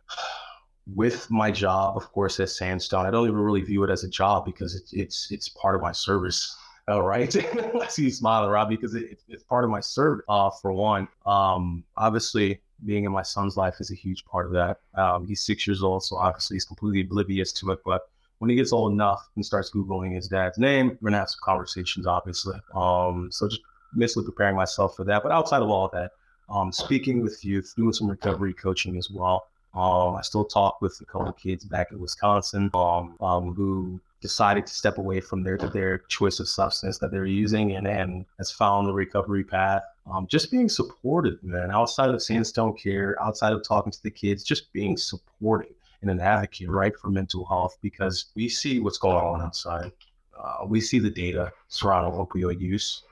with 0.94 1.30
my 1.30 1.50
job, 1.50 1.96
of 1.96 2.10
course, 2.12 2.38
at 2.40 2.50
Sandstone, 2.50 3.06
I 3.06 3.10
don't 3.10 3.26
even 3.26 3.38
really 3.38 3.62
view 3.62 3.84
it 3.84 3.90
as 3.90 4.04
a 4.04 4.08
job 4.08 4.44
because 4.44 4.74
it's 4.74 4.92
it's 4.92 5.30
it's 5.30 5.48
part 5.48 5.74
of 5.74 5.80
my 5.80 5.92
service. 5.92 6.56
All 6.86 7.02
right, 7.02 7.34
I 7.82 7.86
see 7.86 8.04
you 8.04 8.10
smiling, 8.10 8.50
Rob, 8.50 8.68
because 8.68 8.94
it, 8.94 9.18
it's 9.28 9.42
part 9.42 9.64
of 9.64 9.70
my 9.70 9.80
service. 9.80 10.24
Uh, 10.28 10.50
for 10.50 10.72
one, 10.72 11.08
um, 11.24 11.82
obviously, 11.96 12.60
being 12.84 13.04
in 13.04 13.12
my 13.12 13.22
son's 13.22 13.56
life 13.56 13.80
is 13.80 13.90
a 13.90 13.94
huge 13.94 14.24
part 14.24 14.46
of 14.46 14.52
that. 14.52 14.80
Um, 14.94 15.26
he's 15.26 15.40
six 15.40 15.66
years 15.66 15.82
old, 15.82 16.04
so 16.04 16.16
obviously 16.16 16.56
he's 16.56 16.64
completely 16.64 17.02
oblivious 17.02 17.52
to 17.52 17.70
it. 17.70 17.80
But 17.84 18.08
when 18.38 18.50
he 18.50 18.56
gets 18.56 18.72
old 18.72 18.92
enough 18.92 19.28
and 19.36 19.44
starts 19.44 19.70
googling 19.70 20.14
his 20.14 20.28
dad's 20.28 20.58
name, 20.58 20.98
we're 21.00 21.10
gonna 21.10 21.18
have 21.18 21.30
some 21.30 21.40
conversations, 21.42 22.06
obviously. 22.06 22.58
Um, 22.74 23.30
so 23.30 23.48
just 23.48 23.62
mentally 23.94 24.24
preparing 24.24 24.56
myself 24.56 24.96
for 24.96 25.04
that. 25.04 25.22
But 25.22 25.32
outside 25.32 25.62
of 25.62 25.70
all 25.70 25.86
of 25.86 25.92
that, 25.92 26.12
um, 26.48 26.72
speaking 26.72 27.22
with 27.22 27.44
youth, 27.44 27.72
doing 27.76 27.92
some 27.92 28.08
recovery 28.08 28.52
coaching 28.52 28.96
as 28.96 29.10
well. 29.10 29.46
Um, 29.74 30.14
I 30.14 30.22
still 30.22 30.44
talk 30.44 30.80
with 30.80 31.00
a 31.00 31.04
couple 31.04 31.28
of 31.28 31.36
kids 31.36 31.64
back 31.64 31.90
in 31.90 31.98
Wisconsin 31.98 32.70
um, 32.74 33.16
um, 33.20 33.54
who 33.54 34.00
decided 34.24 34.66
to 34.66 34.72
step 34.72 34.96
away 34.96 35.20
from 35.20 35.42
their 35.42 35.58
their 35.58 35.98
choice 36.08 36.40
of 36.40 36.48
substance 36.48 36.96
that 36.96 37.10
they're 37.10 37.26
using 37.26 37.76
and, 37.76 37.86
and 37.86 38.24
has 38.38 38.50
found 38.50 38.88
the 38.88 38.92
recovery 38.94 39.44
path. 39.44 39.82
Um, 40.10 40.26
just 40.26 40.50
being 40.50 40.70
supportive, 40.70 41.42
man, 41.42 41.70
outside 41.70 42.08
of 42.08 42.22
Sandstone 42.22 42.74
Care, 42.74 43.22
outside 43.22 43.52
of 43.52 43.62
talking 43.62 43.92
to 43.92 44.02
the 44.02 44.10
kids, 44.10 44.42
just 44.42 44.72
being 44.72 44.96
supportive 44.96 45.74
and 46.00 46.10
an 46.10 46.20
advocate, 46.20 46.70
right, 46.70 46.96
for 46.96 47.10
mental 47.10 47.44
health 47.44 47.76
because 47.82 48.32
we 48.34 48.48
see 48.48 48.80
what's 48.80 48.96
going 48.96 49.22
on 49.22 49.42
outside. 49.42 49.92
Uh, 50.38 50.64
we 50.66 50.80
see 50.80 50.98
the 50.98 51.10
data 51.10 51.52
surrounding 51.68 52.18
opioid 52.18 52.60
use. 52.60 53.02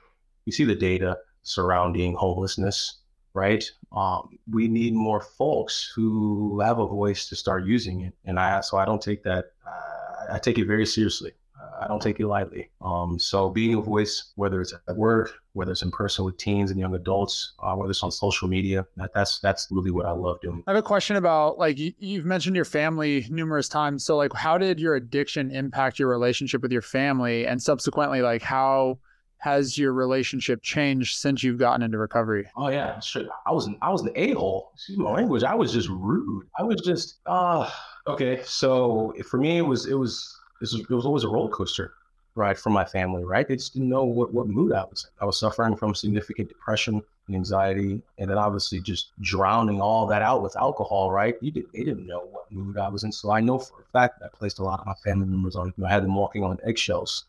We 0.47 0.51
see 0.51 0.63
the 0.63 0.75
data 0.75 1.19
surrounding 1.43 2.15
homelessness 2.15 3.02
right? 3.33 3.63
Um, 3.91 4.37
we 4.51 4.67
need 4.67 4.93
more 4.93 5.21
folks 5.21 5.91
who 5.95 6.59
have 6.59 6.79
a 6.79 6.87
voice 6.87 7.27
to 7.29 7.35
start 7.35 7.65
using 7.65 8.01
it. 8.01 8.13
And 8.25 8.39
I, 8.39 8.61
so 8.61 8.77
I 8.77 8.85
don't 8.85 9.01
take 9.01 9.23
that, 9.23 9.51
uh, 9.65 10.33
I 10.33 10.39
take 10.39 10.57
it 10.57 10.65
very 10.65 10.85
seriously. 10.85 11.31
Uh, 11.59 11.85
I 11.85 11.87
don't 11.87 12.01
take 12.01 12.19
it 12.19 12.27
lightly. 12.27 12.69
Um, 12.81 13.17
so 13.19 13.49
being 13.49 13.75
a 13.75 13.81
voice, 13.81 14.33
whether 14.35 14.61
it's 14.61 14.73
at 14.87 14.95
work, 14.95 15.33
whether 15.53 15.71
it's 15.71 15.81
in 15.81 15.91
person 15.91 16.25
with 16.25 16.37
teens 16.37 16.71
and 16.71 16.79
young 16.79 16.95
adults, 16.95 17.53
uh, 17.59 17.73
whether 17.75 17.91
it's 17.91 18.03
on 18.03 18.11
social 18.11 18.47
media, 18.47 18.85
that, 18.97 19.13
that's 19.13 19.39
that's 19.39 19.67
really 19.71 19.91
what 19.91 20.05
I 20.05 20.11
love 20.11 20.41
doing. 20.41 20.63
I 20.67 20.71
have 20.71 20.79
a 20.79 20.83
question 20.83 21.15
about 21.15 21.57
like 21.57 21.77
you, 21.77 21.93
you've 21.99 22.25
mentioned 22.25 22.55
your 22.55 22.65
family 22.65 23.25
numerous 23.29 23.69
times. 23.69 24.03
So 24.03 24.17
like, 24.17 24.33
how 24.33 24.57
did 24.57 24.79
your 24.79 24.95
addiction 24.95 25.51
impact 25.51 25.99
your 25.99 26.09
relationship 26.09 26.61
with 26.61 26.71
your 26.71 26.81
family, 26.81 27.45
and 27.45 27.61
subsequently, 27.61 28.21
like 28.21 28.41
how 28.41 28.97
has 29.43 29.77
your 29.77 29.91
relationship 29.91 30.61
changed 30.61 31.17
since 31.17 31.43
you've 31.43 31.59
gotten 31.59 31.81
into 31.81 31.97
recovery? 31.97 32.47
Oh 32.55 32.69
yeah, 32.69 32.97
sure. 33.01 33.25
I 33.45 33.51
was 33.51 33.69
I 33.81 33.89
was 33.89 34.01
the 34.01 34.17
a 34.17 34.31
hole. 34.31 34.71
Excuse 34.73 34.97
my 34.97 35.11
language. 35.11 35.43
I 35.43 35.53
was 35.53 35.73
just 35.73 35.89
rude. 35.89 36.47
I 36.57 36.63
was 36.63 36.79
just 36.79 37.17
uh 37.25 37.69
okay. 38.07 38.41
So 38.45 39.13
for 39.29 39.37
me, 39.37 39.57
it 39.57 39.63
was 39.63 39.85
it 39.85 39.95
was 39.95 40.39
it 40.61 40.89
was 40.89 41.05
always 41.05 41.25
a 41.25 41.27
roller 41.27 41.49
coaster 41.49 41.93
ride 42.35 42.57
for 42.57 42.69
my 42.69 42.85
family. 42.85 43.25
Right? 43.25 43.45
They 43.45 43.57
just 43.57 43.73
didn't 43.73 43.89
know 43.89 44.05
what 44.05 44.33
what 44.33 44.47
mood 44.47 44.71
I 44.71 44.85
was. 44.85 45.03
In. 45.03 45.23
I 45.23 45.25
was 45.25 45.37
suffering 45.37 45.75
from 45.75 45.93
significant 45.93 46.47
depression 46.47 47.03
and 47.27 47.35
anxiety, 47.35 48.01
and 48.19 48.29
then 48.29 48.37
obviously 48.37 48.79
just 48.79 49.11
drowning 49.19 49.81
all 49.81 50.07
that 50.07 50.21
out 50.21 50.41
with 50.41 50.55
alcohol. 50.55 51.11
Right? 51.11 51.35
You 51.41 51.51
did, 51.51 51.65
they 51.73 51.83
didn't 51.83 52.07
know 52.07 52.29
what 52.31 52.49
mood 52.49 52.77
I 52.77 52.87
was 52.87 53.03
in. 53.03 53.11
So 53.11 53.29
I 53.29 53.41
know 53.41 53.59
for 53.59 53.81
a 53.81 53.91
fact 53.91 54.21
that 54.21 54.27
I 54.33 54.37
placed 54.37 54.59
a 54.59 54.63
lot 54.63 54.79
of 54.79 54.85
my 54.85 54.95
family 55.03 55.27
members 55.27 55.57
on. 55.57 55.73
I 55.85 55.89
had 55.89 56.03
them 56.03 56.15
walking 56.15 56.45
on 56.45 56.59
eggshells 56.63 57.25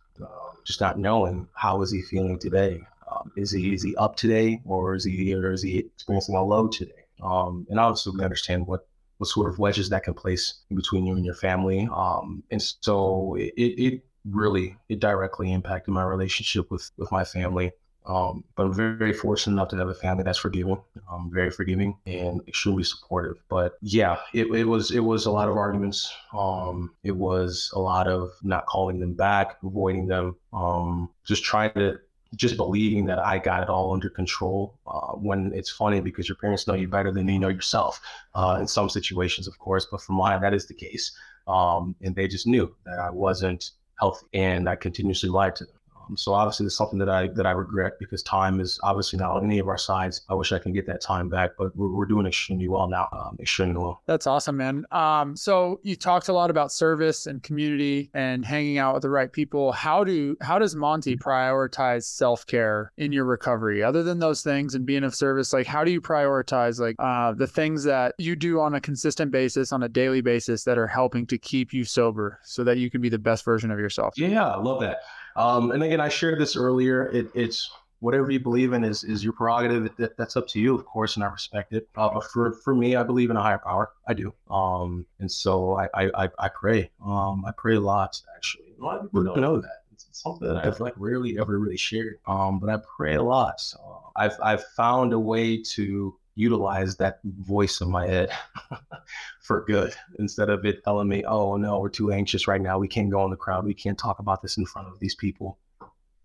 just 0.65 0.81
not 0.81 0.99
knowing 0.99 1.49
how 1.55 1.83
is 1.83 1.91
he 1.91 2.03
feeling 2.03 2.39
today. 2.39 2.81
Um, 3.11 3.33
is 3.37 3.51
he 3.51 3.75
is 3.75 3.83
he 3.83 3.95
up 3.97 4.17
today, 4.17 4.61
or 4.65 4.95
is 4.95 5.05
he 5.05 5.35
or 5.35 5.53
is 5.53 5.63
he 5.63 5.79
experiencing 5.79 6.35
a 6.35 6.45
low 6.45 6.69
today? 6.69 7.05
Um, 7.23 7.67
and 7.71 7.79
we 7.79 8.25
understand 8.25 8.67
what 8.67 8.87
what 9.19 9.29
sort 9.29 9.51
of 9.51 9.59
wedges 9.59 9.91
that 9.91 10.05
can 10.05 10.15
place 10.15 10.63
between 10.75 11.07
you 11.07 11.15
and 11.15 11.25
your 11.25 11.35
family. 11.35 11.89
Um, 11.95 12.43
and 12.51 12.61
so 12.63 13.37
it, 13.39 13.53
it 13.57 14.03
really 14.25 14.77
it 14.89 15.01
directly 15.01 15.53
impacted 15.53 15.93
my 15.93 16.05
relationship 16.05 16.71
with 16.71 16.91
with 16.97 17.13
my 17.13 17.25
family. 17.25 17.73
Um, 18.07 18.45
but 18.55 18.67
I'm 18.67 18.75
very, 18.75 18.97
very, 18.97 19.13
fortunate 19.15 19.55
enough 19.55 19.69
to 19.69 19.77
have 19.77 19.89
a 19.89 19.95
family 19.95 20.25
that's 20.25 20.39
forgiving, 20.39 20.79
um, 21.11 21.31
very 21.33 21.51
forgiving 21.51 21.97
and 22.07 22.43
extremely 22.47 22.85
supportive. 22.85 23.43
But 23.49 23.79
yeah, 23.81 24.19
it, 24.35 24.47
it 24.49 24.65
was 24.65 24.91
it 24.91 25.01
was 25.01 25.25
a 25.25 25.31
lot 25.31 25.49
of 25.49 25.57
arguments. 25.57 26.13
Um, 26.37 26.91
it 27.03 27.17
was 27.17 27.71
a 27.75 27.79
lot 27.79 28.07
of 28.07 28.33
not 28.43 28.67
calling 28.67 29.01
them 29.01 29.15
back, 29.15 29.57
avoiding 29.63 30.07
them, 30.07 30.37
um, 30.53 31.09
just 31.25 31.45
trying 31.45 31.73
to 31.75 31.99
just 32.37 32.57
believing 32.57 33.07
that 33.07 33.19
I 33.19 33.39
got 33.39 33.63
it 33.63 33.69
all 33.71 33.95
under 33.95 34.11
control. 34.11 34.75
Uh, 34.87 35.13
when 35.13 35.53
it's 35.55 35.71
funny 35.71 36.01
because 36.01 36.29
your 36.29 36.37
parents 36.37 36.67
know 36.67 36.75
you 36.75 36.89
better 36.89 37.11
than 37.11 37.29
you 37.29 37.39
know 37.39 37.49
yourself. 37.49 38.01
Uh, 38.35 38.59
in 38.61 38.67
some 38.67 38.91
situations, 38.91 39.49
of 39.49 39.59
course, 39.59 39.87
but 39.91 40.03
for 40.03 40.13
mine, 40.13 40.43
that 40.43 40.53
is 40.53 40.67
the 40.67 40.75
case. 40.75 41.17
Um, 41.47 41.95
and 42.03 42.15
they 42.15 42.29
just 42.29 42.47
knew 42.47 42.75
that 42.85 42.99
I 42.99 43.11
wasn't 43.11 43.71
healthy, 43.99 44.27
and 44.35 44.69
I 44.69 44.77
continuously 44.77 45.29
lied 45.29 45.57
to 45.57 45.65
them. 45.65 45.77
Um, 46.09 46.17
so 46.17 46.33
obviously, 46.33 46.67
it's 46.67 46.77
something 46.77 46.99
that 46.99 47.09
I 47.09 47.29
that 47.29 47.47
I 47.47 47.53
regret 47.53 47.99
because 47.99 48.23
time 48.23 48.61
is 48.61 48.79
obviously 48.83 49.19
not 49.19 49.31
on 49.31 49.45
any 49.45 49.59
of 49.59 49.69
our 49.69 49.79
sides. 49.79 50.23
I 50.29 50.35
wish 50.35 50.53
I 50.53 50.59
can 50.59 50.73
get 50.73 50.87
that 50.87 51.01
time 51.01 51.29
back, 51.29 51.53
but 51.59 51.75
we're, 51.77 51.89
we're 51.89 52.07
doing 52.07 52.27
extremely 52.27 52.69
well 52.69 52.89
now. 52.89 53.09
Um, 53.13 53.37
extremely 53.41 53.77
well. 53.77 54.03
That's 54.07 54.27
awesome, 54.27 54.57
man. 54.57 54.87
Um, 54.91 55.37
so 55.37 55.81
you 55.83 55.97
talked 55.97 56.29
a 56.29 56.33
lot 56.33 56.51
about 56.51 56.73
service 56.73 57.27
and 57.27 57.43
community 57.43 58.11
and 58.15 58.45
hanging 58.45 58.79
out 58.79 58.95
with 58.95 59.03
the 59.03 59.11
right 59.11 59.33
people. 59.33 59.73
How 59.73 60.05
do 60.05 60.37
how 60.41 60.59
does 60.59 60.75
Montee 60.75 61.17
prioritize 61.17 62.05
self 62.05 62.47
care 62.47 62.93
in 62.97 63.13
your 63.13 63.25
recovery? 63.25 63.83
Other 63.83 64.03
than 64.03 64.19
those 64.19 64.43
things 64.43 64.75
and 64.75 64.87
being 64.87 65.05
of 65.05 65.15
service, 65.15 65.53
like 65.53 65.67
how 65.67 65.85
do 65.85 65.91
you 65.91 66.01
prioritize 66.01 66.79
like 66.79 66.97
uh, 66.99 67.33
the 67.33 67.47
things 67.47 67.85
that 67.85 68.15
you 68.19 68.37
do 68.37 68.61
on 68.61 68.75
a 68.75 68.81
consistent 68.81 69.31
basis, 69.31 69.73
on 69.73 69.83
a 69.83 69.89
daily 69.89 70.21
basis, 70.21 70.65
that 70.65 70.79
are 70.79 70.87
helping 70.87 71.27
to 71.27 71.39
keep 71.39 71.73
you 71.73 71.85
sober, 71.85 72.39
so 72.45 72.65
that 72.65 72.79
you 72.79 72.91
can 72.91 73.01
be 73.01 73.09
the 73.09 73.19
best 73.19 73.45
version 73.45 73.71
of 73.71 73.79
yourself? 73.79 74.15
Yeah, 74.17 74.47
I 74.47 74.57
love 74.57 74.81
that. 74.81 74.99
Um, 75.37 75.71
and 75.73 75.83
again, 75.83 76.01
I 76.01 76.09
shared 76.09 76.39
this 76.39 76.57
earlier. 76.57 77.07
It, 77.09 77.31
it's 77.35 77.71
whatever 78.01 78.31
you 78.31 78.39
believe 78.39 78.73
in 78.73 78.85
is 78.85 79.03
is 79.03 79.25
your 79.25 79.33
prerogative. 79.33 79.97
That, 79.97 80.17
that's 80.17 80.37
up 80.37 80.47
to 80.49 80.61
you, 80.61 80.75
of 80.75 80.85
course, 80.85 81.17
and 81.17 81.25
I 81.25 81.29
respect 81.29 81.73
it. 81.73 81.89
Uh, 81.97 82.11
but 82.13 82.25
for 82.25 82.53
for 82.53 82.75
me, 82.75 82.97
I 82.97 83.03
believe 83.03 83.31
in 83.31 83.37
a 83.37 83.43
higher 83.43 83.59
power. 83.59 83.93
I 84.07 84.15
do. 84.15 84.33
Um, 84.51 85.07
and 85.19 85.31
so 85.31 85.77
I 85.77 85.89
I, 85.95 86.31
I 86.39 86.49
pray. 86.49 86.91
Um, 87.05 87.45
I 87.47 87.53
pray 87.57 87.77
a 87.77 87.81
lot 87.81 88.21
actually. 88.37 88.75
A 88.79 88.85
lot 88.85 88.99
of 88.99 89.05
people 89.05 89.25
don't 89.25 89.41
know 89.41 89.61
that. 89.61 89.83
It's 89.93 90.07
something 90.23 90.49
that 90.49 90.65
I've 90.67 90.81
like 90.81 90.95
rarely 90.97 91.39
ever 91.39 91.59
really 91.59 91.77
shared. 91.77 92.19
Um, 92.27 92.59
but 92.59 92.69
I 92.69 92.79
pray 92.97 93.15
a 93.15 93.23
lot. 93.23 93.61
So 93.61 93.79
I've 94.17 94.37
I've 94.43 94.65
found 94.77 95.13
a 95.13 95.19
way 95.19 95.63
to 95.75 96.15
utilize 96.35 96.97
that 96.97 97.21
voice 97.25 97.81
in 97.81 97.91
my 97.91 98.07
head 98.07 98.31
for 99.41 99.65
good 99.67 99.95
instead 100.19 100.51
of 100.51 100.65
it 100.65 100.83
telling 100.85 101.09
me, 101.09 101.25
oh 101.25 101.57
no, 101.57 101.79
we're 101.79 101.89
too 101.89 102.13
anxious 102.13 102.49
right 102.49 102.61
now. 102.61 102.79
We 102.79 102.89
can't 102.89 103.11
go 103.11 103.25
in 103.25 103.31
the 103.31 103.37
crowd. 103.37 103.65
We 103.65 103.75
can't 103.75 103.99
talk 103.99 104.19
about 104.19 104.43
this 104.43 104.57
in 104.57 104.67
front 104.67 104.89
of 104.89 104.99
these 104.99 105.15
people. 105.15 105.59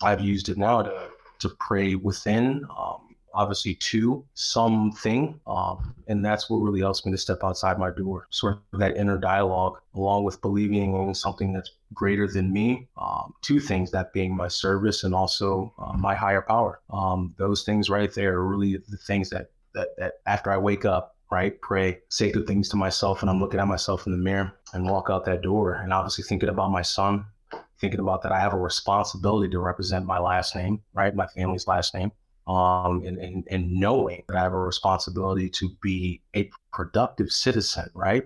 I've 0.01 0.21
used 0.21 0.49
it 0.49 0.57
now 0.57 0.81
to, 0.81 1.09
to 1.39 1.49
pray 1.59 1.95
within, 1.95 2.65
um, 2.77 3.15
obviously 3.33 3.75
to 3.75 4.25
something. 4.33 5.39
Um, 5.45 5.93
and 6.07 6.23
that's 6.25 6.49
what 6.49 6.57
really 6.57 6.79
helps 6.79 7.05
me 7.05 7.11
to 7.11 7.17
step 7.17 7.39
outside 7.43 7.77
my 7.77 7.91
door, 7.91 8.27
sort 8.31 8.59
of 8.73 8.79
that 8.79 8.97
inner 8.97 9.17
dialogue, 9.17 9.77
along 9.93 10.23
with 10.23 10.41
believing 10.41 10.95
in 10.95 11.13
something 11.13 11.53
that's 11.53 11.71
greater 11.93 12.27
than 12.27 12.51
me. 12.51 12.87
Um, 12.97 13.33
two 13.41 13.59
things, 13.59 13.91
that 13.91 14.13
being 14.13 14.35
my 14.35 14.47
service 14.47 15.03
and 15.03 15.13
also 15.13 15.73
uh, 15.77 15.93
my 15.93 16.15
higher 16.15 16.41
power. 16.41 16.81
Um, 16.89 17.35
those 17.37 17.63
things 17.63 17.89
right 17.89 18.11
there 18.13 18.35
are 18.35 18.47
really 18.47 18.77
the 18.77 18.97
things 18.97 19.29
that 19.29 19.51
that, 19.73 19.89
that 19.97 20.13
after 20.25 20.51
I 20.51 20.57
wake 20.57 20.85
up, 20.85 21.15
right, 21.31 21.59
pray, 21.61 21.99
say 22.09 22.31
good 22.31 22.47
things 22.47 22.69
to 22.69 22.77
myself, 22.77 23.21
and 23.21 23.29
I'm 23.29 23.39
looking 23.39 23.59
at 23.59 23.67
myself 23.67 24.05
in 24.05 24.11
the 24.11 24.17
mirror 24.17 24.53
and 24.73 24.89
walk 24.89 25.09
out 25.09 25.25
that 25.25 25.41
door, 25.41 25.73
and 25.73 25.93
obviously 25.93 26.23
thinking 26.23 26.49
about 26.49 26.71
my 26.71 26.81
son, 26.81 27.25
thinking 27.79 27.99
about 27.99 28.21
that 28.23 28.31
I 28.31 28.39
have 28.39 28.53
a 28.53 28.59
responsibility 28.59 29.49
to 29.51 29.59
represent 29.59 30.05
my 30.05 30.19
last 30.19 30.55
name, 30.55 30.81
right, 30.93 31.15
my 31.15 31.27
family's 31.27 31.67
last 31.67 31.93
name, 31.93 32.11
um, 32.49 33.03
and, 33.05 33.19
and, 33.19 33.47
and 33.51 33.71
knowing 33.71 34.23
that 34.27 34.35
I 34.35 34.41
have 34.41 34.53
a 34.53 34.59
responsibility 34.59 35.49
to 35.51 35.69
be 35.83 36.21
a 36.35 36.49
productive 36.73 37.31
citizen, 37.31 37.87
right, 37.93 38.23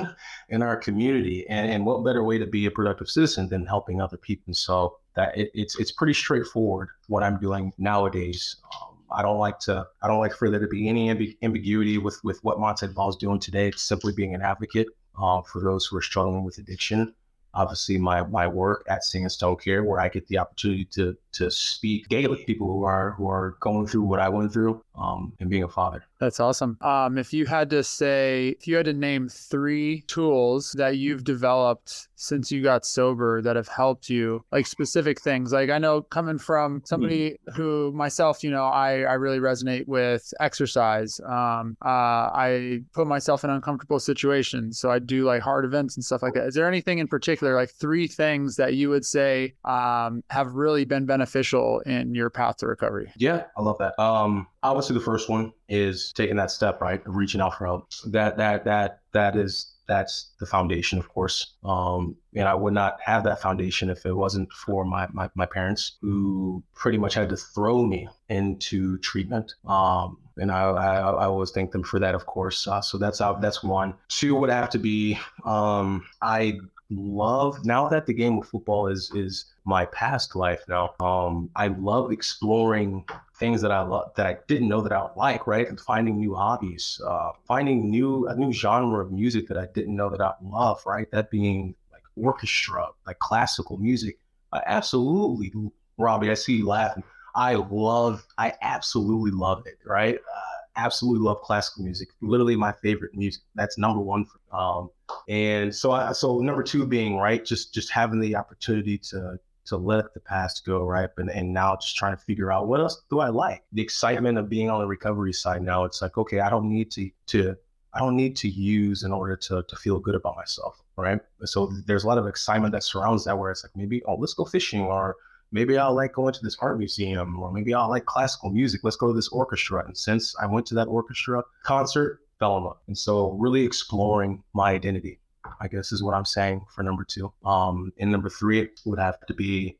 in 0.48 0.62
our 0.62 0.76
community. 0.76 1.46
And, 1.48 1.70
and 1.70 1.84
what 1.84 2.02
better 2.02 2.24
way 2.24 2.38
to 2.38 2.46
be 2.46 2.64
a 2.64 2.70
productive 2.70 3.10
citizen 3.10 3.48
than 3.48 3.66
helping 3.66 4.00
other 4.00 4.16
people? 4.16 4.54
So 4.54 4.96
that 5.16 5.36
it, 5.36 5.50
it's 5.52 5.78
it's 5.78 5.92
pretty 5.92 6.14
straightforward 6.14 6.88
what 7.08 7.22
I'm 7.22 7.38
doing 7.38 7.72
nowadays. 7.76 8.56
Um, 8.80 8.87
I 9.10 9.22
don't 9.22 9.38
like 9.38 9.58
to 9.60 9.86
I 10.02 10.08
don't 10.08 10.20
like 10.20 10.34
for 10.34 10.50
there 10.50 10.60
to 10.60 10.66
be 10.66 10.88
any 10.88 11.08
amb- 11.08 11.36
ambiguity 11.42 11.98
with 11.98 12.22
with 12.24 12.42
what 12.44 12.58
Montee 12.58 12.88
Ball 12.88 13.10
is 13.10 13.16
doing 13.16 13.40
today. 13.40 13.68
It's 13.68 13.82
simply 13.82 14.12
being 14.12 14.34
an 14.34 14.42
advocate 14.42 14.88
uh, 15.20 15.42
for 15.42 15.60
those 15.60 15.86
who 15.86 15.96
are 15.96 16.02
struggling 16.02 16.44
with 16.44 16.58
addiction. 16.58 17.14
obviously 17.54 17.98
my 17.98 18.22
my 18.22 18.46
work 18.46 18.84
at 18.88 19.04
Sandstone 19.04 19.56
Care, 19.56 19.82
where 19.84 20.00
I 20.00 20.08
get 20.08 20.26
the 20.28 20.38
opportunity 20.38 20.84
to 20.86 21.16
to 21.32 21.50
speak 21.50 22.08
daily 22.08 22.28
with 22.28 22.46
people 22.46 22.66
who 22.66 22.84
are 22.84 23.12
who 23.12 23.28
are 23.28 23.56
going 23.60 23.86
through 23.86 24.02
what 24.02 24.20
I 24.20 24.28
went 24.28 24.52
through, 24.52 24.82
um, 24.96 25.32
and 25.40 25.48
being 25.50 25.64
a 25.64 25.68
father. 25.68 26.04
That's 26.20 26.40
awesome. 26.40 26.78
Um, 26.80 27.18
if 27.18 27.32
you 27.32 27.46
had 27.46 27.70
to 27.70 27.82
say, 27.82 28.56
if 28.60 28.66
you 28.66 28.76
had 28.76 28.86
to 28.86 28.92
name 28.92 29.28
three 29.28 30.02
tools 30.02 30.72
that 30.72 30.96
you've 30.98 31.24
developed 31.24 32.07
since 32.18 32.50
you 32.50 32.62
got 32.62 32.84
sober 32.84 33.40
that 33.42 33.56
have 33.56 33.68
helped 33.68 34.10
you, 34.10 34.44
like 34.52 34.66
specific 34.66 35.20
things, 35.20 35.52
like 35.52 35.70
I 35.70 35.78
know 35.78 36.02
coming 36.02 36.38
from 36.38 36.82
somebody 36.84 37.30
mm-hmm. 37.30 37.52
who 37.52 37.92
myself, 37.92 38.42
you 38.42 38.50
know, 38.50 38.64
I, 38.64 39.02
I 39.02 39.14
really 39.14 39.38
resonate 39.38 39.86
with 39.86 40.34
exercise. 40.40 41.20
Um, 41.20 41.76
uh, 41.84 41.88
I 42.34 42.80
put 42.92 43.06
myself 43.06 43.44
in 43.44 43.50
uncomfortable 43.50 44.00
situations. 44.00 44.78
So 44.78 44.90
I 44.90 44.98
do 44.98 45.24
like 45.24 45.42
hard 45.42 45.64
events 45.64 45.96
and 45.96 46.04
stuff 46.04 46.22
like 46.22 46.34
that. 46.34 46.46
Is 46.46 46.54
there 46.54 46.68
anything 46.68 46.98
in 46.98 47.06
particular, 47.06 47.54
like 47.54 47.70
three 47.70 48.08
things 48.08 48.56
that 48.56 48.74
you 48.74 48.90
would 48.90 49.04
say 49.04 49.54
um, 49.64 50.24
have 50.30 50.54
really 50.54 50.84
been 50.84 51.06
beneficial 51.06 51.80
in 51.80 52.14
your 52.14 52.30
path 52.30 52.58
to 52.58 52.66
recovery? 52.66 53.12
Yeah, 53.16 53.44
I 53.56 53.62
love 53.62 53.78
that. 53.78 53.98
Um, 53.98 54.48
obviously 54.62 54.94
the 54.94 55.04
first 55.04 55.28
one 55.28 55.52
is 55.68 56.12
taking 56.12 56.36
that 56.36 56.50
step 56.50 56.80
right 56.80 57.00
reaching 57.06 57.40
out 57.40 57.56
for 57.56 57.66
help 57.66 57.88
that 58.06 58.36
that 58.36 58.64
that 58.64 59.00
that 59.12 59.36
is 59.36 59.74
that's 59.88 60.30
the 60.38 60.46
foundation 60.46 60.98
of 60.98 61.08
course. 61.08 61.54
Um, 61.64 62.16
and 62.34 62.46
i 62.46 62.54
would 62.54 62.74
not 62.74 63.00
have 63.00 63.24
that 63.24 63.40
foundation 63.40 63.90
if 63.90 64.06
it 64.06 64.12
wasn't 64.12 64.52
for 64.52 64.84
my, 64.84 65.08
my, 65.12 65.28
my 65.34 65.46
parents 65.46 65.96
who 66.00 66.62
pretty 66.74 66.98
much 66.98 67.14
had 67.14 67.28
to 67.30 67.36
throw 67.36 67.84
me 67.84 68.08
into 68.28 68.98
treatment. 68.98 69.54
Um, 69.66 70.18
and 70.36 70.52
I, 70.52 70.60
I, 70.62 70.94
I 70.98 71.24
always 71.24 71.50
thank 71.50 71.72
them 71.72 71.82
for 71.82 71.98
that 71.98 72.14
of 72.14 72.26
course. 72.26 72.68
Uh, 72.68 72.80
so 72.80 72.98
that's 72.98 73.20
out 73.20 73.40
that's 73.40 73.64
one. 73.64 73.94
Two 74.08 74.36
would 74.36 74.50
have 74.50 74.70
to 74.70 74.78
be 74.78 75.18
um, 75.44 76.06
i 76.22 76.58
love 76.90 77.64
now 77.64 77.88
that 77.88 78.06
the 78.06 78.14
game 78.14 78.38
of 78.38 78.48
football 78.48 78.86
is 78.86 79.10
is 79.14 79.46
my 79.64 79.84
past 79.86 80.34
life 80.34 80.64
now. 80.68 80.94
Um, 81.00 81.50
I 81.54 81.68
love 81.68 82.10
exploring 82.10 83.04
things 83.38 83.62
that 83.62 83.70
I 83.70 83.82
love 83.82 84.12
that 84.16 84.26
I 84.26 84.38
didn't 84.46 84.68
know 84.68 84.80
that 84.80 84.92
I 84.92 85.02
would 85.02 85.16
like, 85.16 85.46
right? 85.46 85.68
And 85.68 85.78
finding 85.78 86.18
new 86.18 86.34
hobbies, 86.34 87.00
uh, 87.06 87.30
finding 87.46 87.90
new 87.90 88.26
a 88.28 88.36
new 88.36 88.52
genre 88.52 89.04
of 89.04 89.12
music 89.12 89.48
that 89.48 89.58
I 89.58 89.66
didn't 89.74 89.96
know 89.96 90.10
that 90.10 90.20
I 90.20 90.32
love, 90.42 90.82
right? 90.86 91.10
That 91.10 91.30
being 91.30 91.74
like 91.92 92.02
orchestra, 92.16 92.88
like 93.06 93.18
classical 93.18 93.76
music. 93.78 94.18
I 94.52 94.62
absolutely, 94.66 95.52
Robby, 95.98 96.30
I 96.30 96.34
see 96.34 96.56
you 96.56 96.66
laughing. 96.66 97.02
I 97.34 97.54
love, 97.54 98.26
I 98.38 98.54
absolutely 98.62 99.30
love 99.30 99.66
it, 99.66 99.78
right? 99.84 100.16
Uh, 100.16 100.58
absolutely 100.76 101.24
love 101.24 101.42
classical 101.42 101.84
music. 101.84 102.08
Literally 102.20 102.56
my 102.56 102.72
favorite 102.72 103.14
music. 103.14 103.42
That's 103.54 103.78
number 103.78 104.00
one. 104.00 104.24
For, 104.24 104.56
um, 104.56 104.90
and 105.28 105.74
so, 105.74 105.92
I, 105.92 106.12
so 106.12 106.38
number 106.38 106.62
two 106.62 106.86
being 106.86 107.16
right, 107.16 107.44
just 107.44 107.74
just 107.74 107.90
having 107.90 108.20
the 108.20 108.34
opportunity 108.36 108.98
to 108.98 109.38
to 109.68 109.76
let 109.76 110.12
the 110.14 110.20
past 110.20 110.64
go, 110.64 110.84
right? 110.84 111.08
And 111.16 111.30
and 111.30 111.52
now 111.52 111.76
just 111.76 111.96
trying 111.96 112.16
to 112.16 112.22
figure 112.22 112.52
out 112.52 112.68
what 112.68 112.80
else 112.80 113.02
do 113.10 113.20
I 113.20 113.28
like? 113.28 113.62
The 113.72 113.82
excitement 113.82 114.38
of 114.38 114.48
being 114.48 114.70
on 114.70 114.80
the 114.80 114.86
recovery 114.86 115.32
side 115.32 115.62
now. 115.62 115.84
It's 115.84 116.02
like 116.02 116.18
okay, 116.18 116.40
I 116.40 116.50
don't 116.50 116.68
need 116.68 116.90
to 116.92 117.10
to 117.28 117.56
I 117.94 118.00
don't 118.00 118.16
need 118.16 118.36
to 118.36 118.48
use 118.48 119.02
in 119.02 119.12
order 119.12 119.36
to 119.36 119.62
to 119.62 119.76
feel 119.76 119.98
good 119.98 120.14
about 120.14 120.36
myself, 120.36 120.82
right? 120.96 121.20
So 121.44 121.66
mm-hmm. 121.66 121.80
there's 121.86 122.04
a 122.04 122.08
lot 122.08 122.18
of 122.18 122.26
excitement 122.26 122.72
that 122.72 122.82
surrounds 122.82 123.24
that, 123.24 123.38
where 123.38 123.50
it's 123.50 123.64
like 123.64 123.76
maybe 123.76 124.02
oh 124.04 124.16
let's 124.16 124.34
go 124.34 124.44
fishing 124.44 124.82
or 124.82 125.16
maybe 125.52 125.78
I'll 125.78 125.94
like 125.94 126.12
going 126.12 126.34
to 126.34 126.42
this 126.42 126.56
art 126.60 126.78
museum, 126.78 127.38
or 127.38 127.52
maybe 127.52 127.74
I'll 127.74 127.88
like 127.88 128.06
classical 128.06 128.50
music. 128.50 128.82
Let's 128.84 128.96
go 128.96 129.08
to 129.08 129.14
this 129.14 129.28
orchestra. 129.28 129.84
And 129.84 129.96
since 129.96 130.34
I 130.40 130.46
went 130.46 130.66
to 130.66 130.74
that 130.76 130.88
orchestra 130.88 131.42
concert, 131.62 132.20
fell 132.38 132.58
in 132.58 132.64
love. 132.64 132.78
And 132.86 132.96
so 132.96 133.32
really 133.32 133.64
exploring 133.64 134.42
my 134.54 134.70
identity, 134.70 135.20
I 135.60 135.68
guess 135.68 135.92
is 135.92 136.02
what 136.02 136.14
I'm 136.14 136.24
saying 136.24 136.64
for 136.74 136.82
number 136.82 137.04
two. 137.04 137.32
Um, 137.44 137.92
and 137.98 138.10
number 138.10 138.28
three 138.28 138.68
would 138.84 138.98
have 138.98 139.20
to 139.26 139.34
be 139.34 139.76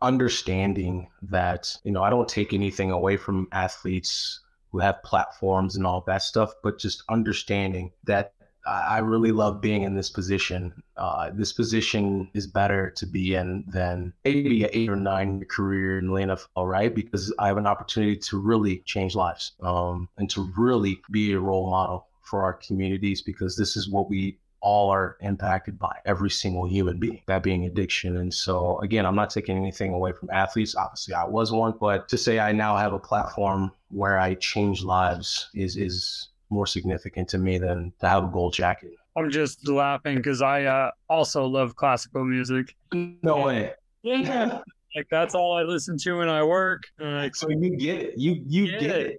understanding 0.00 1.08
that, 1.22 1.76
you 1.84 1.92
know, 1.92 2.02
I 2.02 2.10
don't 2.10 2.28
take 2.28 2.52
anything 2.52 2.90
away 2.90 3.16
from 3.16 3.48
athletes 3.52 4.40
who 4.70 4.78
have 4.78 5.02
platforms 5.02 5.76
and 5.76 5.86
all 5.86 6.02
that 6.06 6.22
stuff, 6.22 6.52
but 6.62 6.78
just 6.78 7.02
understanding 7.08 7.90
that 8.04 8.32
I 8.68 8.98
really 8.98 9.32
love 9.32 9.60
being 9.60 9.82
in 9.82 9.94
this 9.94 10.10
position. 10.10 10.82
Uh, 10.96 11.30
this 11.32 11.52
position 11.52 12.28
is 12.34 12.46
better 12.46 12.90
to 12.90 13.06
be 13.06 13.34
in 13.34 13.64
than 13.66 14.12
maybe 14.24 14.64
an 14.64 14.70
eight 14.72 14.90
or 14.90 14.96
nine 14.96 15.44
career 15.46 15.98
in 15.98 16.08
the 16.08 16.12
NFL, 16.12 16.68
right? 16.68 16.94
Because 16.94 17.32
I 17.38 17.46
have 17.46 17.56
an 17.56 17.66
opportunity 17.66 18.16
to 18.16 18.38
really 18.38 18.82
change 18.84 19.14
lives 19.14 19.52
um, 19.62 20.08
and 20.18 20.28
to 20.30 20.52
really 20.56 21.00
be 21.10 21.32
a 21.32 21.40
role 21.40 21.70
model 21.70 22.08
for 22.22 22.42
our 22.42 22.52
communities 22.52 23.22
because 23.22 23.56
this 23.56 23.76
is 23.76 23.88
what 23.88 24.10
we 24.10 24.38
all 24.60 24.90
are 24.90 25.16
impacted 25.20 25.78
by 25.78 25.96
every 26.04 26.30
single 26.30 26.68
human 26.68 26.98
being, 26.98 27.22
that 27.26 27.42
being 27.42 27.66
addiction. 27.66 28.16
And 28.16 28.32
so, 28.32 28.78
again, 28.80 29.06
I'm 29.06 29.14
not 29.14 29.30
taking 29.30 29.56
anything 29.56 29.92
away 29.92 30.12
from 30.12 30.30
athletes. 30.30 30.74
Obviously, 30.74 31.14
I 31.14 31.24
was 31.24 31.52
one, 31.52 31.74
but 31.80 32.08
to 32.08 32.18
say 32.18 32.40
I 32.40 32.52
now 32.52 32.76
have 32.76 32.92
a 32.92 32.98
platform 32.98 33.72
where 33.90 34.18
I 34.18 34.34
change 34.34 34.82
lives 34.82 35.48
is 35.54 35.76
is 35.76 36.28
more 36.50 36.66
significant 36.66 37.28
to 37.28 37.38
me 37.38 37.58
than 37.58 37.92
to 38.00 38.08
have 38.08 38.24
a 38.24 38.28
gold 38.28 38.54
jacket. 38.54 38.92
I'm 39.16 39.30
just 39.30 39.68
laughing 39.68 40.16
because 40.16 40.42
I 40.42 40.64
uh, 40.64 40.90
also 41.08 41.44
love 41.44 41.74
classical 41.76 42.24
music. 42.24 42.76
No 42.92 43.46
way. 43.46 43.72
Yeah. 44.02 44.60
like 44.96 45.06
that's 45.10 45.34
all 45.34 45.56
I 45.56 45.62
listen 45.62 45.98
to 45.98 46.18
when 46.18 46.28
I 46.28 46.42
work. 46.44 46.84
Uh, 47.00 47.28
so 47.34 47.48
you 47.48 47.76
get 47.76 47.98
it. 48.00 48.14
You 48.16 48.42
you 48.46 48.70
get, 48.70 48.80
get 48.80 48.90
it. 48.90 49.06
it. 49.06 49.18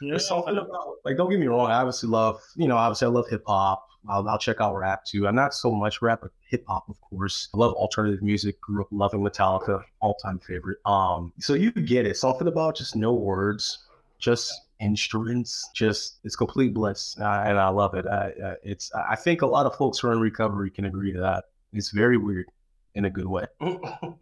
Yeah. 0.00 0.10
There's 0.10 0.28
something 0.28 0.56
about 0.56 0.96
like 1.04 1.16
don't 1.16 1.30
get 1.30 1.40
me 1.40 1.46
wrong. 1.46 1.70
I 1.70 1.74
obviously 1.74 2.08
love 2.08 2.40
you 2.56 2.68
know 2.68 2.76
obviously 2.76 3.06
I 3.06 3.10
love 3.10 3.28
hip 3.28 3.42
hop. 3.46 3.86
I'll, 4.08 4.28
I'll 4.28 4.38
check 4.38 4.60
out 4.60 4.74
rap 4.76 5.04
too. 5.04 5.26
I'm 5.26 5.34
not 5.34 5.54
so 5.54 5.70
much 5.70 6.00
rap, 6.02 6.20
but 6.22 6.30
hip 6.48 6.64
hop, 6.66 6.88
of 6.88 7.00
course. 7.00 7.48
I 7.54 7.58
love 7.58 7.72
alternative 7.74 8.22
music. 8.22 8.60
Grew 8.60 8.82
up 8.82 8.88
loving 8.90 9.20
Metallica, 9.20 9.82
all 10.00 10.14
time 10.14 10.38
favorite. 10.38 10.78
Um, 10.86 11.32
so 11.38 11.54
you 11.54 11.70
get 11.70 12.06
it. 12.06 12.16
Something 12.16 12.48
about 12.48 12.76
just 12.76 12.96
no 12.96 13.12
words, 13.12 13.86
just 14.18 14.52
instruments 14.80 15.68
just 15.74 16.20
it's 16.24 16.36
complete 16.36 16.72
bliss 16.72 17.16
uh, 17.20 17.44
and 17.46 17.58
i 17.58 17.68
love 17.68 17.94
it 17.94 18.06
uh, 18.06 18.30
uh, 18.42 18.54
it's 18.62 18.90
i 18.94 19.14
think 19.14 19.42
a 19.42 19.46
lot 19.46 19.66
of 19.66 19.74
folks 19.76 19.98
who 19.98 20.08
are 20.08 20.12
in 20.12 20.18
recovery 20.18 20.70
can 20.70 20.86
agree 20.86 21.12
to 21.12 21.20
that 21.20 21.44
it's 21.72 21.90
very 21.90 22.16
weird 22.16 22.46
in 22.94 23.04
a 23.04 23.10
good 23.10 23.26
way 23.26 23.44
oh, 23.60 24.16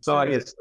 so 0.00 0.16
i 0.16 0.26
guess 0.26 0.54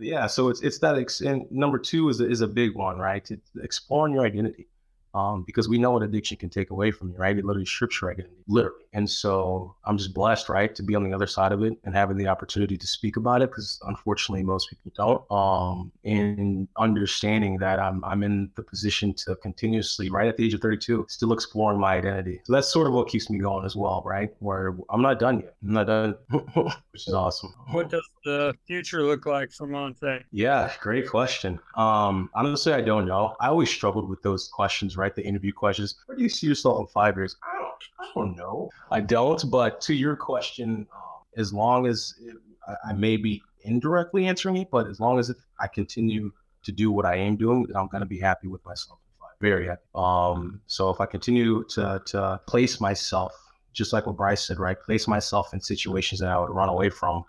yeah 0.00 0.26
so 0.26 0.48
it's 0.48 0.62
it's 0.62 0.78
that 0.80 0.98
ex- 0.98 1.20
and 1.20 1.50
number 1.50 1.78
two 1.78 2.08
is 2.08 2.20
a, 2.20 2.28
is 2.28 2.40
a 2.40 2.46
big 2.46 2.74
one 2.74 2.98
right 2.98 3.30
it's 3.30 3.50
exploring 3.62 4.14
your 4.14 4.26
identity 4.26 4.66
um, 5.14 5.44
because 5.46 5.68
we 5.68 5.78
know 5.78 5.90
what 5.90 6.02
addiction 6.02 6.36
can 6.36 6.48
take 6.48 6.70
away 6.70 6.90
from 6.90 7.10
you, 7.10 7.16
right? 7.16 7.36
It 7.36 7.44
literally 7.44 7.66
strips 7.66 8.00
your 8.00 8.10
identity, 8.12 8.34
literally. 8.48 8.84
And 8.94 9.08
so 9.08 9.74
I'm 9.84 9.96
just 9.98 10.14
blessed, 10.14 10.48
right, 10.48 10.74
to 10.74 10.82
be 10.82 10.94
on 10.94 11.04
the 11.04 11.12
other 11.12 11.26
side 11.26 11.52
of 11.52 11.62
it 11.62 11.74
and 11.84 11.94
having 11.94 12.16
the 12.16 12.28
opportunity 12.28 12.76
to 12.76 12.86
speak 12.86 13.16
about 13.16 13.42
it 13.42 13.50
because 13.50 13.80
unfortunately 13.86 14.42
most 14.42 14.70
people 14.70 14.92
don't. 14.94 15.30
Um, 15.30 15.92
and 16.04 16.68
understanding 16.76 17.58
that 17.58 17.78
I'm, 17.78 18.04
I'm 18.04 18.22
in 18.22 18.50
the 18.54 18.62
position 18.62 19.14
to 19.14 19.36
continuously, 19.36 20.10
right 20.10 20.28
at 20.28 20.36
the 20.36 20.46
age 20.46 20.54
of 20.54 20.60
32, 20.60 21.06
still 21.08 21.32
exploring 21.32 21.78
my 21.80 21.94
identity. 21.96 22.40
So 22.44 22.52
that's 22.52 22.70
sort 22.70 22.86
of 22.86 22.92
what 22.92 23.08
keeps 23.08 23.30
me 23.30 23.38
going 23.38 23.64
as 23.64 23.76
well, 23.76 24.02
right? 24.04 24.30
Where 24.40 24.76
I'm 24.90 25.02
not 25.02 25.18
done 25.18 25.40
yet. 25.40 25.54
I'm 25.62 25.72
not 25.72 25.86
done, 25.86 26.14
which 26.54 27.08
is 27.08 27.14
awesome. 27.14 27.52
What 27.70 27.90
does 27.90 28.08
the 28.24 28.54
future 28.66 29.02
look 29.02 29.26
like 29.26 29.52
for 29.52 29.66
Montee? 29.66 30.20
Yeah, 30.30 30.72
great 30.80 31.08
question. 31.08 31.58
Um, 31.76 32.30
honestly, 32.34 32.72
I 32.72 32.80
don't 32.80 33.06
know. 33.06 33.36
I 33.40 33.48
always 33.48 33.70
struggled 33.70 34.08
with 34.08 34.22
those 34.22 34.48
questions, 34.48 34.96
right? 34.96 35.01
The 35.10 35.24
interview 35.24 35.52
questions. 35.52 35.96
Where 36.06 36.16
do 36.16 36.22
you 36.22 36.28
see 36.28 36.46
yourself 36.46 36.80
in 36.80 36.86
five 36.88 37.16
years? 37.16 37.36
I 37.42 37.58
don't, 37.58 37.84
I 38.00 38.10
don't 38.14 38.36
know. 38.36 38.70
I 38.90 39.00
don't. 39.00 39.50
But 39.50 39.80
to 39.82 39.94
your 39.94 40.16
question, 40.16 40.86
um, 40.94 41.22
as 41.36 41.52
long 41.52 41.86
as 41.86 42.14
it, 42.20 42.36
I, 42.66 42.90
I, 42.90 42.92
may 42.92 43.16
be 43.16 43.42
indirectly 43.62 44.26
answering 44.26 44.56
it, 44.56 44.70
but 44.70 44.86
as 44.86 45.00
long 45.00 45.18
as 45.18 45.30
it, 45.30 45.36
I 45.60 45.66
continue 45.66 46.32
to 46.64 46.72
do 46.72 46.92
what 46.92 47.04
I 47.04 47.16
am 47.16 47.36
doing, 47.36 47.66
I'm 47.74 47.88
going 47.88 48.02
to 48.02 48.06
be 48.06 48.18
happy 48.18 48.48
with 48.48 48.64
myself. 48.64 48.98
Very 49.40 49.66
happy. 49.66 49.82
Um, 49.94 50.60
so 50.66 50.90
if 50.90 51.00
I 51.00 51.06
continue 51.06 51.64
to 51.70 52.00
to 52.06 52.40
place 52.46 52.80
myself, 52.80 53.32
just 53.72 53.92
like 53.92 54.06
what 54.06 54.16
Bryce 54.16 54.46
said, 54.46 54.60
right? 54.60 54.80
Place 54.80 55.08
myself 55.08 55.52
in 55.52 55.60
situations 55.60 56.20
that 56.20 56.28
I 56.28 56.38
would 56.38 56.50
run 56.50 56.68
away 56.68 56.90
from 56.90 57.24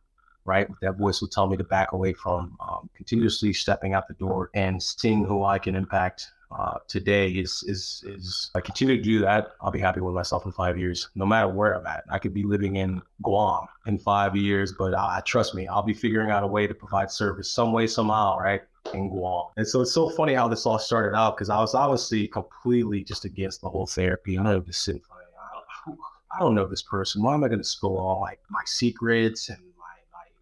right? 0.45 0.67
That 0.82 0.97
voice 0.97 1.21
will 1.21 1.28
tell 1.28 1.47
me 1.47 1.57
to 1.57 1.63
back 1.63 1.91
away 1.91 2.13
from 2.13 2.55
um, 2.59 2.89
continuously 2.95 3.53
stepping 3.53 3.93
out 3.93 4.07
the 4.07 4.13
door 4.15 4.49
and 4.53 4.82
seeing 4.82 5.26
who 5.26 5.43
I 5.43 5.59
can 5.59 5.76
impact. 5.76 6.28
Uh, 6.58 6.78
today 6.88 7.30
is 7.30 7.64
is 7.68 8.04
is 8.06 8.51
I 8.56 8.62
continue 8.62 8.97
to 8.97 9.01
do 9.01 9.20
that. 9.20 9.54
I'll 9.62 9.72
be 9.72 9.80
happy 9.80 10.01
with 10.01 10.14
myself 10.14 10.45
in 10.45 10.51
five 10.51 10.78
years, 10.78 11.10
no 11.16 11.26
matter 11.26 11.47
where 11.47 11.74
I'm 11.74 11.86
at. 11.86 12.04
I 12.10 12.20
could 12.20 12.34
be 12.34 12.43
living 12.43 12.76
in 12.76 13.01
Guam 13.22 13.66
in 13.88 13.97
five 13.97 14.36
years, 14.36 14.74
but 14.78 14.93
uh, 14.93 15.22
trust 15.26 15.56
me, 15.56 15.68
I'll 15.68 15.84
be 15.84 15.93
figuring 15.93 16.30
out 16.30 16.43
a 16.43 16.47
way 16.47 16.68
to 16.68 16.74
provide 16.74 17.12
service 17.12 17.51
some 17.51 17.72
way, 17.72 17.88
somehow, 17.88 18.38
right? 18.38 18.62
in 18.93 19.10
Guam. 19.10 19.45
And 19.56 19.66
so 19.66 19.80
it's 19.80 19.93
so 19.93 20.10
funny 20.10 20.34
how 20.34 20.49
this 20.49 20.66
all 20.66 20.78
started 20.78 21.16
out 21.16 21.38
because 21.38 21.49
I 21.49 21.58
was 21.58 21.74
obviously 21.74 22.28
completely 22.28 23.01
just 23.01 23.24
against 23.24 23.62
the 23.62 23.70
whole 23.70 23.88
therapy. 23.88 24.38
I 24.38 24.43
know 24.43 24.60
this 24.60 24.78
sitting 24.78 25.01
I 25.10 26.39
don't, 26.39 26.51
I 26.51 26.54
know 26.54 26.68
this 26.68 26.82
person. 26.82 27.24
Why 27.24 27.34
am 27.34 27.45
I 27.45 27.47
going 27.47 27.62
to 27.62 27.66
spill 27.66 27.97
all 27.97 28.20
like 28.20 28.41
my 28.49 28.62
secrets 28.66 29.47
and 29.47 29.60
my 29.60 29.93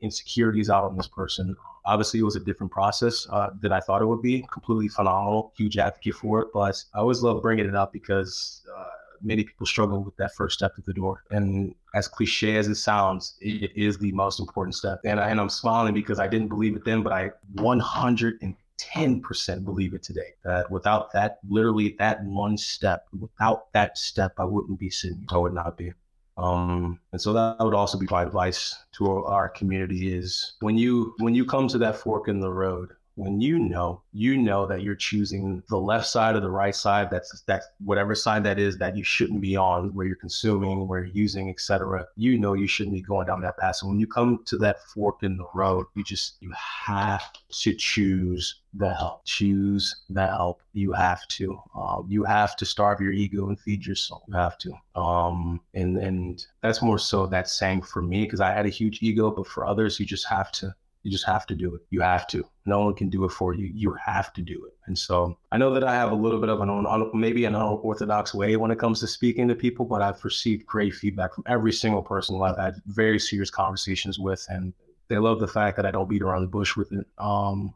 insecurities 0.02 0.70
out 0.70 0.84
on 0.84 0.98
this 0.98 1.08
person. 1.08 1.56
Obviously, 1.86 2.20
it 2.20 2.24
was 2.24 2.36
a 2.36 2.40
different 2.40 2.72
process 2.72 3.28
uh, 3.30 3.50
than 3.60 3.72
I 3.72 3.80
thought 3.80 4.02
it 4.02 4.06
would 4.06 4.22
be. 4.22 4.46
Completely 4.52 4.88
phenomenal, 4.88 5.54
huge 5.58 5.78
advocate 5.78 6.16
for 6.16 6.42
it. 6.42 6.50
But 6.54 6.84
I 6.94 7.00
always 7.00 7.22
love 7.22 7.42
bringing 7.42 7.66
it 7.66 7.76
up 7.76 7.92
because 7.92 8.62
uh, 8.78 8.86
many 9.24 9.44
people 9.44 9.66
struggle 9.66 10.04
with 10.04 10.16
that 10.18 10.34
first 10.36 10.58
step 10.58 10.76
to 10.76 10.82
the 10.82 10.94
door. 10.94 11.24
And 11.32 11.74
as 11.96 12.08
cliche 12.08 12.58
as 12.58 12.68
it 12.68 12.76
sounds, 12.76 13.36
it 13.42 13.72
is 13.76 13.98
the 13.98 14.12
most 14.12 14.40
important 14.40 14.76
step. 14.76 15.00
And, 15.06 15.20
I, 15.20 15.30
and 15.30 15.40
I'm 15.40 15.50
smiling 15.50 15.94
because 15.94 16.20
I 16.20 16.28
didn't 16.28 16.50
believe 16.50 16.76
it 16.76 16.86
then, 16.86 17.04
but 17.04 17.14
I 17.14 17.32
110% 17.56 19.66
believe 19.66 19.94
it 19.94 20.04
today. 20.04 20.34
That 20.44 20.72
without 20.72 21.12
that, 21.14 21.40
literally 21.48 21.96
that 22.00 22.24
one 22.24 22.58
step, 22.58 23.08
without 23.20 23.72
that 23.74 23.98
step, 23.98 24.34
I 24.38 24.46
wouldn't 24.46 24.80
be 24.80 24.90
sitting. 24.90 25.26
I 25.32 25.38
would 25.38 25.54
not 25.54 25.78
be. 25.78 25.94
Um, 26.42 27.00
and 27.12 27.22
so 27.22 27.34
that 27.34 27.58
would 27.60 27.76
also 27.76 28.00
be 28.00 28.08
my 28.10 28.24
advice 28.24 28.76
to 28.94 29.24
our 29.26 29.48
community 29.50 30.14
is 30.14 30.54
when 30.60 30.78
you 30.78 31.14
when 31.20 31.36
you 31.36 31.46
come 31.46 31.68
to 31.68 31.78
that 31.78 31.98
fork 31.98 32.28
in 32.28 32.40
the 32.40 32.52
road, 32.52 32.94
when 33.16 33.42
you 33.42 33.60
know 33.60 34.02
you 34.14 34.38
know 34.38 34.66
that 34.66 34.82
you're 34.82 34.96
choosing 34.96 35.62
the 35.70 35.78
left 35.78 36.08
side 36.08 36.36
or 36.36 36.40
the 36.40 36.50
right 36.50 36.76
side 36.76 37.10
that's 37.10 37.42
that's 37.42 37.68
whatever 37.84 38.16
side 38.16 38.44
that 38.44 38.58
is 38.58 38.78
that 38.78 38.96
you 38.96 39.04
shouldn't 39.04 39.42
be 39.42 39.56
on 39.56 39.94
where 39.94 40.06
you're 40.06 40.16
consuming 40.16 40.88
where 40.88 41.04
you're 41.04 41.16
using 41.16 41.50
etc 41.50 42.06
you 42.16 42.38
know 42.38 42.54
you 42.54 42.68
shouldn't 42.68 42.96
be 42.96 43.02
going 43.02 43.28
down 43.28 43.42
that 43.42 43.58
path. 43.58 43.78
So 43.78 43.88
when 43.88 44.00
you 44.00 44.08
come 44.08 44.44
to 44.46 44.58
that 44.60 44.82
fork 44.84 45.24
in 45.24 45.38
the 45.38 45.48
road 45.54 45.86
you 45.96 46.04
just 46.04 46.36
you 46.40 46.52
have 46.86 47.32
to 47.50 47.74
choose 47.76 48.62
the 48.74 48.94
help. 48.94 49.26
Choose 49.26 50.04
the 50.10 50.26
help. 50.28 50.62
You 50.74 50.94
have 50.94 51.28
to. 51.30 51.62
Um, 51.76 52.06
you 52.08 52.24
have 52.24 52.56
to 52.56 52.66
starve 52.66 53.02
your 53.02 53.12
ego 53.12 53.50
and 53.50 53.60
feed 53.60 53.86
your 53.86 53.98
soul. 53.98 54.24
You 54.28 54.36
have 54.36 54.58
to. 54.60 54.72
Um 54.96 55.60
and 55.74 55.98
and 55.98 56.46
that's 56.62 56.82
more 56.82 57.00
so 57.00 57.26
that 57.28 57.50
saying 57.50 57.82
for 57.82 58.02
me 58.02 58.24
because 58.24 58.42
i 58.42 58.52
had 58.52 58.66
a 58.66 58.70
huge 58.70 59.02
ego 59.02 59.32
but 59.32 59.48
for 59.48 59.66
others 59.66 60.00
you 60.00 60.06
just 60.06 60.28
have 60.28 60.52
to 60.52 60.74
you 61.04 61.12
just 61.12 61.26
have 61.26 61.48
to 61.48 61.56
do 61.56 61.74
it. 61.74 61.82
You 61.90 62.02
have 62.02 62.28
to. 62.28 62.46
No 62.66 62.86
one 62.86 62.94
can 62.94 63.10
do 63.10 63.26
it 63.26 63.32
for 63.32 63.54
you. 63.54 63.72
You 63.74 63.94
have 63.94 64.32
to 64.34 64.42
do 64.42 64.66
it. 64.66 64.74
And 64.86 64.98
so 64.98 65.38
I 65.52 65.58
know 65.58 65.74
that 65.74 65.84
I 65.84 65.94
have 65.94 66.12
a 66.12 66.16
little 66.16 66.40
bit 66.40 66.50
of 66.50 66.62
an 66.62 67.12
maybe 67.14 67.46
an 67.46 67.56
unorthodox 67.56 68.34
way 68.34 68.56
when 68.56 68.72
it 68.72 68.78
comes 68.78 69.00
to 69.00 69.08
speaking 69.08 69.48
to 69.48 69.56
people, 69.56 69.86
but 69.86 70.02
I've 70.02 70.24
received 70.24 70.66
great 70.66 70.94
feedback 70.94 71.34
from 71.34 71.44
every 71.48 71.74
single 71.74 72.04
person 72.04 72.40
I've 72.42 72.58
had 72.58 72.76
very 72.86 73.20
serious 73.20 73.50
conversations 73.50 74.20
with, 74.20 74.46
and 74.50 74.74
they 75.08 75.18
love 75.18 75.40
the 75.40 75.48
fact 75.48 75.76
that 75.78 75.86
I 75.86 75.92
don't 75.92 76.10
beat 76.10 76.22
around 76.22 76.42
the 76.42 76.48
bush 76.48 76.76
with 76.76 76.92
it. 76.92 77.08
Um, 77.18 77.74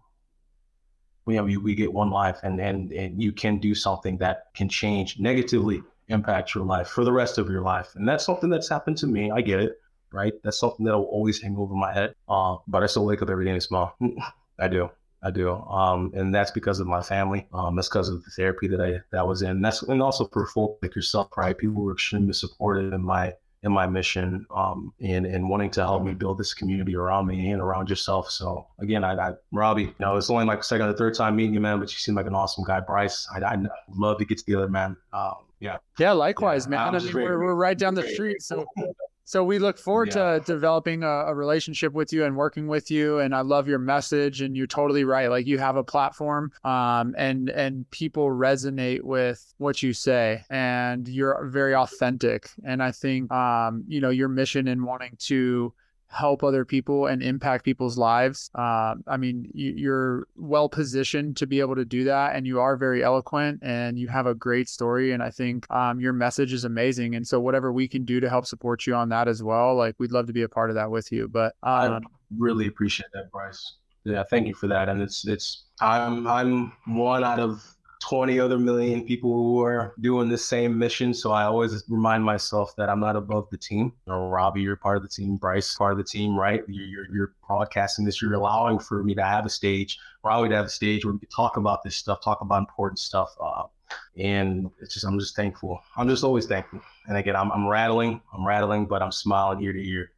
you 1.28 1.44
we, 1.44 1.58
we 1.58 1.74
get 1.74 1.92
one 1.92 2.12
life, 2.12 2.40
and 2.44 2.60
and 2.62 2.92
and 2.92 3.22
you 3.22 3.32
can 3.32 3.58
do 3.58 3.74
something 3.74 4.18
that 4.20 4.54
can 4.54 4.70
change 4.70 5.20
negatively 5.20 5.82
impact 6.10 6.54
your 6.54 6.64
life 6.64 6.90
for 6.90 7.04
the 7.04 7.12
rest 7.12 7.40
of 7.40 7.50
your 7.50 7.64
life, 7.64 7.96
and 7.96 8.08
that's 8.08 8.24
something 8.24 8.52
that's 8.52 8.70
happened 8.70 8.98
to 8.98 9.08
me. 9.08 9.32
I 9.32 9.42
get 9.42 9.60
it 9.60 9.80
right? 10.16 10.34
That's 10.44 10.60
something 10.60 10.86
that'll 10.86 11.04
always 11.04 11.42
hang 11.42 11.58
over 11.58 11.74
my 11.74 11.94
head. 11.94 12.16
Uh, 12.28 12.58
but 12.68 12.84
I 12.84 12.88
still 12.88 13.06
wake 13.06 13.22
up 13.22 13.30
every 13.30 13.46
day 13.46 13.52
and 13.52 13.62
smile. 13.62 13.96
I 14.60 14.68
do. 14.68 14.90
I 15.22 15.32
do. 15.32 15.52
Um, 15.54 16.12
and 16.16 16.34
that's 16.34 16.52
because 16.52 16.80
of 16.80 16.88
my 16.88 17.02
family. 17.02 17.48
Um, 17.54 17.76
that's 17.76 17.90
because 17.90 18.10
of 18.10 18.24
the 18.24 18.30
therapy 18.32 18.68
that 18.68 18.80
I 18.80 19.02
that 19.12 19.28
was 19.28 19.42
in. 19.42 19.62
That's 19.62 19.82
and 19.82 20.02
also 20.02 20.28
for 20.28 20.46
folk 20.46 20.78
like 20.82 20.96
yourself, 20.96 21.30
right? 21.36 21.58
People 21.58 21.84
were 21.84 21.94
extremely 21.94 22.34
supportive 22.34 22.94
in 22.94 23.02
my 23.02 23.34
in 23.64 23.72
my 23.72 23.88
mission 23.88 24.46
um, 24.56 24.94
and, 25.02 25.26
and 25.26 25.50
wanting 25.50 25.72
to 25.72 25.82
help 25.82 26.04
me 26.04 26.14
build 26.14 26.38
this 26.38 26.54
community 26.54 26.96
around 26.96 27.26
me 27.26 27.50
and 27.50 27.60
around 27.60 27.90
yourself. 27.90 28.30
So 28.30 28.68
again, 28.78 29.04
I, 29.04 29.16
I 29.16 29.34
Robby, 29.52 29.84
you 29.84 29.96
know, 30.00 30.16
it's 30.18 30.30
only 30.30 30.46
like 30.46 30.64
second 30.64 30.88
or 30.88 30.94
third 30.94 31.16
time 31.16 31.36
meeting 31.36 31.56
you, 31.56 31.60
man, 31.60 31.80
but 31.80 31.92
you 31.92 31.98
seem 31.98 32.14
like 32.14 32.28
an 32.28 32.36
awesome 32.36 32.64
guy. 32.64 32.80
Bryce, 32.80 33.28
I, 33.34 33.44
I 33.44 33.58
love 33.96 34.20
to 34.20 34.26
get 34.26 34.38
together, 34.38 34.70
man. 34.70 34.96
Um, 35.12 35.38
yeah. 35.60 35.78
Yeah, 35.98 36.12
likewise, 36.12 36.66
yeah, 36.66 36.92
man. 36.92 36.96
I 36.96 37.00
mean, 37.00 37.12
we're, 37.12 37.40
we're 37.44 37.56
right 37.56 37.78
down 37.78 37.96
the 37.96 38.08
street. 38.08 38.44
So 38.44 38.66
so 39.26 39.44
we 39.44 39.58
look 39.58 39.80
forward 39.80 40.10
yeah. 40.10 40.38
to 40.38 40.44
developing 40.46 41.02
a, 41.02 41.08
a, 41.08 41.34
relationship 41.34 41.94
with 41.94 42.14
you 42.14 42.26
and 42.26 42.36
working 42.36 42.68
with 42.68 42.92
you. 42.92 43.18
And 43.18 43.34
I 43.34 43.42
love 43.42 43.68
your 43.68 43.80
message. 43.80 44.42
And 44.42 44.56
you're 44.56 44.68
totally 44.68 45.04
right. 45.04 45.32
Like 45.32 45.48
you 45.48 45.58
have 45.58 45.78
a 45.78 45.84
platform, 45.84 46.52
um, 46.64 47.16
and 47.18 47.50
and 47.50 47.90
people 47.90 48.30
resonate 48.30 49.02
with 49.02 49.54
what 49.58 49.82
you 49.82 49.94
say, 49.94 50.44
and 50.52 51.08
you're 51.08 51.48
very 51.48 51.74
authentic. 51.74 52.50
And 52.64 52.84
I 52.84 52.92
think, 52.92 53.32
um, 53.32 53.84
you 53.88 54.00
know, 54.00 54.12
your 54.12 54.30
mission 54.30 54.68
in 54.68 54.86
wanting 54.86 55.16
to 55.22 55.74
help 56.08 56.44
other 56.44 56.64
people 56.64 57.08
and 57.08 57.22
impact 57.22 57.66
people's 57.66 57.98
lives. 57.98 58.50
Uh, 58.56 58.96
I 59.08 59.18
mean, 59.18 59.50
you, 59.54 59.92
are 59.92 60.28
well 60.36 60.70
positioned 60.70 61.38
to 61.38 61.48
be 61.48 61.60
able 61.60 61.76
to 61.76 61.86
do 61.86 62.06
that, 62.06 62.36
and 62.36 62.48
you 62.48 62.60
are 62.60 62.78
very 62.78 63.04
eloquent, 63.04 63.60
and 63.62 63.98
you 63.98 64.08
have 64.08 64.26
a 64.26 64.36
great 64.36 64.70
story. 64.70 65.12
And 65.12 65.22
I 65.22 65.30
think 65.30 65.70
um, 65.72 66.00
your 66.00 66.14
message 66.14 66.54
is 66.54 66.64
amazing. 66.64 67.16
And 67.16 67.28
so, 67.28 67.40
whatever 67.40 67.72
we 67.72 67.88
can 67.88 68.06
do 68.06 68.20
to 68.20 68.30
help 68.30 68.46
support 68.46 68.86
you 68.88 68.96
on 68.96 69.10
that 69.10 69.28
as 69.28 69.44
well, 69.44 69.76
like 69.76 69.96
we'd 70.00 70.12
love 70.12 70.28
to 70.28 70.34
be 70.34 70.44
a 70.44 70.50
part 70.50 70.70
of 70.70 70.76
that 70.76 70.90
with 70.90 71.12
you. 71.12 71.28
But 71.28 71.56
um, 71.64 71.94
I 71.94 72.00
really 72.38 72.68
appreciate 72.68 73.10
that, 73.14 73.32
Bryce. 73.32 73.76
Yeah, 74.06 74.24
thank 74.24 74.48
you 74.48 74.54
for 74.54 74.68
that. 74.68 74.88
And 74.88 75.02
it's 75.02 75.28
it's 75.28 75.66
I'm 75.82 76.28
I'm 76.28 76.72
one 76.86 77.24
out 77.24 77.40
of 77.40 77.75
20 78.10 78.40
other 78.40 78.60
million 78.60 79.04
people 79.04 79.34
who 79.34 79.62
are 79.64 79.96
doing 80.00 80.30
the 80.30 80.38
same 80.38 80.78
mission. 80.78 81.14
So 81.14 81.32
I 81.32 81.46
always 81.46 81.84
remind 81.90 82.24
myself 82.24 82.76
that 82.76 82.88
I'm 82.88 83.00
not 83.00 83.16
above 83.16 83.50
the 83.50 83.58
team. 83.58 83.94
Robby, 84.06 84.62
you're 84.62 84.76
part 84.76 84.98
of 84.98 85.04
the 85.04 85.10
team. 85.10 85.38
Bryce, 85.38 85.74
part 85.74 85.94
of 85.94 85.98
the 85.98 86.04
team, 86.04 86.38
right? 86.38 86.62
You're, 86.68 86.86
you're, 86.86 87.16
you're 87.16 87.34
broadcasting 87.48 88.06
this. 88.06 88.22
You're 88.22 88.34
allowing 88.34 88.78
for 88.78 89.04
me 89.04 89.16
to 89.16 89.24
have 89.24 89.46
a 89.46 89.50
stage, 89.50 89.98
Robby 90.24 90.50
to 90.50 90.56
have 90.56 90.66
a 90.66 90.70
stage 90.70 91.04
where 91.04 91.14
we 91.14 91.20
can 91.20 91.30
talk 91.30 91.58
about 91.58 91.84
this 91.84 91.96
stuff, 91.96 92.22
talk 92.24 92.42
about 92.42 92.60
important 92.60 93.00
stuff. 93.00 93.36
Uh, 93.42 93.64
and 94.18 94.70
it's 94.82 94.94
just, 94.94 95.06
I'm 95.06 95.20
just 95.20 95.36
thankful. 95.36 95.82
I'm 95.98 96.08
just 96.08 96.24
always 96.24 96.46
thankful. 96.46 96.82
And 97.08 97.18
again, 97.18 97.36
I'm, 97.36 97.52
I'm 97.52 97.68
rattling, 97.68 98.22
I'm 98.34 98.46
rattling, 98.46 98.86
but 98.86 99.02
I'm 99.02 99.12
smiling 99.12 99.64
ear 99.64 99.74
to 99.74 99.90
ear. 99.90 100.12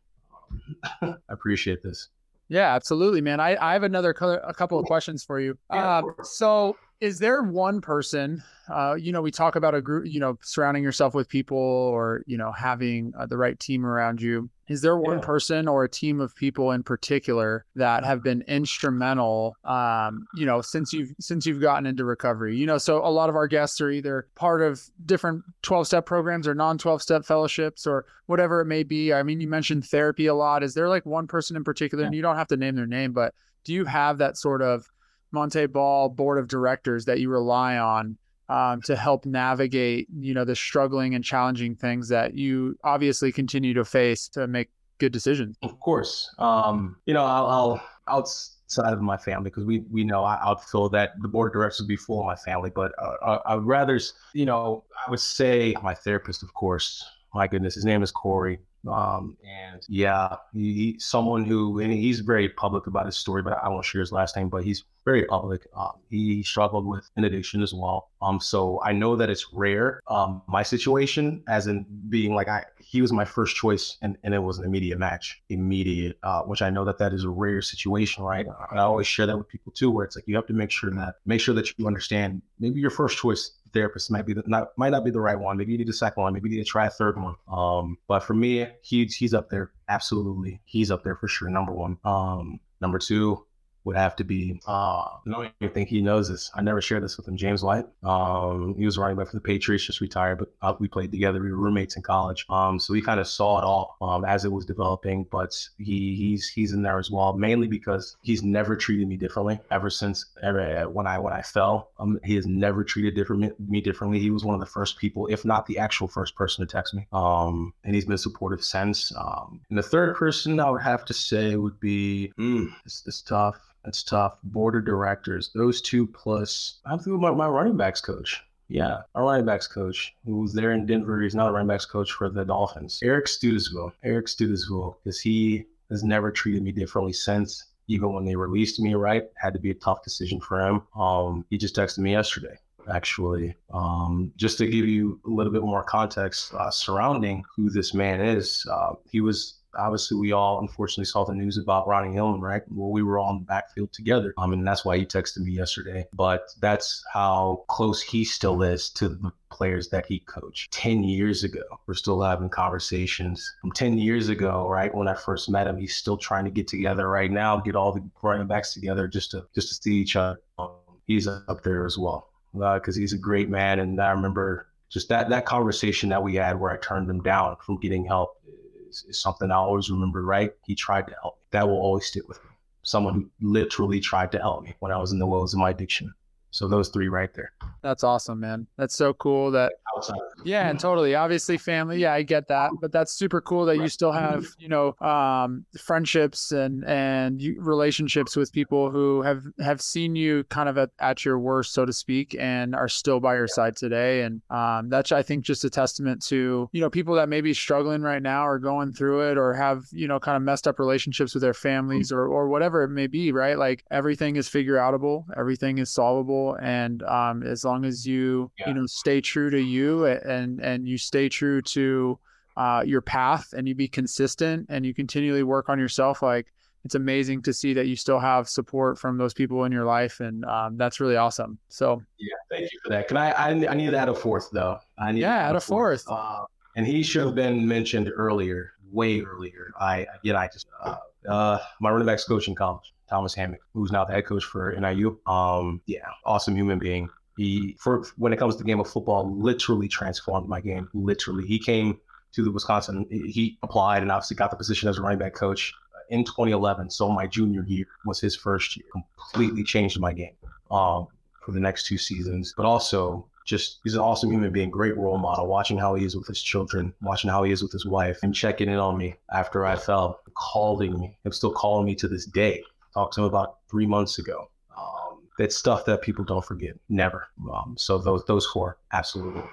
I 1.01 1.15
appreciate 1.29 1.81
this. 1.83 2.09
Yeah, 2.49 2.73
absolutely, 2.73 3.21
man. 3.21 3.39
I, 3.39 3.57
I 3.57 3.73
have 3.73 3.83
another 3.83 4.13
co- 4.13 4.41
a 4.43 4.53
couple 4.53 4.79
of 4.79 4.85
questions 4.85 5.23
for 5.23 5.39
you. 5.39 5.57
Yeah, 5.73 5.97
um, 5.97 6.15
so 6.23 6.77
is 7.00 7.20
there 7.20 7.43
one 7.43 7.80
person 7.82 8.43
uh, 8.70 8.95
you 8.95 9.12
know 9.12 9.22
we 9.22 9.32
talk 9.32 9.56
about 9.56 9.76
a 9.76 9.82
group 9.82 10.06
you 10.08 10.20
know 10.20 10.38
surrounding 10.41 10.84
yourself 10.84 11.14
with 11.14 11.30
people 11.30 11.58
or 11.58 12.24
you 12.26 12.38
know 12.38 12.52
having 12.52 13.14
uh, 13.18 13.26
the 13.26 13.38
right 13.38 13.60
team 13.60 13.86
around 13.86 14.22
you 14.22 14.50
is 14.68 14.82
there 14.82 14.98
one 14.98 15.20
yeah. 15.20 15.24
person 15.24 15.68
or 15.68 15.84
a 15.84 15.89
team 15.89 16.20
of 16.20 16.36
people 16.36 16.72
in 16.72 16.84
particular 16.84 17.66
that 17.76 18.04
have 18.04 18.24
been 18.24 18.41
instrumental 18.48 19.56
um, 19.64 20.26
you 20.36 20.45
know 20.45 20.62
since 20.62 20.91
you've 20.91 21.14
since 21.20 21.45
you've 21.45 21.62
gotten 21.62 21.86
into 21.86 22.04
recovery 22.04 22.58
you 22.58 22.66
know 22.66 22.78
so 22.78 23.06
a 23.06 23.10
lot 23.10 23.30
of 23.30 23.36
our 23.36 23.48
guests 23.48 23.80
are 23.80 23.91
either 23.91 24.28
part 24.36 24.62
of 24.62 24.82
different 25.06 25.43
12 25.62 25.88
step 25.88 26.06
programs 26.06 26.48
or 26.48 26.56
non 26.56 26.78
12 26.78 27.02
step 27.02 27.26
fellowships 27.26 27.86
or 27.86 28.06
whatever 28.26 28.60
it 28.60 28.66
may 28.66 28.84
be 28.84 29.14
i 29.14 29.22
mean 29.22 29.39
you 29.39 29.48
mentioned 29.48 29.86
therapy 29.86 30.26
a 30.26 30.36
lot 30.36 30.64
is 30.64 30.74
there 30.74 30.89
like 30.89 31.06
one 31.06 31.28
person 31.28 31.56
in 31.56 31.64
particular 31.64 32.04
yeah. 32.04 32.08
and 32.08 32.16
you 32.16 32.22
don't 32.22 32.38
have 32.38 32.48
to 32.48 32.58
name 32.58 32.76
their 32.76 32.88
name 32.88 33.14
but 33.14 33.34
do 33.64 33.74
you 33.74 33.86
have 33.86 34.18
that 34.18 34.38
sort 34.38 34.62
of 34.62 34.89
Montee 35.32 35.65
Ball 35.65 36.09
board 36.09 36.38
of 36.38 36.47
directors 36.47 37.05
that 37.05 37.19
you 37.19 37.30
rely 37.30 37.78
on 37.78 38.17
um, 38.49 38.82
to 38.84 38.95
help 38.95 39.25
navigate, 39.25 40.07
you 40.17 40.34
know, 40.34 40.45
the 40.45 40.55
struggling 40.55 41.15
and 41.15 41.23
challenging 41.23 41.75
things 41.75 42.09
that 42.09 42.34
you 42.34 42.78
obviously 42.84 43.32
continue 43.32 43.73
to 43.73 43.84
face 43.84 44.28
to 44.30 44.47
make 44.47 44.69
good 44.99 45.11
decisions? 45.11 45.57
Of 45.61 45.80
course. 45.80 46.34
Um, 46.39 46.97
you 47.05 47.13
know, 47.13 47.23
I'll, 47.23 47.47
I'll 47.47 47.84
outside 48.07 48.93
of 48.93 49.01
my 49.01 49.17
family 49.17 49.49
because 49.49 49.65
we 49.65 49.80
we 49.91 50.03
know 50.03 50.23
I, 50.23 50.47
will 50.47 50.57
feel 50.57 50.89
that 50.89 51.13
the 51.21 51.28
board 51.28 51.49
of 51.49 51.53
directors 51.53 51.82
would 51.82 51.88
be 51.88 51.97
full 51.97 52.19
of 52.19 52.25
my 52.25 52.36
family, 52.36 52.69
but 52.73 52.93
uh, 53.01 53.39
I 53.45 53.55
would 53.55 53.65
rather, 53.65 53.99
you 54.34 54.45
know, 54.45 54.84
I 55.05 55.09
would 55.09 55.19
say 55.19 55.75
my 55.82 55.93
therapist, 55.93 56.43
of 56.43 56.53
course. 56.53 57.03
My 57.34 57.47
goodness, 57.47 57.75
his 57.75 57.86
name 57.86 58.01
is 58.01 58.11
Corey. 58.11 58.59
Um, 58.89 59.38
and 59.45 59.81
yeah, 59.88 60.35
he, 60.53 60.73
he, 60.73 60.95
someone 60.99 61.45
who, 61.45 61.79
and 61.79 61.91
he's 61.91 62.19
very 62.19 62.49
public 62.49 62.88
about 62.88 63.05
his 63.05 63.17
story, 63.17 63.41
but 63.41 63.53
I 63.61 63.69
won't 63.69 63.85
share 63.85 64.01
his 64.01 64.11
last 64.11 64.35
name, 64.35 64.49
but 64.49 64.63
he's 64.63 64.83
very 65.05 65.25
public. 65.25 65.65
Um, 65.75 65.93
he 66.09 66.43
struggled 66.43 66.85
with 66.85 67.09
an 67.15 67.23
addiction 67.23 67.61
as 67.61 67.73
well. 67.73 68.09
Um, 68.21 68.39
so 68.41 68.81
I 68.83 68.91
know 68.91 69.15
that 69.15 69.29
it's 69.29 69.53
rare. 69.53 70.01
Um, 70.07 70.41
my 70.47 70.63
situation, 70.63 71.43
as 71.47 71.67
in 71.67 71.85
being 72.09 72.35
like, 72.35 72.49
I, 72.49 72.65
he 72.79 73.01
was 73.01 73.13
my 73.13 73.23
first 73.23 73.55
choice 73.55 73.97
and, 74.01 74.17
and 74.23 74.33
it 74.33 74.39
was 74.39 74.57
an 74.57 74.65
immediate 74.65 74.99
match, 74.99 75.41
immediate, 75.49 76.17
uh, 76.23 76.41
which 76.41 76.61
I 76.61 76.69
know 76.69 76.83
that 76.85 76.97
that 76.97 77.13
is 77.13 77.23
a 77.23 77.29
rare 77.29 77.61
situation, 77.61 78.23
right? 78.23 78.45
I 78.71 78.79
always 78.79 79.07
share 79.07 79.25
that 79.27 79.38
with 79.38 79.47
people 79.47 79.71
too, 79.71 79.91
where 79.91 80.03
it's 80.05 80.15
like, 80.15 80.25
you 80.27 80.35
have 80.35 80.47
to 80.47 80.53
make 80.53 80.71
sure 80.71 80.91
that, 80.91 81.15
make 81.25 81.39
sure 81.39 81.55
that 81.55 81.77
you 81.77 81.88
understand 81.88 82.41
maybe 82.59 82.79
your 82.81 82.89
first 82.89 83.17
choice 83.17 83.51
therapist 83.78 84.09
might 84.09 84.25
be 84.25 84.34
the, 84.34 84.43
not 84.47 84.69
might 84.78 84.89
not 84.89 85.03
be 85.03 85.11
the 85.11 85.21
right 85.21 85.39
one. 85.39 85.57
Maybe 85.57 85.71
you 85.71 85.78
need 85.78 85.89
a 85.89 85.93
second 85.93 86.23
one. 86.23 86.34
Maybe 86.34 86.49
you 86.49 86.57
need 86.57 86.63
to 86.63 86.69
try 86.69 86.88
a 86.88 86.89
third 86.89 87.21
one. 87.21 87.36
Um, 87.51 87.97
but 88.07 88.21
for 88.21 88.34
me, 88.34 88.67
he's 88.82 89.15
he's 89.15 89.34
up 89.34 89.49
there. 89.49 89.71
Absolutely, 89.89 90.59
he's 90.65 90.91
up 90.91 91.03
there 91.03 91.15
for 91.15 91.28
sure. 91.28 91.49
Number 91.49 91.71
one. 91.71 91.97
Um, 92.03 92.59
number 92.82 92.99
two, 92.99 93.45
would 93.88 93.95
have 93.95 94.15
to 94.17 94.23
be. 94.23 94.59
Uh, 94.67 94.71
I 94.71 95.19
don't 95.25 95.51
even 95.61 95.73
think 95.73 95.89
he 95.89 96.01
knows 96.01 96.29
this. 96.29 96.51
I 96.53 96.61
never 96.61 96.81
shared 96.81 97.03
this 97.03 97.17
with 97.17 97.27
him. 97.27 97.38
James 97.38 97.63
White. 97.63 97.85
Um, 98.03 98.75
he 98.77 98.85
was 98.85 98.97
running 98.97 99.15
back 99.17 99.27
for 99.27 99.35
the 99.38 99.41
Patriots, 99.41 99.85
just 99.85 100.01
retired, 100.01 100.39
but 100.39 100.51
uh, 100.61 100.73
we 100.77 100.88
played 100.88 101.11
together. 101.11 101.41
We 101.41 101.51
were 101.51 101.57
roommates 101.57 101.95
in 101.95 102.03
college. 102.03 102.45
Um, 102.49 102.79
so 102.79 102.93
we 102.93 103.01
kind 103.01 103.19
of 103.19 103.27
saw 103.27 103.57
it 103.59 103.63
all 103.63 103.95
um, 104.01 104.25
as 104.25 104.45
it 104.45 104.51
was 104.51 104.65
developing. 104.65 105.25
But 105.31 105.57
he 105.77 106.15
he's 106.15 106.49
he's 106.49 106.73
in 106.73 106.81
there 106.83 106.99
as 106.99 107.09
well, 107.09 107.33
mainly 107.33 107.67
because 107.67 108.17
he's 108.21 108.43
never 108.43 108.75
treated 108.75 109.07
me 109.07 109.15
differently 109.15 109.59
ever 109.71 109.89
since 109.89 110.25
ever 110.43 110.89
when 110.89 111.07
I 111.07 111.17
when 111.17 111.33
I 111.33 111.41
fell. 111.41 111.91
Um, 111.97 112.19
he 112.23 112.35
has 112.35 112.45
never 112.45 112.83
treated 112.83 113.15
different 113.15 113.57
me 113.59 113.79
differently. 113.79 114.19
He 114.19 114.31
was 114.31 114.43
one 114.43 114.53
of 114.53 114.59
the 114.59 114.65
first 114.65 114.97
people, 114.97 115.27
if 115.27 115.45
not 115.45 115.65
the 115.65 115.77
actual 115.79 116.07
first 116.07 116.35
person 116.35 116.65
to 116.65 116.71
text 116.71 116.93
me. 116.93 117.07
Um, 117.13 117.73
and 117.85 117.95
he's 117.95 118.05
been 118.05 118.17
supportive 118.17 118.63
since. 118.63 119.13
Um, 119.15 119.61
and 119.69 119.77
the 119.77 119.83
third 119.83 120.15
person 120.15 120.59
I 120.59 120.69
would 120.69 120.81
have 120.81 121.05
to 121.05 121.13
say 121.13 121.55
would 121.55 121.79
be, 121.79 122.33
mm, 122.38 122.67
it's, 122.85 123.03
it's 123.07 123.21
tough. 123.21 123.57
That's 123.84 124.03
tough. 124.03 124.38
Board 124.43 124.75
of 124.75 124.86
directors, 124.86 125.51
those 125.55 125.82
two 125.82 126.07
plus 126.07 126.80
I'm 126.86 126.99
through 126.99 127.19
my, 127.19 127.32
my 127.32 127.47
running 127.47 127.78
backs 127.78 128.01
coach. 128.01 128.43
Yeah, 128.69 129.01
our 129.15 129.23
running 129.23 129.45
backs 129.45 129.67
coach 129.67 130.13
who 130.25 130.39
was 130.41 130.53
there 130.53 130.71
in 130.73 130.86
Denver. 130.86 131.21
He's 131.21 131.36
not 131.36 131.49
a 131.49 131.51
running 131.51 131.69
backs 131.69 131.86
coach 131.86 132.11
for 132.11 132.30
the 132.30 132.43
Dolphins. 132.43 132.99
Eric 133.01 133.28
Studesville. 133.28 133.93
Eric 134.03 134.25
Studesville, 134.25 134.95
because 135.03 135.19
he 135.19 135.65
has 135.89 136.03
never 136.03 136.32
treated 136.32 136.63
me 136.63 136.71
differently 136.71 137.13
since. 137.13 137.65
Even 137.89 138.11
when 138.11 138.25
they 138.25 138.36
released 138.36 138.82
me, 138.82 138.95
right, 138.95 139.23
had 139.38 139.53
to 139.53 139.59
be 139.59 139.71
a 139.71 139.75
tough 139.75 140.03
decision 140.03 140.41
for 140.41 140.59
him. 140.59 140.82
Um, 140.99 141.45
he 141.49 141.57
just 141.57 141.73
texted 141.73 141.99
me 141.99 142.11
yesterday 142.11 142.57
actually. 142.89 143.55
Um, 143.73 144.32
just 144.36 144.57
to 144.59 144.67
give 144.67 144.86
you 144.86 145.19
a 145.25 145.30
little 145.30 145.51
bit 145.51 145.61
more 145.61 145.84
context 145.84 146.53
uh, 146.53 146.71
surrounding 146.71 147.43
who 147.55 147.69
this 147.69 147.93
man 147.93 148.21
is, 148.21 148.65
uh, 148.71 148.93
he 149.09 149.21
was 149.21 149.57
obviously 149.78 150.17
we 150.17 150.32
all 150.32 150.59
unfortunately 150.59 151.05
saw 151.05 151.23
the 151.23 151.34
news 151.34 151.57
about 151.57 151.88
Ronnie 151.88 152.13
Hillman, 152.13 152.41
right? 152.41 152.63
Well, 152.69 152.89
we 152.89 153.03
were 153.03 153.19
all 153.19 153.32
in 153.32 153.39
the 153.39 153.45
backfield 153.45 153.93
together. 153.93 154.34
Um, 154.38 154.53
and 154.53 154.65
that's 154.65 154.84
why 154.84 154.97
he 154.97 155.05
texted 155.05 155.39
me 155.39 155.51
yesterday. 155.51 156.05
But 156.13 156.49
that's 156.59 157.03
how 157.13 157.63
close 157.67 158.01
he 158.01 158.25
still 158.25 158.61
is 158.63 158.89
to 158.91 159.09
the 159.09 159.32
players 159.49 159.89
that 159.89 160.05
he 160.05 160.19
coached 160.19 160.71
10 160.71 161.03
years 161.03 161.43
ago. 161.43 161.63
We're 161.86 161.93
still 161.93 162.21
having 162.21 162.49
conversations 162.49 163.55
from 163.61 163.71
10 163.71 163.97
years 163.97 164.30
ago, 164.30 164.67
right? 164.67 164.93
When 164.93 165.07
I 165.07 165.13
first 165.13 165.49
met 165.49 165.67
him, 165.67 165.78
he's 165.78 165.95
still 165.95 166.17
trying 166.17 166.45
to 166.45 166.51
get 166.51 166.67
together 166.67 167.09
right 167.09 167.32
now, 167.32 167.57
get 167.57 167.75
all 167.75 167.91
the 167.91 168.03
running 168.21 168.47
backs 168.47 168.73
together 168.73 169.07
just 169.07 169.32
to 169.32 169.45
just 169.55 169.69
to 169.69 169.73
see 169.75 169.95
each 169.95 170.15
other. 170.15 170.39
Um, 170.59 170.71
he's 171.05 171.28
up 171.28 171.63
there 171.63 171.86
as 171.86 171.97
well 171.97 172.30
because 172.53 172.97
uh, 172.97 172.99
he's 172.99 173.13
a 173.13 173.17
great 173.17 173.49
man. 173.49 173.80
And 173.80 173.99
I 174.01 174.11
remember 174.11 174.67
just 174.89 175.09
that 175.09 175.30
that 175.30 175.45
conversation 175.45 176.09
that 176.09 176.23
we 176.23 176.36
had 176.36 176.59
where 176.59 176.71
I 176.71 176.78
turned 176.78 177.09
him 177.09 177.21
down 177.21 177.57
from 177.61 177.80
getting 177.80 178.05
help 178.05 178.41
is, 178.88 179.05
is 179.07 179.21
something 179.21 179.51
I 179.51 179.55
always 179.55 179.89
remember. 179.89 180.23
Right? 180.23 180.51
He 180.65 180.75
tried 180.75 181.07
to 181.07 181.15
help. 181.21 181.35
me. 181.38 181.41
That 181.51 181.67
will 181.67 181.79
always 181.79 182.05
stick 182.05 182.27
with 182.27 182.43
me. 182.43 182.49
Someone 182.83 183.13
who 183.13 183.29
literally 183.41 183.99
tried 183.99 184.31
to 184.31 184.39
help 184.39 184.63
me 184.63 184.75
when 184.79 184.91
I 184.91 184.97
was 184.97 185.11
in 185.11 185.19
the 185.19 185.27
woes 185.27 185.53
of 185.53 185.59
my 185.59 185.71
addiction. 185.71 186.13
So 186.52 186.68
those 186.68 186.89
three 186.89 187.08
right 187.08 187.34
there. 187.34 187.52
That's 187.82 188.04
awesome, 188.04 188.39
man. 188.39 188.68
That's 188.78 188.95
so 188.95 189.14
cool 189.14 189.52
that 189.52 189.74
outside. 189.95 190.18
Yeah, 190.43 190.70
and 190.70 190.80
totally. 190.80 191.14
Obviously 191.14 191.58
family. 191.58 192.00
Yeah, 192.00 192.14
I 192.14 192.24
get 192.24 192.48
that. 192.48 192.72
But 192.82 192.91
that's 192.91 193.14
super 193.14 193.41
cool 193.41 193.66
that 193.66 193.78
you 193.78 193.88
still 193.89 194.12
have, 194.12 194.45
you 194.58 194.70
know, 194.70 194.95
um, 195.06 195.66
friendships 195.80 196.52
and 196.52 196.84
and 196.86 197.41
relationships 197.58 198.36
with 198.36 198.52
people 198.52 198.89
who 198.89 199.22
have 199.22 199.43
have 199.60 199.82
seen 199.82 200.16
you 200.16 200.45
kind 200.45 200.70
of 200.70 200.78
at, 200.78 200.89
at 201.00 201.26
your 201.26 201.38
worst, 201.38 201.74
so 201.74 201.86
to 201.86 201.93
speak, 201.93 202.36
and 202.39 202.76
are 202.76 202.88
still 202.88 203.20
by 203.20 203.36
your 203.36 203.48
side 203.48 203.76
today. 203.76 204.22
And 204.22 204.41
um, 204.50 204.89
that's 204.89 205.12
I 205.12 205.22
think 205.22 205.43
just 205.43 205.66
a 205.66 205.70
testament 205.70 206.24
to, 206.28 206.70
you 206.72 206.82
know, 206.82 206.89
people 206.89 207.16
that 207.16 207.30
may 207.30 207.41
be 207.41 207.54
struggling 207.54 208.02
right 208.02 208.22
now 208.22 208.48
or 208.48 208.58
going 208.58 208.93
through 208.93 209.32
it 209.32 209.38
or 209.38 209.54
have, 209.54 209.84
you 209.91 210.08
know, 210.08 210.20
kind 210.20 210.38
of 210.38 210.43
messed 210.43 210.68
up 210.68 210.80
relationships 210.80 211.34
with 211.34 211.41
their 211.41 211.54
families 211.54 212.12
or 212.12 212.28
or 212.28 212.48
whatever 212.48 212.84
it 212.84 212.89
may 212.89 213.08
be, 213.08 213.32
right? 213.32 213.58
Like 213.58 213.84
everything 213.91 214.38
is 214.38 214.48
figure 214.48 214.76
outable, 214.76 215.26
everything 215.38 215.78
is 215.78 215.91
solvable. 215.91 216.36
And 216.61 217.03
um, 217.03 217.43
as 217.43 217.63
long 217.63 217.85
as 217.85 218.05
you, 218.05 218.51
yeah. 218.59 218.69
you 218.69 218.73
know, 218.75 218.85
stay 218.85 219.21
true 219.21 219.49
to 219.49 219.61
you 219.61 220.05
and 220.05 220.59
and 220.61 220.88
you 220.88 220.97
stay 220.97 221.29
true 221.29 221.61
to 221.61 222.19
uh, 222.57 222.83
your 222.85 223.01
path 223.01 223.53
and 223.55 223.67
you 223.67 223.75
be 223.75 223.88
consistent 223.88 224.65
and 224.69 224.85
you 224.85 224.93
continually 224.93 225.43
work 225.43 225.69
on 225.69 225.77
yourself 225.77 226.23
like 226.23 226.47
it's 226.83 226.95
amazing 226.95 227.41
to 227.43 227.53
see 227.53 227.73
that 227.73 227.88
you 227.88 227.95
still 227.95 228.19
have 228.19 228.47
support 228.49 228.97
from 228.97 229.17
those 229.17 229.33
people 229.33 229.65
in 229.65 229.71
your 229.71 229.85
life 229.85 230.19
and 230.21 230.43
um, 230.45 230.77
that's 230.77 230.99
really 230.99 231.17
awesome. 231.17 231.59
So 231.69 232.01
yeah 232.17 232.33
thank 232.49 232.71
you 232.71 232.79
for 232.83 232.89
that. 232.89 233.07
Can 233.07 233.17
i 233.17 233.31
i, 233.31 233.49
I 233.49 233.73
need 233.75 233.91
to 233.91 233.97
add 233.97 234.09
a 234.09 234.13
fourth 234.13 234.49
though. 234.51 234.79
I 234.97 235.11
need 235.11 235.21
yeah 235.21 235.49
add 235.49 235.55
a 235.55 235.59
fourth, 235.59 236.03
fourth. 236.03 236.19
Uh, 236.19 236.45
and 236.75 236.88
he 236.88 237.03
should 237.03 237.25
have 237.25 237.35
been 237.35 237.67
mentioned 237.67 238.11
earlier 238.15 238.73
way 238.91 239.21
earlier. 239.21 239.71
I 239.79 240.07
again 240.21 240.35
i 240.35 240.47
just 240.47 240.67
uh, 240.83 240.95
uh, 241.27 241.59
my 241.79 241.91
running 241.91 242.07
backs 242.07 242.23
coach 242.23 242.47
in 242.47 242.55
college 242.55 242.93
thomas 243.10 243.34
hammock 243.34 243.60
who's 243.74 243.91
now 243.91 244.03
the 244.05 244.14
head 244.14 244.26
coach 244.26 244.43
for 244.43 244.76
niu 244.80 245.20
um 245.28 245.82
yeah 245.86 246.08
awesome 246.26 246.55
human 246.55 246.80
being 246.80 247.10
he, 247.38 247.78
for 247.80 248.03
when 248.18 248.34
it 248.34 248.38
comes 248.38 248.55
to 248.55 248.64
the 248.64 248.68
game 248.68 248.80
of 248.80 248.89
football, 248.89 249.32
literally 249.32 249.88
transformed 249.88 250.49
my 250.49 250.60
game. 250.60 250.89
Literally, 250.93 251.45
he 251.45 251.60
came 251.60 251.99
to 252.34 252.43
the 252.43 252.51
Wisconsin. 252.51 253.05
He 253.10 253.58
applied 253.62 254.01
and 254.01 254.12
obviously 254.12 254.36
got 254.36 254.49
the 254.49 254.58
position 254.58 254.89
as 254.89 254.97
a 254.97 255.01
running 255.01 255.20
back 255.20 255.36
coach 255.36 255.74
in 256.10 256.24
2011. 256.24 256.89
So 256.89 257.10
my 257.10 257.28
junior 257.28 257.64
year 257.64 257.86
was 258.05 258.20
his 258.20 258.36
first 258.36 258.76
year. 258.76 258.86
Completely 258.91 259.64
changed 259.64 259.99
my 259.99 260.14
game 260.14 260.34
um, 260.72 261.08
for 261.45 261.51
the 261.51 261.60
next 261.60 261.86
two 261.86 261.99
seasons. 261.99 262.55
But 262.58 262.66
also, 262.66 263.28
just 263.45 263.82
he's 263.84 263.93
an 263.93 264.01
awesome 264.01 264.32
human 264.32 264.51
being, 264.51 264.72
great 264.72 264.97
role 264.97 265.20
model. 265.20 265.45
Watching 265.45 265.78
how 265.78 265.93
he 265.93 266.05
is 266.05 266.16
with 266.16 266.28
his 266.28 266.41
children, 266.41 266.91
watching 267.03 267.30
how 267.30 267.43
he 267.43 267.51
is 267.51 267.62
with 267.62 267.72
his 267.72 267.86
wife, 267.86 268.18
and 268.24 268.34
checking 268.34 268.68
in 268.68 268.78
on 268.78 268.97
me 268.97 269.14
after 269.32 269.64
I 269.64 269.76
fell, 269.76 270.22
calling 270.34 270.99
me. 270.99 271.16
I'm 271.24 271.32
still 271.32 271.51
calling 271.51 271.86
me 271.86 271.93
to 271.95 272.08
this 272.08 272.26
day. 272.26 272.64
Talked 272.98 273.14
to 273.14 273.22
him 273.22 273.28
about 273.28 273.58
three 273.70 273.86
months 273.86 274.18
ago 274.18 274.50
Um, 274.76 275.20
that's 275.38 275.56
stuff 275.56 275.86
that 275.86 276.02
people 276.02 276.26
don't 276.26 276.43
forget. 276.43 276.74
Never. 276.89 277.28
Um, 277.54 277.76
so 277.78 278.00
those 278.00 278.26
those 278.26 278.48
four, 278.48 278.80
absolutely. 278.91 279.43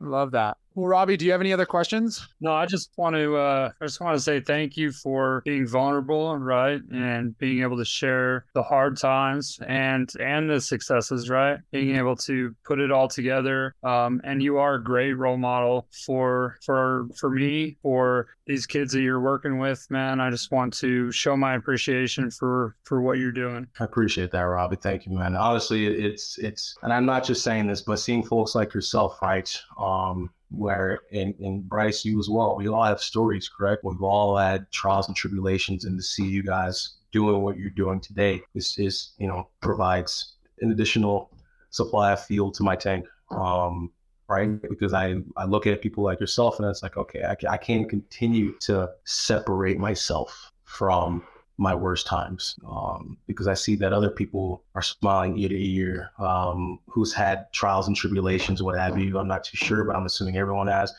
Love 0.00 0.30
that. 0.30 0.56
Well, 0.74 0.86
Robby, 0.86 1.16
do 1.16 1.24
you 1.24 1.32
have 1.32 1.40
any 1.40 1.52
other 1.52 1.66
questions? 1.66 2.26
No, 2.40 2.52
I 2.52 2.66
just 2.66 2.90
want 2.96 3.14
to 3.16 3.36
uh, 3.36 3.70
I 3.80 3.84
just 3.84 4.00
want 4.00 4.16
to 4.16 4.22
say 4.22 4.40
thank 4.40 4.76
you 4.76 4.90
for 4.92 5.42
being 5.44 5.66
vulnerable, 5.66 6.36
right, 6.36 6.80
and 6.90 7.36
being 7.38 7.62
able 7.62 7.76
to 7.76 7.84
share 7.84 8.46
the 8.54 8.62
hard 8.62 8.96
times 8.96 9.58
and 9.66 10.10
and 10.18 10.48
the 10.48 10.60
successes, 10.60 11.28
right. 11.28 11.58
Being 11.72 11.96
able 11.96 12.16
to 12.16 12.54
put 12.64 12.78
it 12.78 12.90
all 12.90 13.08
together, 13.08 13.74
um, 13.82 14.20
and 14.24 14.42
you 14.42 14.58
are 14.58 14.74
a 14.74 14.82
great 14.82 15.12
role 15.14 15.36
model 15.36 15.88
for 16.06 16.56
for 16.64 17.06
for 17.16 17.30
me, 17.30 17.76
for 17.82 18.28
these 18.46 18.66
kids 18.66 18.92
that 18.92 19.02
you're 19.02 19.20
working 19.20 19.58
with, 19.58 19.86
man. 19.90 20.20
I 20.20 20.30
just 20.30 20.50
want 20.50 20.72
to 20.74 21.12
show 21.12 21.36
my 21.36 21.54
appreciation 21.54 22.30
for 22.30 22.76
for 22.84 23.02
what 23.02 23.18
you're 23.18 23.32
doing. 23.32 23.66
I 23.78 23.84
appreciate 23.84 24.30
that, 24.32 24.40
Robby. 24.40 24.76
Thank 24.76 25.06
you, 25.06 25.12
man. 25.12 25.36
Honestly, 25.36 25.86
it's 25.86 26.38
it's, 26.38 26.76
and 26.82 26.92
I'm 26.92 27.06
not 27.06 27.24
just 27.24 27.42
saying 27.42 27.66
this, 27.66 27.82
but 27.82 27.98
seeing 27.98 28.22
folks 28.22 28.54
like 28.54 28.74
yourself, 28.74 29.20
right, 29.22 29.54
um, 29.78 30.30
where 30.54 31.00
and, 31.12 31.34
in 31.38 31.62
Bryce, 31.62 32.04
you 32.04 32.18
as 32.18 32.28
well, 32.28 32.56
we 32.56 32.68
all 32.68 32.84
have 32.84 33.00
stories, 33.00 33.48
correct? 33.48 33.84
We've 33.84 34.02
all 34.02 34.36
had 34.36 34.70
trials 34.70 35.08
and 35.08 35.16
tribulations, 35.16 35.84
and 35.84 35.98
to 35.98 36.02
see 36.02 36.26
you 36.26 36.42
guys 36.42 36.94
doing 37.10 37.42
what 37.42 37.56
you're 37.56 37.70
doing 37.70 38.00
today 38.00 38.42
is, 38.54 38.78
is 38.78 39.12
you 39.18 39.28
know, 39.28 39.48
provides 39.60 40.36
an 40.60 40.72
additional 40.72 41.30
supply 41.70 42.12
of 42.12 42.24
fuel 42.24 42.50
to 42.52 42.62
my 42.62 42.76
tank. 42.76 43.06
Um, 43.30 43.90
right? 44.28 44.62
Because 44.62 44.94
I, 44.94 45.16
I 45.36 45.44
look 45.44 45.66
at 45.66 45.82
people 45.82 46.04
like 46.04 46.18
yourself 46.18 46.58
and 46.58 46.68
it's 46.68 46.82
like, 46.82 46.96
okay, 46.96 47.22
I, 47.22 47.36
I 47.50 47.56
can't 47.58 47.88
continue 47.88 48.56
to 48.60 48.90
separate 49.04 49.78
myself 49.78 50.52
from 50.64 51.22
my 51.58 51.74
worst 51.74 52.06
times 52.06 52.56
um, 52.66 53.16
because 53.26 53.46
I 53.46 53.54
see 53.54 53.76
that 53.76 53.92
other 53.92 54.10
people 54.10 54.64
are 54.74 54.82
smiling 54.82 55.38
ear 55.38 55.48
to 55.48 55.54
ear, 55.56 56.10
um, 56.18 56.78
who's 56.86 57.12
had 57.12 57.52
trials 57.52 57.86
and 57.86 57.96
tribulations, 57.96 58.62
what 58.62 58.78
have 58.78 58.98
you. 58.98 59.18
I'm 59.18 59.28
not 59.28 59.44
too 59.44 59.56
sure, 59.56 59.84
but 59.84 59.94
I'm 59.94 60.06
assuming 60.06 60.36
everyone 60.36 60.68
has. 60.68 60.92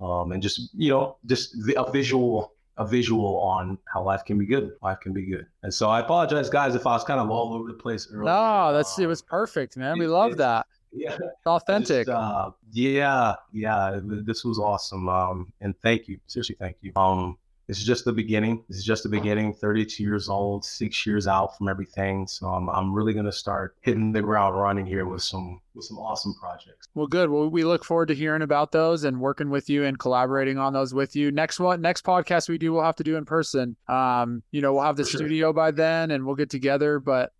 Um, 0.00 0.32
and 0.32 0.42
just 0.42 0.70
you 0.74 0.90
know, 0.90 1.16
just 1.26 1.56
a 1.76 1.90
visual, 1.90 2.52
a 2.76 2.86
visual 2.86 3.38
on 3.40 3.78
how 3.92 4.02
life 4.02 4.24
can 4.24 4.38
be 4.38 4.46
good. 4.46 4.72
Life 4.82 5.00
can 5.00 5.12
be 5.12 5.26
good. 5.26 5.46
And 5.62 5.72
so 5.72 5.90
I 5.90 6.00
apologize, 6.00 6.48
guys, 6.48 6.74
if 6.74 6.86
I 6.86 6.92
was 6.92 7.04
kind 7.04 7.20
of 7.20 7.30
all 7.30 7.54
over 7.54 7.68
the 7.68 7.74
place 7.74 8.08
earlier. 8.10 8.24
No, 8.24 8.72
that's 8.72 8.98
it 8.98 9.06
was 9.06 9.22
perfect, 9.22 9.76
man. 9.76 9.98
We 9.98 10.06
love 10.06 10.36
that. 10.38 10.66
Yeah, 10.92 11.12
it's 11.12 11.46
authentic. 11.46 12.06
Just, 12.06 12.16
uh, 12.16 12.52
yeah, 12.70 13.34
yeah. 13.52 14.00
This 14.02 14.44
was 14.46 14.58
awesome. 14.58 15.10
Um, 15.10 15.52
and 15.60 15.74
thank 15.82 16.08
you, 16.08 16.18
seriously, 16.26 16.56
thank 16.58 16.76
you. 16.80 16.92
Um, 16.96 17.36
this 17.68 17.78
is 17.78 17.84
just 17.84 18.04
the 18.04 18.12
beginning. 18.12 18.62
This 18.68 18.78
is 18.78 18.84
just 18.84 19.02
the 19.02 19.08
beginning. 19.08 19.52
32 19.52 20.02
years 20.02 20.28
old, 20.28 20.64
six 20.64 21.04
years 21.04 21.26
out 21.26 21.58
from 21.58 21.68
everything. 21.68 22.26
So 22.28 22.46
I'm, 22.46 22.68
I'm 22.70 22.92
really 22.92 23.12
going 23.12 23.26
to 23.26 23.32
start 23.32 23.76
hitting 23.80 24.12
the 24.12 24.22
ground 24.22 24.56
running 24.56 24.86
here 24.86 25.04
with 25.04 25.22
some 25.22 25.60
with 25.74 25.84
some 25.84 25.98
awesome 25.98 26.34
projects. 26.40 26.86
Well, 26.94 27.08
good. 27.08 27.28
Well, 27.28 27.48
we 27.50 27.64
look 27.64 27.84
forward 27.84 28.06
to 28.08 28.14
hearing 28.14 28.42
about 28.42 28.70
those 28.72 29.04
and 29.04 29.20
working 29.20 29.50
with 29.50 29.68
you 29.68 29.84
and 29.84 29.98
collaborating 29.98 30.58
on 30.58 30.72
those 30.72 30.94
with 30.94 31.16
you. 31.16 31.32
Next 31.32 31.58
one, 31.58 31.80
next 31.80 32.04
podcast 32.04 32.48
we 32.48 32.56
do, 32.56 32.72
we'll 32.72 32.82
have 32.82 32.96
to 32.96 33.04
do 33.04 33.16
in 33.16 33.24
person. 33.24 33.76
Um, 33.88 34.42
you 34.52 34.60
know, 34.62 34.72
we'll 34.72 34.84
have 34.84 34.96
the 34.96 35.04
For 35.04 35.18
studio 35.18 35.52
by 35.52 35.72
then 35.72 36.12
and 36.12 36.24
we'll 36.24 36.36
get 36.36 36.50
together. 36.50 37.00
But 37.00 37.32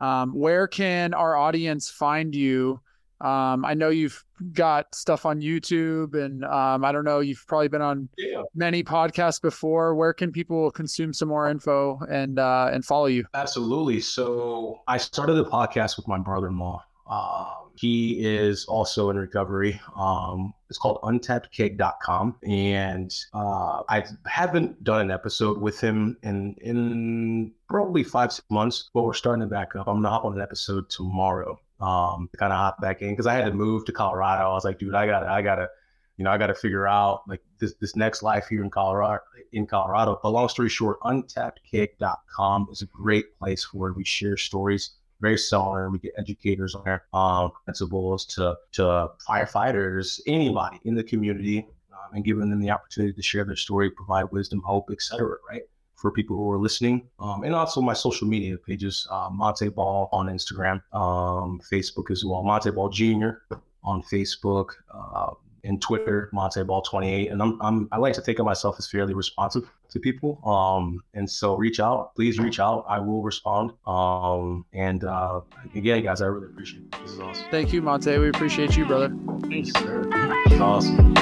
um, 0.00 0.34
where 0.34 0.68
can 0.68 1.14
our 1.14 1.34
audience 1.36 1.88
find 1.88 2.34
you? 2.34 2.80
Um, 3.20 3.64
I 3.64 3.74
know 3.74 3.90
you've 3.90 4.24
got 4.52 4.94
stuff 4.94 5.26
on 5.26 5.40
YouTube, 5.40 6.14
and 6.14 6.44
um, 6.44 6.84
I 6.84 6.92
don't 6.92 7.04
know, 7.04 7.20
you've 7.20 7.44
probably 7.46 7.68
been 7.68 7.82
on 7.82 8.08
yeah. 8.16 8.42
many 8.54 8.82
podcasts 8.82 9.40
before. 9.40 9.94
Where 9.94 10.12
can 10.12 10.32
people 10.32 10.70
consume 10.70 11.12
some 11.12 11.28
more 11.28 11.48
info 11.48 12.00
and 12.10 12.38
uh, 12.38 12.70
and 12.72 12.84
follow 12.84 13.06
you? 13.06 13.24
Absolutely. 13.34 14.00
So 14.00 14.80
I 14.88 14.96
started 14.96 15.36
a 15.36 15.44
podcast 15.44 15.96
with 15.96 16.08
my 16.08 16.18
brother-in-law. 16.18 16.84
Um, 17.10 17.70
he 17.74 18.24
is 18.24 18.66
also 18.66 19.08
in 19.08 19.16
recovery. 19.16 19.80
Um, 19.96 20.52
it's 20.68 20.78
called 20.78 21.00
untappedkeg.com. 21.02 22.36
And 22.42 23.14
uh, 23.32 23.82
I 23.88 24.04
haven't 24.26 24.84
done 24.84 25.00
an 25.00 25.10
episode 25.10 25.58
with 25.58 25.80
him 25.80 26.18
in, 26.22 26.54
in 26.60 27.52
probably 27.70 28.04
five, 28.04 28.32
six 28.32 28.46
months, 28.50 28.90
but 28.92 29.02
we're 29.02 29.14
starting 29.14 29.40
to 29.40 29.46
back 29.46 29.74
up. 29.76 29.88
I'm 29.88 29.94
going 29.94 30.02
to 30.04 30.10
hop 30.10 30.26
on 30.26 30.34
an 30.34 30.42
episode 30.42 30.90
tomorrow 30.90 31.58
um, 31.80 32.28
kind 32.36 32.52
of 32.52 32.58
hop 32.58 32.80
back 32.80 33.02
in 33.02 33.10
because 33.10 33.26
I 33.26 33.34
had 33.34 33.46
to 33.46 33.52
move 33.52 33.84
to 33.86 33.92
Colorado. 33.92 34.50
I 34.50 34.52
was 34.52 34.64
like, 34.64 34.78
dude, 34.78 34.94
I 34.94 35.06
got, 35.06 35.26
I 35.26 35.42
gotta, 35.42 35.68
you 36.16 36.24
know, 36.24 36.30
I 36.30 36.38
got 36.38 36.48
to 36.48 36.54
figure 36.54 36.86
out 36.86 37.22
like 37.26 37.40
this 37.58 37.74
this 37.80 37.96
next 37.96 38.22
life 38.22 38.46
here 38.48 38.62
in 38.62 38.70
Colorado. 38.70 39.22
In 39.52 39.66
Colorado, 39.66 40.20
but 40.22 40.30
long 40.30 40.48
story 40.48 40.68
short, 40.68 41.00
untappedkeg.com 41.00 42.68
is 42.70 42.82
a 42.82 42.86
great 42.86 43.36
place 43.36 43.74
where 43.74 43.92
we 43.92 44.04
share 44.04 44.36
stories 44.36 44.90
very 45.20 45.36
similar. 45.36 45.90
We 45.90 45.98
get 45.98 46.12
educators 46.16 46.74
on 46.74 46.84
there, 46.84 47.04
um, 47.12 47.50
principals 47.64 48.24
to 48.26 48.56
to 48.72 49.08
firefighters, 49.28 50.20
anybody 50.26 50.78
in 50.84 50.94
the 50.94 51.02
community, 51.02 51.66
um, 51.92 52.14
and 52.14 52.24
giving 52.24 52.48
them 52.48 52.60
the 52.60 52.70
opportunity 52.70 53.12
to 53.12 53.22
share 53.22 53.44
their 53.44 53.56
story, 53.56 53.90
provide 53.90 54.24
wisdom, 54.30 54.62
hope, 54.64 54.90
etc. 54.90 55.36
Right 55.48 55.62
for 56.00 56.10
people 56.10 56.36
who 56.36 56.50
are 56.50 56.58
listening, 56.58 57.08
um, 57.18 57.44
and 57.44 57.54
also 57.54 57.80
my 57.80 57.92
social 57.92 58.26
media 58.26 58.56
pages, 58.56 59.06
uh, 59.10 59.28
Montee 59.30 59.68
Ball 59.68 60.08
on 60.12 60.26
Instagram, 60.26 60.82
um, 60.94 61.60
Facebook 61.70 62.10
as 62.10 62.24
well, 62.24 62.42
Montee 62.42 62.70
Ball 62.70 62.88
Junior 62.88 63.42
on 63.84 64.02
Facebook. 64.02 64.70
Uh, 64.92 65.34
and 65.64 65.80
Twitter, 65.80 66.30
Montee 66.32 66.62
Ball 66.62 66.82
28. 66.82 67.30
And 67.30 67.42
I'm, 67.42 67.60
I'm, 67.60 67.88
I 67.92 67.98
like 67.98 68.14
to 68.14 68.20
think 68.20 68.38
of 68.38 68.46
myself 68.46 68.76
as 68.78 68.88
fairly 68.88 69.14
responsive 69.14 69.70
to 69.90 69.98
people. 69.98 70.40
Um, 70.44 71.02
and 71.14 71.28
so 71.30 71.56
reach 71.56 71.80
out, 71.80 72.14
please 72.14 72.38
reach 72.38 72.60
out. 72.60 72.84
I 72.88 72.98
will 72.98 73.22
respond. 73.22 73.72
Um, 73.86 74.64
and 74.72 75.04
uh, 75.04 75.40
again, 75.74 76.02
guys, 76.02 76.22
I 76.22 76.26
really 76.26 76.46
appreciate 76.46 76.84
it. 76.84 76.92
This 77.02 77.12
is 77.12 77.20
awesome. 77.20 77.44
Thank 77.50 77.72
you, 77.72 77.82
Montee. 77.82 78.18
We 78.18 78.28
appreciate 78.28 78.76
you, 78.76 78.86
brother. 78.86 79.12
Thanks. 79.42 79.70
Yes, 79.74 79.84
sir. 79.84 80.04
This 80.44 80.52
is 80.54 80.60
awesome. 80.60 81.14